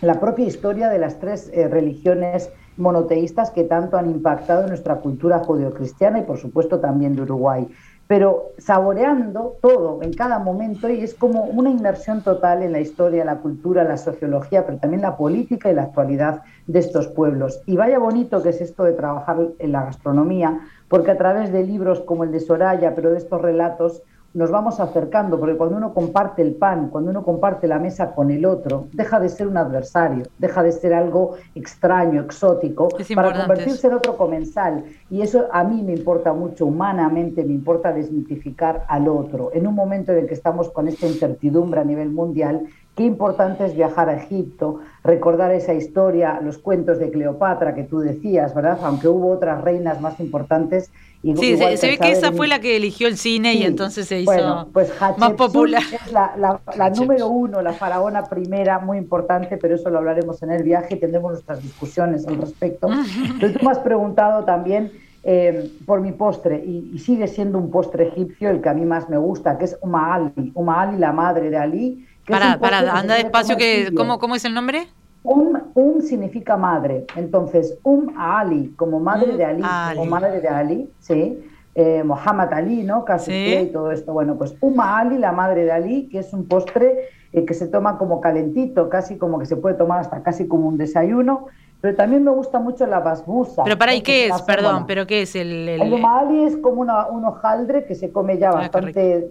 la 0.00 0.20
propia 0.20 0.46
historia 0.46 0.88
de 0.88 0.98
las 0.98 1.18
tres 1.18 1.50
eh, 1.52 1.68
religiones 1.68 2.50
monoteístas 2.76 3.50
que 3.50 3.64
tanto 3.64 3.96
han 3.96 4.10
impactado 4.10 4.62
en 4.62 4.68
nuestra 4.68 4.96
cultura 4.96 5.40
judeocristiana 5.40 6.20
y 6.20 6.22
por 6.22 6.38
supuesto 6.38 6.78
también 6.78 7.16
de 7.16 7.22
Uruguay. 7.22 7.68
Pero 8.06 8.52
saboreando 8.56 9.58
todo 9.60 10.02
en 10.02 10.14
cada 10.14 10.38
momento 10.38 10.88
y 10.88 11.00
es 11.02 11.14
como 11.14 11.42
una 11.44 11.68
inmersión 11.68 12.22
total 12.22 12.62
en 12.62 12.72
la 12.72 12.80
historia, 12.80 13.24
la 13.24 13.38
cultura, 13.38 13.84
la 13.84 13.98
sociología, 13.98 14.64
pero 14.64 14.78
también 14.78 15.02
la 15.02 15.16
política 15.16 15.70
y 15.70 15.74
la 15.74 15.82
actualidad 15.82 16.42
de 16.66 16.78
estos 16.78 17.08
pueblos. 17.08 17.60
Y 17.66 17.76
vaya 17.76 17.98
bonito 17.98 18.42
que 18.42 18.50
es 18.50 18.62
esto 18.62 18.84
de 18.84 18.92
trabajar 18.92 19.48
en 19.58 19.72
la 19.72 19.84
gastronomía, 19.84 20.60
porque 20.88 21.10
a 21.10 21.18
través 21.18 21.52
de 21.52 21.64
libros 21.64 22.00
como 22.00 22.24
el 22.24 22.32
de 22.32 22.40
Soraya, 22.40 22.94
pero 22.94 23.10
de 23.10 23.18
estos 23.18 23.42
relatos, 23.42 24.02
nos 24.38 24.52
vamos 24.52 24.78
acercando, 24.78 25.36
porque 25.40 25.56
cuando 25.56 25.76
uno 25.76 25.92
comparte 25.92 26.42
el 26.42 26.54
pan, 26.54 26.90
cuando 26.90 27.10
uno 27.10 27.24
comparte 27.24 27.66
la 27.66 27.80
mesa 27.80 28.14
con 28.14 28.30
el 28.30 28.46
otro, 28.46 28.86
deja 28.92 29.18
de 29.18 29.28
ser 29.28 29.48
un 29.48 29.56
adversario, 29.56 30.26
deja 30.38 30.62
de 30.62 30.70
ser 30.70 30.94
algo 30.94 31.34
extraño, 31.56 32.22
exótico, 32.22 32.86
Es 32.96 33.08
para 33.16 33.36
convertirse 33.36 33.88
en 33.88 33.94
otro 33.94 34.16
comensal. 34.16 34.84
Y 35.10 35.22
eso 35.22 35.48
a 35.50 35.64
mí 35.64 35.82
me 35.82 35.92
importa 35.92 36.32
mucho, 36.32 36.66
humanamente 36.66 37.42
me 37.44 37.52
importa 37.52 37.92
desmitificar 37.92 38.84
al 38.86 39.08
otro. 39.08 39.50
En 39.52 39.66
un 39.66 39.74
momento 39.74 40.12
en 40.12 40.18
el 40.18 40.28
que 40.28 40.34
estamos 40.34 40.70
con 40.70 40.86
esta 40.86 41.08
incertidumbre 41.08 41.80
a 41.80 41.84
nivel 41.84 42.10
mundial, 42.10 42.68
qué 42.98 43.04
importante 43.04 43.64
es 43.64 43.76
viajar 43.76 44.08
a 44.08 44.16
Egipto, 44.16 44.80
recordar 45.04 45.52
esa 45.52 45.72
historia, 45.72 46.40
los 46.42 46.58
cuentos 46.58 46.98
de 46.98 47.12
Cleopatra 47.12 47.72
que 47.72 47.84
tú 47.84 48.00
decías, 48.00 48.52
¿verdad? 48.56 48.80
Aunque 48.82 49.06
hubo 49.06 49.30
otras 49.30 49.62
reinas 49.62 50.00
más 50.00 50.18
importantes. 50.18 50.90
y- 51.22 51.36
Sí, 51.36 51.56
se, 51.56 51.76
se 51.76 51.86
ve 51.86 51.98
que 51.98 52.10
esa 52.10 52.32
fue 52.32 52.48
la 52.48 52.58
que 52.60 52.76
eligió 52.76 53.06
el 53.06 53.16
cine 53.16 53.54
y 53.54 53.58
Sí, 53.58 53.64
entonces 53.64 54.08
se 54.08 54.20
hizo 54.20 54.32
bueno, 54.32 54.66
pues 54.72 54.92
más 55.16 55.32
popular. 55.34 55.80
Es 56.04 56.12
la, 56.12 56.34
la- 56.36 56.60
la 56.76 56.90
número 56.90 57.28
uno, 57.28 57.62
la 57.62 57.72
faraona 57.72 58.24
primera, 58.24 58.80
muy 58.80 58.98
importante, 58.98 59.56
pero 59.58 59.76
eso 59.76 59.90
lo 59.90 59.98
hablaremos 59.98 60.42
en 60.42 60.50
el 60.50 60.64
viaje 60.64 60.96
y 60.96 60.98
tendremos 60.98 61.30
nuestras 61.32 61.62
discusiones 61.62 62.26
al 62.26 62.36
respecto. 62.38 62.88
Pero 63.40 63.52
tú 63.52 63.64
me 63.64 63.70
has 63.70 63.78
preguntado 63.78 64.44
también 64.44 64.90
eh, 65.22 65.70
por 65.86 66.00
mi 66.00 66.10
postre, 66.12 66.56
y, 66.64 66.98
sigue 66.98 67.28
siendo 67.28 67.58
un 67.58 67.70
postre 67.70 68.08
egipcio 68.08 68.50
el 68.50 68.60
que 68.60 68.68
a 68.70 68.74
mí 68.74 68.84
más 68.84 69.08
me 69.08 69.18
gusta, 69.18 69.56
que 69.56 69.66
es 69.66 69.78
Uma 69.82 70.14
Ali, 70.14 70.50
Uma 70.54 70.80
Ali, 70.82 70.98
la 70.98 71.12
madre 71.12 71.48
de 71.50 71.56
Ali. 71.56 72.07
Para, 72.28 72.58
para, 72.58 72.78
anda 72.98 73.14
despacio, 73.14 73.56
que, 73.56 73.92
¿cómo, 73.96 74.18
¿cómo 74.18 74.34
es 74.34 74.44
el 74.44 74.54
nombre? 74.54 74.88
Um, 75.24 75.58
um 75.74 76.00
significa 76.00 76.56
madre, 76.56 77.04
entonces 77.16 77.76
Um 77.82 78.14
Ali, 78.16 78.72
como 78.76 79.00
madre 79.00 79.36
de 79.36 79.44
Ali, 79.44 79.62
o 79.96 80.04
madre 80.04 80.40
de 80.40 80.48
Ali, 80.48 80.90
¿sí? 81.00 81.38
Eh, 81.74 82.02
Muhammad 82.04 82.52
Ali, 82.52 82.82
¿no? 82.82 83.04
Casi 83.04 83.32
y 83.32 83.66
todo 83.66 83.92
esto. 83.92 84.12
Bueno, 84.12 84.36
pues 84.36 84.54
Uma 84.60 84.98
Ali, 84.98 85.18
la 85.18 85.32
madre 85.32 85.64
de 85.64 85.72
Ali, 85.72 86.08
que 86.08 86.18
es 86.20 86.32
un 86.32 86.46
postre 86.46 87.08
eh, 87.32 87.44
que 87.44 87.54
se 87.54 87.68
toma 87.68 87.98
como 87.98 88.20
calentito, 88.20 88.88
casi 88.88 89.16
como 89.16 89.38
que 89.38 89.46
se 89.46 89.56
puede 89.56 89.76
tomar 89.76 90.00
hasta 90.00 90.22
casi 90.22 90.48
como 90.48 90.68
un 90.68 90.78
desayuno. 90.78 91.46
Pero 91.80 91.94
también 91.94 92.24
me 92.24 92.32
gusta 92.32 92.58
mucho 92.58 92.86
la 92.86 92.98
basbusa. 92.98 93.62
Pero 93.62 93.78
para, 93.78 93.94
¿y 93.94 94.00
qué 94.00 94.26
es? 94.26 94.42
Perdón, 94.42 94.84
pero 94.86 95.06
¿qué 95.06 95.22
es 95.22 95.36
el...? 95.36 95.68
El, 95.68 95.92
Uma 95.92 96.20
Ali 96.20 96.42
es 96.42 96.56
como 96.56 96.80
una, 96.80 97.06
un 97.06 97.24
hojaldre 97.24 97.84
que 97.84 97.94
se 97.94 98.10
come 98.10 98.38
ya 98.38 98.48
ah, 98.48 98.54
bastante 98.54 99.30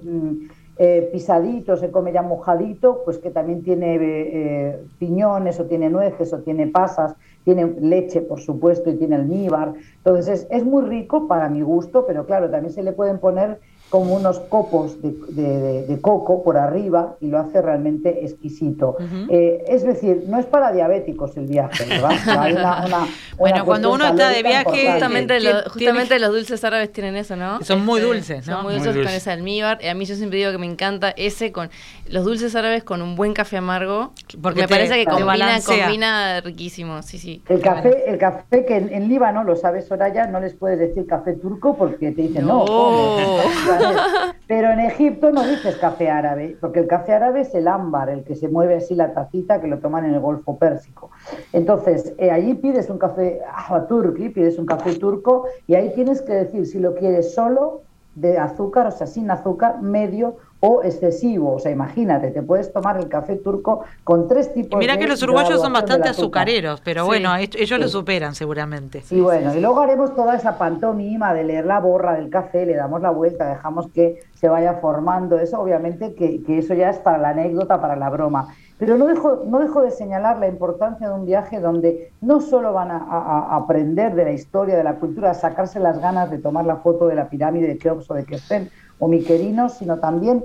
eh, 0.80 1.09
pisadito, 1.11 1.75
se 1.78 1.91
come 1.91 2.11
ya 2.11 2.21
mojadito, 2.21 3.01
pues 3.03 3.17
que 3.17 3.32
también 3.32 3.63
tiene 3.63 4.80
piñones 4.99 5.59
o 5.59 5.65
tiene 5.65 5.89
nueces 5.89 6.32
o 6.34 6.39
tiene 6.39 6.67
pasas 6.67 7.15
tiene 7.47 7.75
leche, 7.80 8.19
por 8.19 8.41
supuesto, 8.41 8.89
y 8.89 8.97
tiene 8.97 9.15
almíbar. 9.15 9.73
Entonces 9.99 10.41
es, 10.41 10.47
es, 10.51 10.65
muy 10.65 10.84
rico 10.84 11.30
para 11.30 11.47
mi 11.47 11.61
gusto, 11.61 12.05
pero 12.05 12.25
claro, 12.25 12.49
también 12.49 12.73
se 12.73 12.84
le 12.84 12.91
pueden 12.91 13.19
poner 13.19 13.61
como 13.89 14.15
unos 14.15 14.39
copos 14.39 15.01
de, 15.01 15.99
coco 16.01 16.43
por 16.43 16.57
arriba 16.57 17.15
y 17.21 17.27
lo 17.27 17.39
hace 17.39 17.61
realmente 17.61 18.23
exquisito. 18.23 18.97
Eh, 19.29 19.63
es 19.67 19.83
decir, 19.83 20.25
no 20.27 20.39
es 20.39 20.45
para 20.45 20.71
diabéticos 20.71 21.38
el 21.38 21.47
viaje, 21.47 21.85
¿verdad? 21.85 23.05
bueno, 23.38 23.65
cuando 23.65 23.93
uno 23.93 24.07
está 24.07 24.29
de 24.29 24.43
viaje, 24.43 24.91
justamente, 24.91 25.39
justamente 25.69 26.19
los 26.19 26.31
dulces 26.31 26.63
árabes 26.63 26.91
tienen 26.91 27.15
eso, 27.15 27.35
¿no? 27.35 27.61
Son 27.63 27.85
muy 27.85 27.99
este, 27.99 28.13
dulces, 28.13 28.47
¿no? 28.47 28.55
Son 28.55 28.63
muy 28.63 28.73
dulces 28.75 28.95
con 28.95 29.07
ese 29.07 29.31
almíbar. 29.31 29.79
A 29.85 29.93
mí 29.93 30.05
yo 30.05 30.15
siempre 30.15 30.39
digo 30.39 30.51
que 30.51 30.57
me 30.57 30.65
encanta 30.65 31.11
ese 31.11 31.51
con 31.51 31.69
los 32.09 32.25
dulces 32.25 32.55
árabes 32.55 32.83
con 32.83 33.01
un 33.01 33.15
buen 33.15 33.33
café 33.33 33.57
amargo, 33.57 34.11
porque 34.41 34.61
me 34.61 34.67
parece 34.67 34.95
que 34.95 35.05
combina, 35.05 35.59
combina 35.65 36.41
riquísimo, 36.41 37.01
sí, 37.03 37.17
sí. 37.19 37.41
El 37.47 37.61
café, 37.61 38.09
el 38.09 38.17
café 38.17 38.65
que 38.65 38.77
en, 38.77 39.07
Líbano, 39.07 39.43
lo 39.43 39.55
sabes 39.55 39.88
Soraya, 39.88 40.27
no 40.27 40.39
les 40.39 40.53
puedes 40.53 40.77
decir 40.77 41.05
café 41.07 41.33
turco 41.33 41.75
porque 41.77 42.11
te 42.11 42.23
dicen 42.23 42.45
no. 42.45 42.65
no 42.65 43.38
Pero 44.47 44.71
en 44.71 44.80
Egipto 44.80 45.32
no 45.32 45.43
dices 45.43 45.75
café 45.78 46.09
árabe, 46.09 46.57
porque 46.59 46.80
el 46.80 46.88
café 46.88 47.13
árabe 47.13 47.41
es 47.41 47.53
el 47.53 47.67
ámbar, 47.67 48.09
el 48.09 48.23
que 48.23 48.36
se 48.36 48.47
mueve 48.47 48.75
así 48.75 48.95
la 48.95 49.13
tacita 49.13 49.59
que 49.59 49.67
lo 49.67 49.80
toman 49.80 50.05
en 50.05 50.13
el 50.13 50.19
Golfo 50.19 50.57
Pérsico. 50.57 51.11
Entonces, 51.53 52.13
eh, 52.17 52.32
allí 52.32 52.53
pides 52.53 52.89
un 52.89 52.97
café 52.97 53.41
turki, 53.89 54.30
pides 54.30 54.57
un 54.57 54.65
café 54.65 54.95
turco 54.95 55.45
y 55.67 55.75
ahí 55.75 55.93
tienes 55.93 56.21
que 56.21 56.34
decir 56.34 56.65
si 56.65 56.80
lo 56.80 56.95
quieres 56.95 57.34
solo 57.34 57.82
de 58.15 58.38
azúcar, 58.38 58.88
o 58.88 58.91
sea, 58.91 59.05
sin 59.05 59.30
azúcar, 59.30 59.82
medio 59.82 60.38
o 60.59 60.81
excesivo. 60.83 61.55
O 61.55 61.59
sea, 61.59 61.71
imagínate, 61.71 62.31
te 62.31 62.41
puedes 62.41 62.71
tomar 62.73 62.97
el 62.97 63.07
café 63.07 63.35
turco 63.35 63.83
con 64.03 64.27
tres 64.27 64.53
tipos 64.53 64.79
Mira 64.79 64.97
que 64.97 65.07
los 65.07 65.21
uruguayos 65.23 65.61
son 65.61 65.73
bastante 65.73 66.09
azucareros, 66.09 66.81
pero 66.81 67.05
bueno, 67.05 67.35
ellos 67.35 67.79
lo 67.79 67.87
superan 67.87 68.35
seguramente. 68.35 69.03
Y 69.11 69.21
bueno, 69.21 69.53
y 69.53 69.59
luego 69.59 69.79
haremos 69.79 70.15
toda 70.15 70.35
esa 70.35 70.57
pantomima 70.57 71.33
de 71.33 71.43
leer 71.43 71.65
la 71.65 71.79
borra 71.79 72.13
del 72.15 72.29
café, 72.29 72.65
le 72.65 72.75
damos 72.75 73.01
la 73.01 73.11
vuelta, 73.11 73.47
dejamos 73.47 73.89
que 73.91 74.19
se 74.33 74.49
vaya 74.49 74.75
formando 74.75 75.39
eso, 75.39 75.59
obviamente 75.59 76.13
que, 76.13 76.41
eso 76.47 76.73
ya 76.73 76.89
es 76.89 76.97
para 76.97 77.17
la 77.17 77.29
anécdota, 77.29 77.81
para 77.81 77.95
la 77.95 78.09
broma. 78.09 78.53
Pero 78.77 78.95
no 78.95 79.07
dejo, 79.07 79.43
no 79.47 79.57
dejo 79.57 79.81
de 79.81 79.89
señalar 79.89 80.37
la 80.37 80.47
importancia 80.47 81.07
de 81.07 81.15
un 81.15 81.25
viaje 81.25 81.59
donde 81.59 82.11
no 82.21 82.41
solo 82.41 82.73
van 82.73 82.91
a, 82.91 83.55
aprender 83.55 84.13
de 84.13 84.25
la 84.25 84.31
historia, 84.31 84.77
de 84.77 84.83
la 84.83 84.97
cultura, 84.97 85.31
a 85.31 85.33
sacarse 85.33 85.79
las 85.79 85.99
ganas 85.99 86.29
de 86.29 86.37
tomar 86.37 86.65
la 86.65 86.77
foto 86.77 87.07
de 87.07 87.15
la 87.15 87.27
pirámide 87.27 87.67
de 87.67 87.77
Keops 87.79 88.11
o 88.11 88.13
de 88.13 88.25
Keops 88.25 88.51
o 88.99 89.07
Miquerinos, 89.07 89.73
sino 89.73 89.99
también 89.99 90.43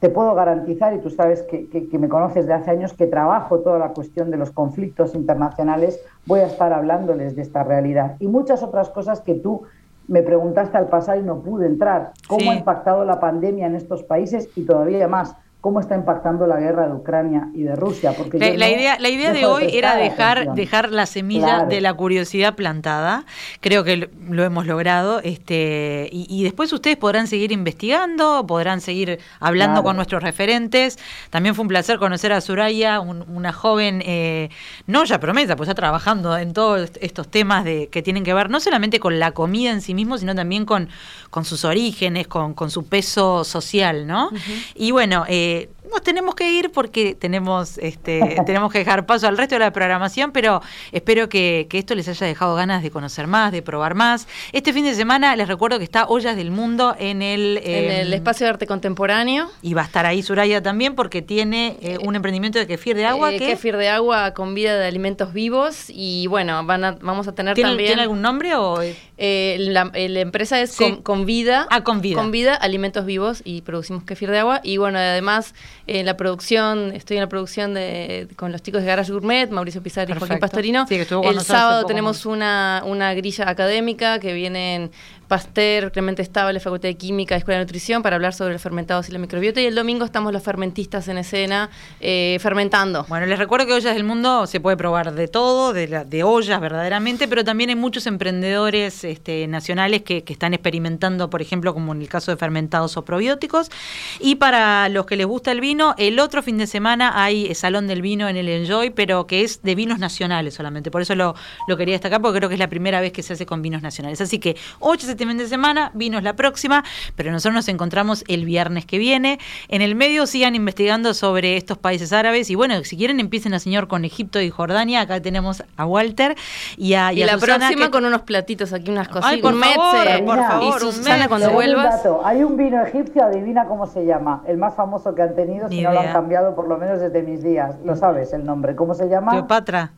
te 0.00 0.10
puedo 0.10 0.34
garantizar, 0.34 0.92
y 0.94 0.98
tú 0.98 1.08
sabes 1.08 1.42
que, 1.42 1.98
me 1.98 2.08
conoces 2.08 2.46
de 2.46 2.52
hace 2.52 2.70
años, 2.70 2.92
que 2.92 3.06
trabajo 3.06 3.60
toda 3.60 3.78
la 3.78 3.94
cuestión 3.94 4.30
de 4.30 4.36
los 4.36 4.50
conflictos 4.50 5.14
internacionales, 5.14 5.98
voy 6.26 6.40
a 6.40 6.46
estar 6.46 6.72
hablándoles 6.72 7.36
de 7.36 7.42
esta 7.42 7.62
realidad 7.62 8.16
y 8.20 8.26
muchas 8.26 8.62
otras 8.62 8.90
cosas 8.90 9.20
que 9.20 9.34
tú 9.34 9.62
me 10.06 10.22
preguntaste 10.22 10.76
al 10.76 10.88
pasar 10.88 11.18
y 11.18 11.22
no 11.22 11.40
pude 11.40 11.66
entrar. 11.66 12.12
¿Cómo 12.28 12.50
ha 12.50 12.54
impactado 12.54 13.04
la 13.06 13.18
pandemia 13.18 13.66
en 13.66 13.76
estos 13.76 14.02
países 14.02 14.50
y 14.54 14.66
todavía 14.66 15.08
más? 15.08 15.36
Cómo 15.64 15.80
está 15.80 15.94
impactando 15.94 16.46
la 16.46 16.60
guerra 16.60 16.86
de 16.88 16.92
Ucrania 16.92 17.48
y 17.54 17.62
de 17.62 17.74
Rusia. 17.74 18.12
Porque 18.12 18.38
la, 18.38 18.68
idea, 18.68 18.98
la 19.00 19.08
idea 19.08 19.32
de 19.32 19.46
hoy 19.46 19.70
era 19.72 19.96
dejar, 19.96 20.52
dejar 20.52 20.90
la 20.90 21.06
semilla 21.06 21.64
de 21.64 21.80
la 21.80 21.94
curiosidad 21.94 22.54
plantada. 22.54 23.24
Creo 23.62 23.82
que 23.82 24.10
lo 24.28 24.44
hemos 24.44 24.66
logrado. 24.66 25.20
Este, 25.24 26.10
y, 26.12 26.44
después 26.44 26.70
ustedes 26.70 26.98
podrán 26.98 27.28
seguir 27.28 27.50
investigando, 27.50 28.46
podrán 28.46 28.82
seguir 28.82 29.20
hablando 29.40 29.82
con 29.82 29.96
nuestros 29.96 30.22
referentes. 30.22 30.98
También 31.30 31.54
fue 31.54 31.62
un 31.62 31.68
placer 31.68 31.98
conocer 31.98 32.34
a 32.34 32.42
Suraya, 32.42 33.00
una 33.00 33.54
joven, 33.54 34.02
eh, 34.04 34.50
no 34.86 35.04
ya 35.04 35.18
promesa, 35.18 35.56
pues 35.56 35.70
está 35.70 35.80
trabajando 35.80 36.36
en 36.36 36.52
todos 36.52 36.90
estos 37.00 37.28
temas 37.28 37.64
de, 37.64 37.88
que 37.88 38.02
tienen 38.02 38.22
que 38.22 38.34
ver 38.34 38.50
no 38.50 38.60
solamente 38.60 39.00
con 39.00 39.18
la 39.18 39.30
comida 39.30 39.70
en 39.70 39.80
sí 39.80 39.94
mismo, 39.94 40.18
sino 40.18 40.34
también 40.34 40.66
con, 40.66 40.90
con 41.30 41.46
sus 41.46 41.64
orígenes, 41.64 42.28
con, 42.28 42.52
con 42.52 42.70
su 42.70 42.84
peso 42.84 43.44
social, 43.44 44.06
¿no? 44.06 44.28
Y 44.74 44.90
bueno, 44.90 45.24
eh, 45.26 45.53
it 45.54 45.70
nos 45.90 46.02
tenemos 46.02 46.34
que 46.34 46.50
ir 46.50 46.70
porque 46.70 47.14
tenemos, 47.14 47.78
este, 47.78 48.36
tenemos 48.46 48.72
que 48.72 48.78
dejar 48.78 49.06
paso 49.06 49.28
al 49.28 49.36
resto 49.36 49.56
de 49.56 49.60
la 49.60 49.72
programación, 49.72 50.32
pero 50.32 50.62
espero 50.92 51.28
que, 51.28 51.68
esto 51.74 51.94
les 51.94 52.08
haya 52.08 52.26
dejado 52.26 52.54
ganas 52.54 52.82
de 52.82 52.90
conocer 52.90 53.26
más, 53.26 53.50
de 53.50 53.60
probar 53.60 53.94
más. 53.94 54.28
Este 54.52 54.72
fin 54.72 54.84
de 54.84 54.94
semana 54.94 55.34
les 55.34 55.48
recuerdo 55.48 55.78
que 55.78 55.84
está 55.84 56.06
Ollas 56.06 56.36
del 56.36 56.50
Mundo 56.50 56.94
en 56.98 57.20
el... 57.20 57.58
en 57.64 57.90
el 57.90 58.06
em, 58.08 58.14
espacio 58.14 58.46
de 58.46 58.50
arte 58.50 58.66
contemporáneo. 58.66 59.50
Y 59.60 59.74
va 59.74 59.82
a 59.82 59.84
estar 59.84 60.06
ahí 60.06 60.22
Suraya 60.22 60.62
también 60.62 60.94
porque 60.94 61.20
tiene 61.20 61.76
eh, 61.80 61.98
un 62.02 62.14
emprendimiento 62.14 62.58
de 62.58 62.66
kefir 62.66 62.96
de 62.96 63.06
agua. 63.06 63.32
Eh, 63.32 63.38
kefir 63.38 63.76
de 63.76 63.88
agua 63.88 64.34
con 64.34 64.54
vida 64.54 64.78
de 64.78 64.86
alimentos 64.86 65.32
vivos 65.32 65.86
y 65.88 66.28
bueno, 66.28 66.64
van 66.64 66.84
a, 66.84 66.92
vamos 67.00 67.26
a 67.28 67.34
tener 67.34 67.56
también... 67.56 67.88
¿Tiene 67.88 68.02
algún 68.02 68.22
nombre 68.22 68.54
o...? 68.54 68.80
Eh, 69.16 69.56
la, 69.60 69.90
empresa 69.94 70.60
es 70.60 70.76
con, 71.02 71.26
vida. 71.26 71.68
Ah, 71.70 71.84
con 71.84 72.00
vida. 72.00 72.20
Con 72.20 72.30
vida, 72.30 72.54
alimentos 72.54 73.06
vivos 73.06 73.42
y 73.44 73.62
producimos 73.62 74.04
kefir 74.04 74.30
de 74.30 74.38
agua. 74.38 74.60
Y 74.64 74.76
bueno, 74.76 74.98
además 74.98 75.54
en 75.86 76.06
la 76.06 76.16
producción, 76.16 76.92
estoy 76.92 77.18
en 77.18 77.22
la 77.22 77.28
producción 77.28 77.74
de, 77.74 78.28
con 78.36 78.52
los 78.52 78.62
chicos 78.62 78.80
de 78.82 78.86
Garage 78.86 79.12
Gourmet, 79.12 79.50
Mauricio 79.50 79.82
Pizarro 79.82 80.14
y 80.14 80.18
Joaquín 80.18 80.38
Pastorino. 80.38 80.86
el 80.88 81.40
sábado 81.40 81.84
tenemos 81.84 82.24
una, 82.24 82.82
una 82.86 83.12
grilla 83.14 83.48
académica 83.48 84.18
que 84.18 84.32
vienen 84.32 84.90
Pasteur, 85.34 85.90
Clemente 85.90 86.22
Estable, 86.22 86.60
Facultad 86.60 86.88
de 86.88 86.94
Química, 86.94 87.34
Escuela 87.34 87.58
de 87.58 87.64
Nutrición, 87.64 88.04
para 88.04 88.14
hablar 88.14 88.34
sobre 88.34 88.52
los 88.52 88.62
fermentados 88.62 89.08
y 89.08 89.12
la 89.12 89.18
microbiota. 89.18 89.60
Y 89.60 89.64
el 89.66 89.74
domingo 89.74 90.04
estamos 90.04 90.32
los 90.32 90.44
fermentistas 90.44 91.08
en 91.08 91.18
escena 91.18 91.70
eh, 92.00 92.38
fermentando. 92.40 93.04
Bueno, 93.08 93.26
les 93.26 93.36
recuerdo 93.36 93.66
que 93.66 93.72
Ollas 93.72 93.94
del 93.94 94.04
Mundo 94.04 94.46
se 94.46 94.60
puede 94.60 94.76
probar 94.76 95.12
de 95.12 95.26
todo, 95.26 95.72
de, 95.72 96.04
de 96.04 96.22
ollas 96.22 96.60
verdaderamente, 96.60 97.26
pero 97.26 97.42
también 97.42 97.70
hay 97.70 97.74
muchos 97.74 98.06
emprendedores 98.06 99.02
este, 99.02 99.48
nacionales 99.48 100.02
que, 100.02 100.22
están 100.24 100.54
experimentando, 100.54 101.28
por 101.30 101.42
ejemplo, 101.42 101.74
como 101.74 101.92
en 101.92 102.02
el 102.02 102.08
caso 102.08 102.30
de 102.30 102.36
fermentados 102.36 102.96
o 102.96 103.04
probióticos. 103.04 103.72
Y 104.20 104.36
para 104.36 104.88
los 104.88 105.04
que 105.04 105.16
les 105.16 105.26
gusta 105.26 105.50
el 105.50 105.60
vino, 105.60 105.96
el 105.98 106.20
otro 106.20 106.44
fin 106.44 106.58
de 106.58 106.68
semana 106.68 107.24
hay 107.24 107.52
Salón 107.56 107.88
del 107.88 108.02
Vino 108.02 108.28
en 108.28 108.36
el 108.36 108.48
Enjoy, 108.48 108.90
pero 108.90 109.26
que 109.26 109.42
es 109.42 109.62
de 109.62 109.74
vinos 109.74 109.98
nacionales 109.98 110.54
solamente. 110.54 110.92
Por 110.92 111.02
eso 111.02 111.16
lo, 111.16 111.34
lo 111.66 111.76
quería 111.76 111.94
destacar, 111.94 112.22
porque 112.22 112.38
creo 112.38 112.48
que 112.48 112.54
es 112.54 112.60
la 112.60 112.68
primera 112.68 113.00
vez 113.00 113.10
que 113.10 113.24
se 113.24 113.32
hace 113.32 113.46
con 113.46 113.62
vinos 113.62 113.82
nacionales. 113.82 114.20
Así 114.20 114.38
que 114.38 114.56
8 114.78 115.08
este 115.24 115.30
fin 115.30 115.38
de 115.38 115.48
semana, 115.48 115.90
vino 115.94 116.20
la 116.20 116.34
próxima, 116.34 116.84
pero 117.16 117.32
nosotros 117.32 117.54
nos 117.54 117.68
encontramos 117.68 118.24
el 118.28 118.44
viernes 118.44 118.84
que 118.84 118.98
viene. 118.98 119.38
En 119.68 119.82
el 119.82 119.94
medio 119.94 120.26
sigan 120.26 120.54
investigando 120.54 121.14
sobre 121.14 121.56
estos 121.56 121.78
países 121.78 122.12
árabes 122.12 122.50
y 122.50 122.54
bueno, 122.54 122.74
si 122.84 122.96
quieren 122.96 123.20
empiecen 123.20 123.54
a 123.54 123.58
señor 123.58 123.88
con 123.88 124.04
Egipto 124.04 124.40
y 124.40 124.50
Jordania. 124.50 125.00
Acá 125.00 125.20
tenemos 125.20 125.64
a 125.76 125.86
Walter 125.86 126.36
y 126.76 126.94
a, 126.94 127.12
y, 127.12 127.24
la 127.24 127.38
próxima 127.38 127.90
con 127.90 128.04
unos 128.04 128.22
platitos 128.22 128.72
aquí, 128.72 128.90
unas 128.90 129.08
cositas. 129.08 129.40
por, 129.40 129.58
favor, 129.58 130.24
por 130.24 130.38
favor, 130.38 130.76
y 130.76 130.80
Susana 130.80 131.28
cuando 131.28 131.50
vuelvas. 131.50 132.02
Hay 132.24 132.42
un 132.42 132.56
vino 132.56 132.82
egipcio, 132.82 133.24
adivina 133.24 133.64
cómo 133.66 133.86
se 133.86 134.04
llama, 134.04 134.42
el 134.46 134.58
más 134.58 134.74
famoso 134.74 135.14
que 135.14 135.22
han 135.22 135.34
tenido, 135.34 135.68
si 135.68 135.80
no 135.80 135.92
lo 135.92 136.00
han 136.00 136.12
cambiado 136.12 136.54
por 136.54 136.68
lo 136.68 136.76
menos 136.76 137.00
desde 137.00 137.22
mis 137.22 137.42
días. 137.42 137.76
Lo 137.84 137.96
sabes 137.96 138.32
el 138.32 138.44
nombre, 138.44 138.76
¿cómo 138.76 138.94
se 138.94 139.08
llama? 139.08 139.32
Cleopatra. 139.32 139.92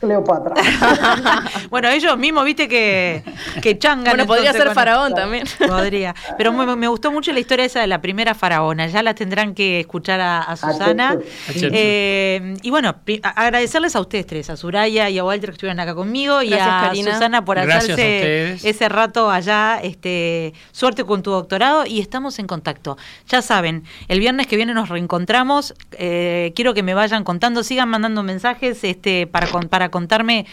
Cleopatra. 0.00 0.54
bueno, 1.70 1.88
ellos 1.88 2.16
mismos, 2.16 2.44
viste 2.46 2.68
que, 2.68 3.22
que 3.60 3.78
changan. 3.78 4.16
Bueno, 4.16 4.26
podría 4.26 4.52
ser 4.52 4.72
faraón 4.72 5.14
también. 5.14 5.46
Podría. 5.58 6.14
Pero 6.38 6.52
me, 6.52 6.88
gustó 6.88 7.12
mucho 7.12 7.32
la 7.32 7.40
historia 7.40 7.66
esa 7.66 7.80
de 7.80 7.86
la 7.86 8.00
primera 8.00 8.34
faraona. 8.34 8.86
Ya 8.86 9.02
la 9.02 9.14
tendrán 9.14 9.54
que 9.54 9.80
escuchar 9.80 10.20
a, 10.20 10.56
Susana. 10.56 11.18
Eh, 11.54 12.54
y 12.62 12.70
bueno, 12.70 12.96
agradecerles 13.22 13.94
a 13.94 14.00
ustedes 14.00 14.26
tres, 14.26 14.48
a 14.48 14.56
Suraya 14.56 15.10
y 15.10 15.18
a 15.18 15.24
Walter 15.24 15.50
que 15.50 15.54
estuvieron 15.54 15.80
acá 15.80 15.94
conmigo 15.94 16.42
y 16.42 16.54
a 16.54 16.92
Susana 16.94 17.44
por 17.44 17.58
hacerse 17.58 18.52
ese 18.66 18.88
rato 18.88 19.30
allá. 19.30 19.80
Este, 19.82 20.54
suerte 20.72 21.04
con 21.04 21.22
tu 21.22 21.30
doctorado 21.30 21.84
y 21.84 22.00
estamos 22.00 22.38
en 22.38 22.46
contacto. 22.46 22.96
Ya 23.28 23.42
saben, 23.42 23.84
el 24.08 24.18
viernes 24.20 24.46
que 24.46 24.56
viene 24.56 24.72
nos 24.72 24.88
reencontramos. 24.88 25.74
Eh, 25.92 26.52
quiero 26.56 26.72
que 26.72 26.82
me 26.82 26.94
vayan 26.94 27.22
contando, 27.22 27.62
sigan 27.62 27.90
mandando 27.90 28.22
mensajes 28.22 28.82
este, 28.82 29.26
para, 29.26 29.46
para 29.68 29.89
contarme 29.90 30.46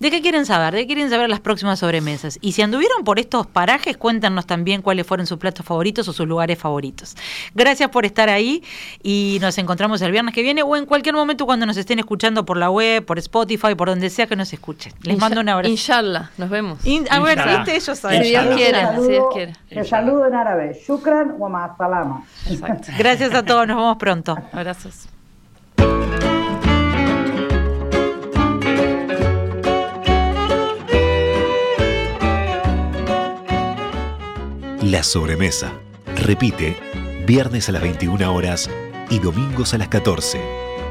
¿De 0.00 0.12
qué 0.12 0.22
quieren 0.22 0.46
saber? 0.46 0.74
¿De 0.74 0.80
qué 0.82 0.86
quieren 0.86 1.10
saber 1.10 1.28
las 1.28 1.40
próximas 1.40 1.80
sobremesas? 1.80 2.38
Y 2.40 2.52
si 2.52 2.62
anduvieron 2.62 3.02
por 3.02 3.18
estos 3.18 3.48
parajes, 3.48 3.96
cuéntanos 3.96 4.46
también 4.46 4.80
cuáles 4.80 5.04
fueron 5.04 5.26
sus 5.26 5.38
platos 5.38 5.66
favoritos 5.66 6.06
o 6.06 6.12
sus 6.12 6.26
lugares 6.28 6.56
favoritos. 6.56 7.16
Gracias 7.52 7.90
por 7.90 8.06
estar 8.06 8.28
ahí 8.28 8.62
y 9.02 9.38
nos 9.40 9.58
encontramos 9.58 10.00
el 10.02 10.12
viernes 10.12 10.34
que 10.34 10.42
viene 10.42 10.62
o 10.62 10.76
en 10.76 10.86
cualquier 10.86 11.16
momento 11.16 11.46
cuando 11.46 11.66
nos 11.66 11.76
estén 11.76 11.98
escuchando 11.98 12.44
por 12.44 12.58
la 12.58 12.70
web, 12.70 13.04
por 13.04 13.18
Spotify, 13.18 13.74
por 13.74 13.88
donde 13.88 14.08
sea 14.08 14.28
que 14.28 14.36
nos 14.36 14.52
escuchen. 14.52 14.92
Les 15.02 15.18
mando 15.18 15.40
un 15.40 15.48
abrazo. 15.48 15.68
Inshallah, 15.70 16.30
nos 16.38 16.48
vemos. 16.48 16.78
a 17.10 17.20
ver, 17.20 17.38
¿viste? 17.44 17.76
Ellos 17.76 17.98
saben. 17.98 18.22
Si 18.22 18.28
Dios 18.28 18.46
quiere, 18.54 18.78
si 19.02 19.08
Dios 19.08 19.24
quiere. 19.32 19.52
Te 19.68 19.84
saludo 19.84 20.26
en 20.26 20.34
árabe. 20.34 20.80
Shukran 20.86 21.34
wa 21.38 21.48
ma'asalama. 21.48 22.24
Gracias 22.98 23.34
a 23.34 23.44
todos, 23.44 23.66
nos 23.66 23.76
vemos 23.76 23.96
pronto. 23.96 24.38
Abrazos. 24.52 25.08
La 34.90 35.02
sobremesa. 35.02 35.74
Repite, 36.16 36.74
viernes 37.26 37.68
a 37.68 37.72
las 37.72 37.82
21 37.82 38.34
horas 38.34 38.70
y 39.10 39.18
domingos 39.18 39.74
a 39.74 39.78
las 39.78 39.88
14 39.88 40.40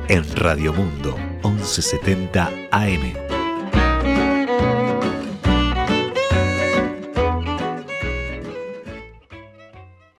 en 0.07 0.35
Radio 0.35 0.71
Mundo 0.71 1.17
1170 1.43 2.51
AM. 2.69 3.26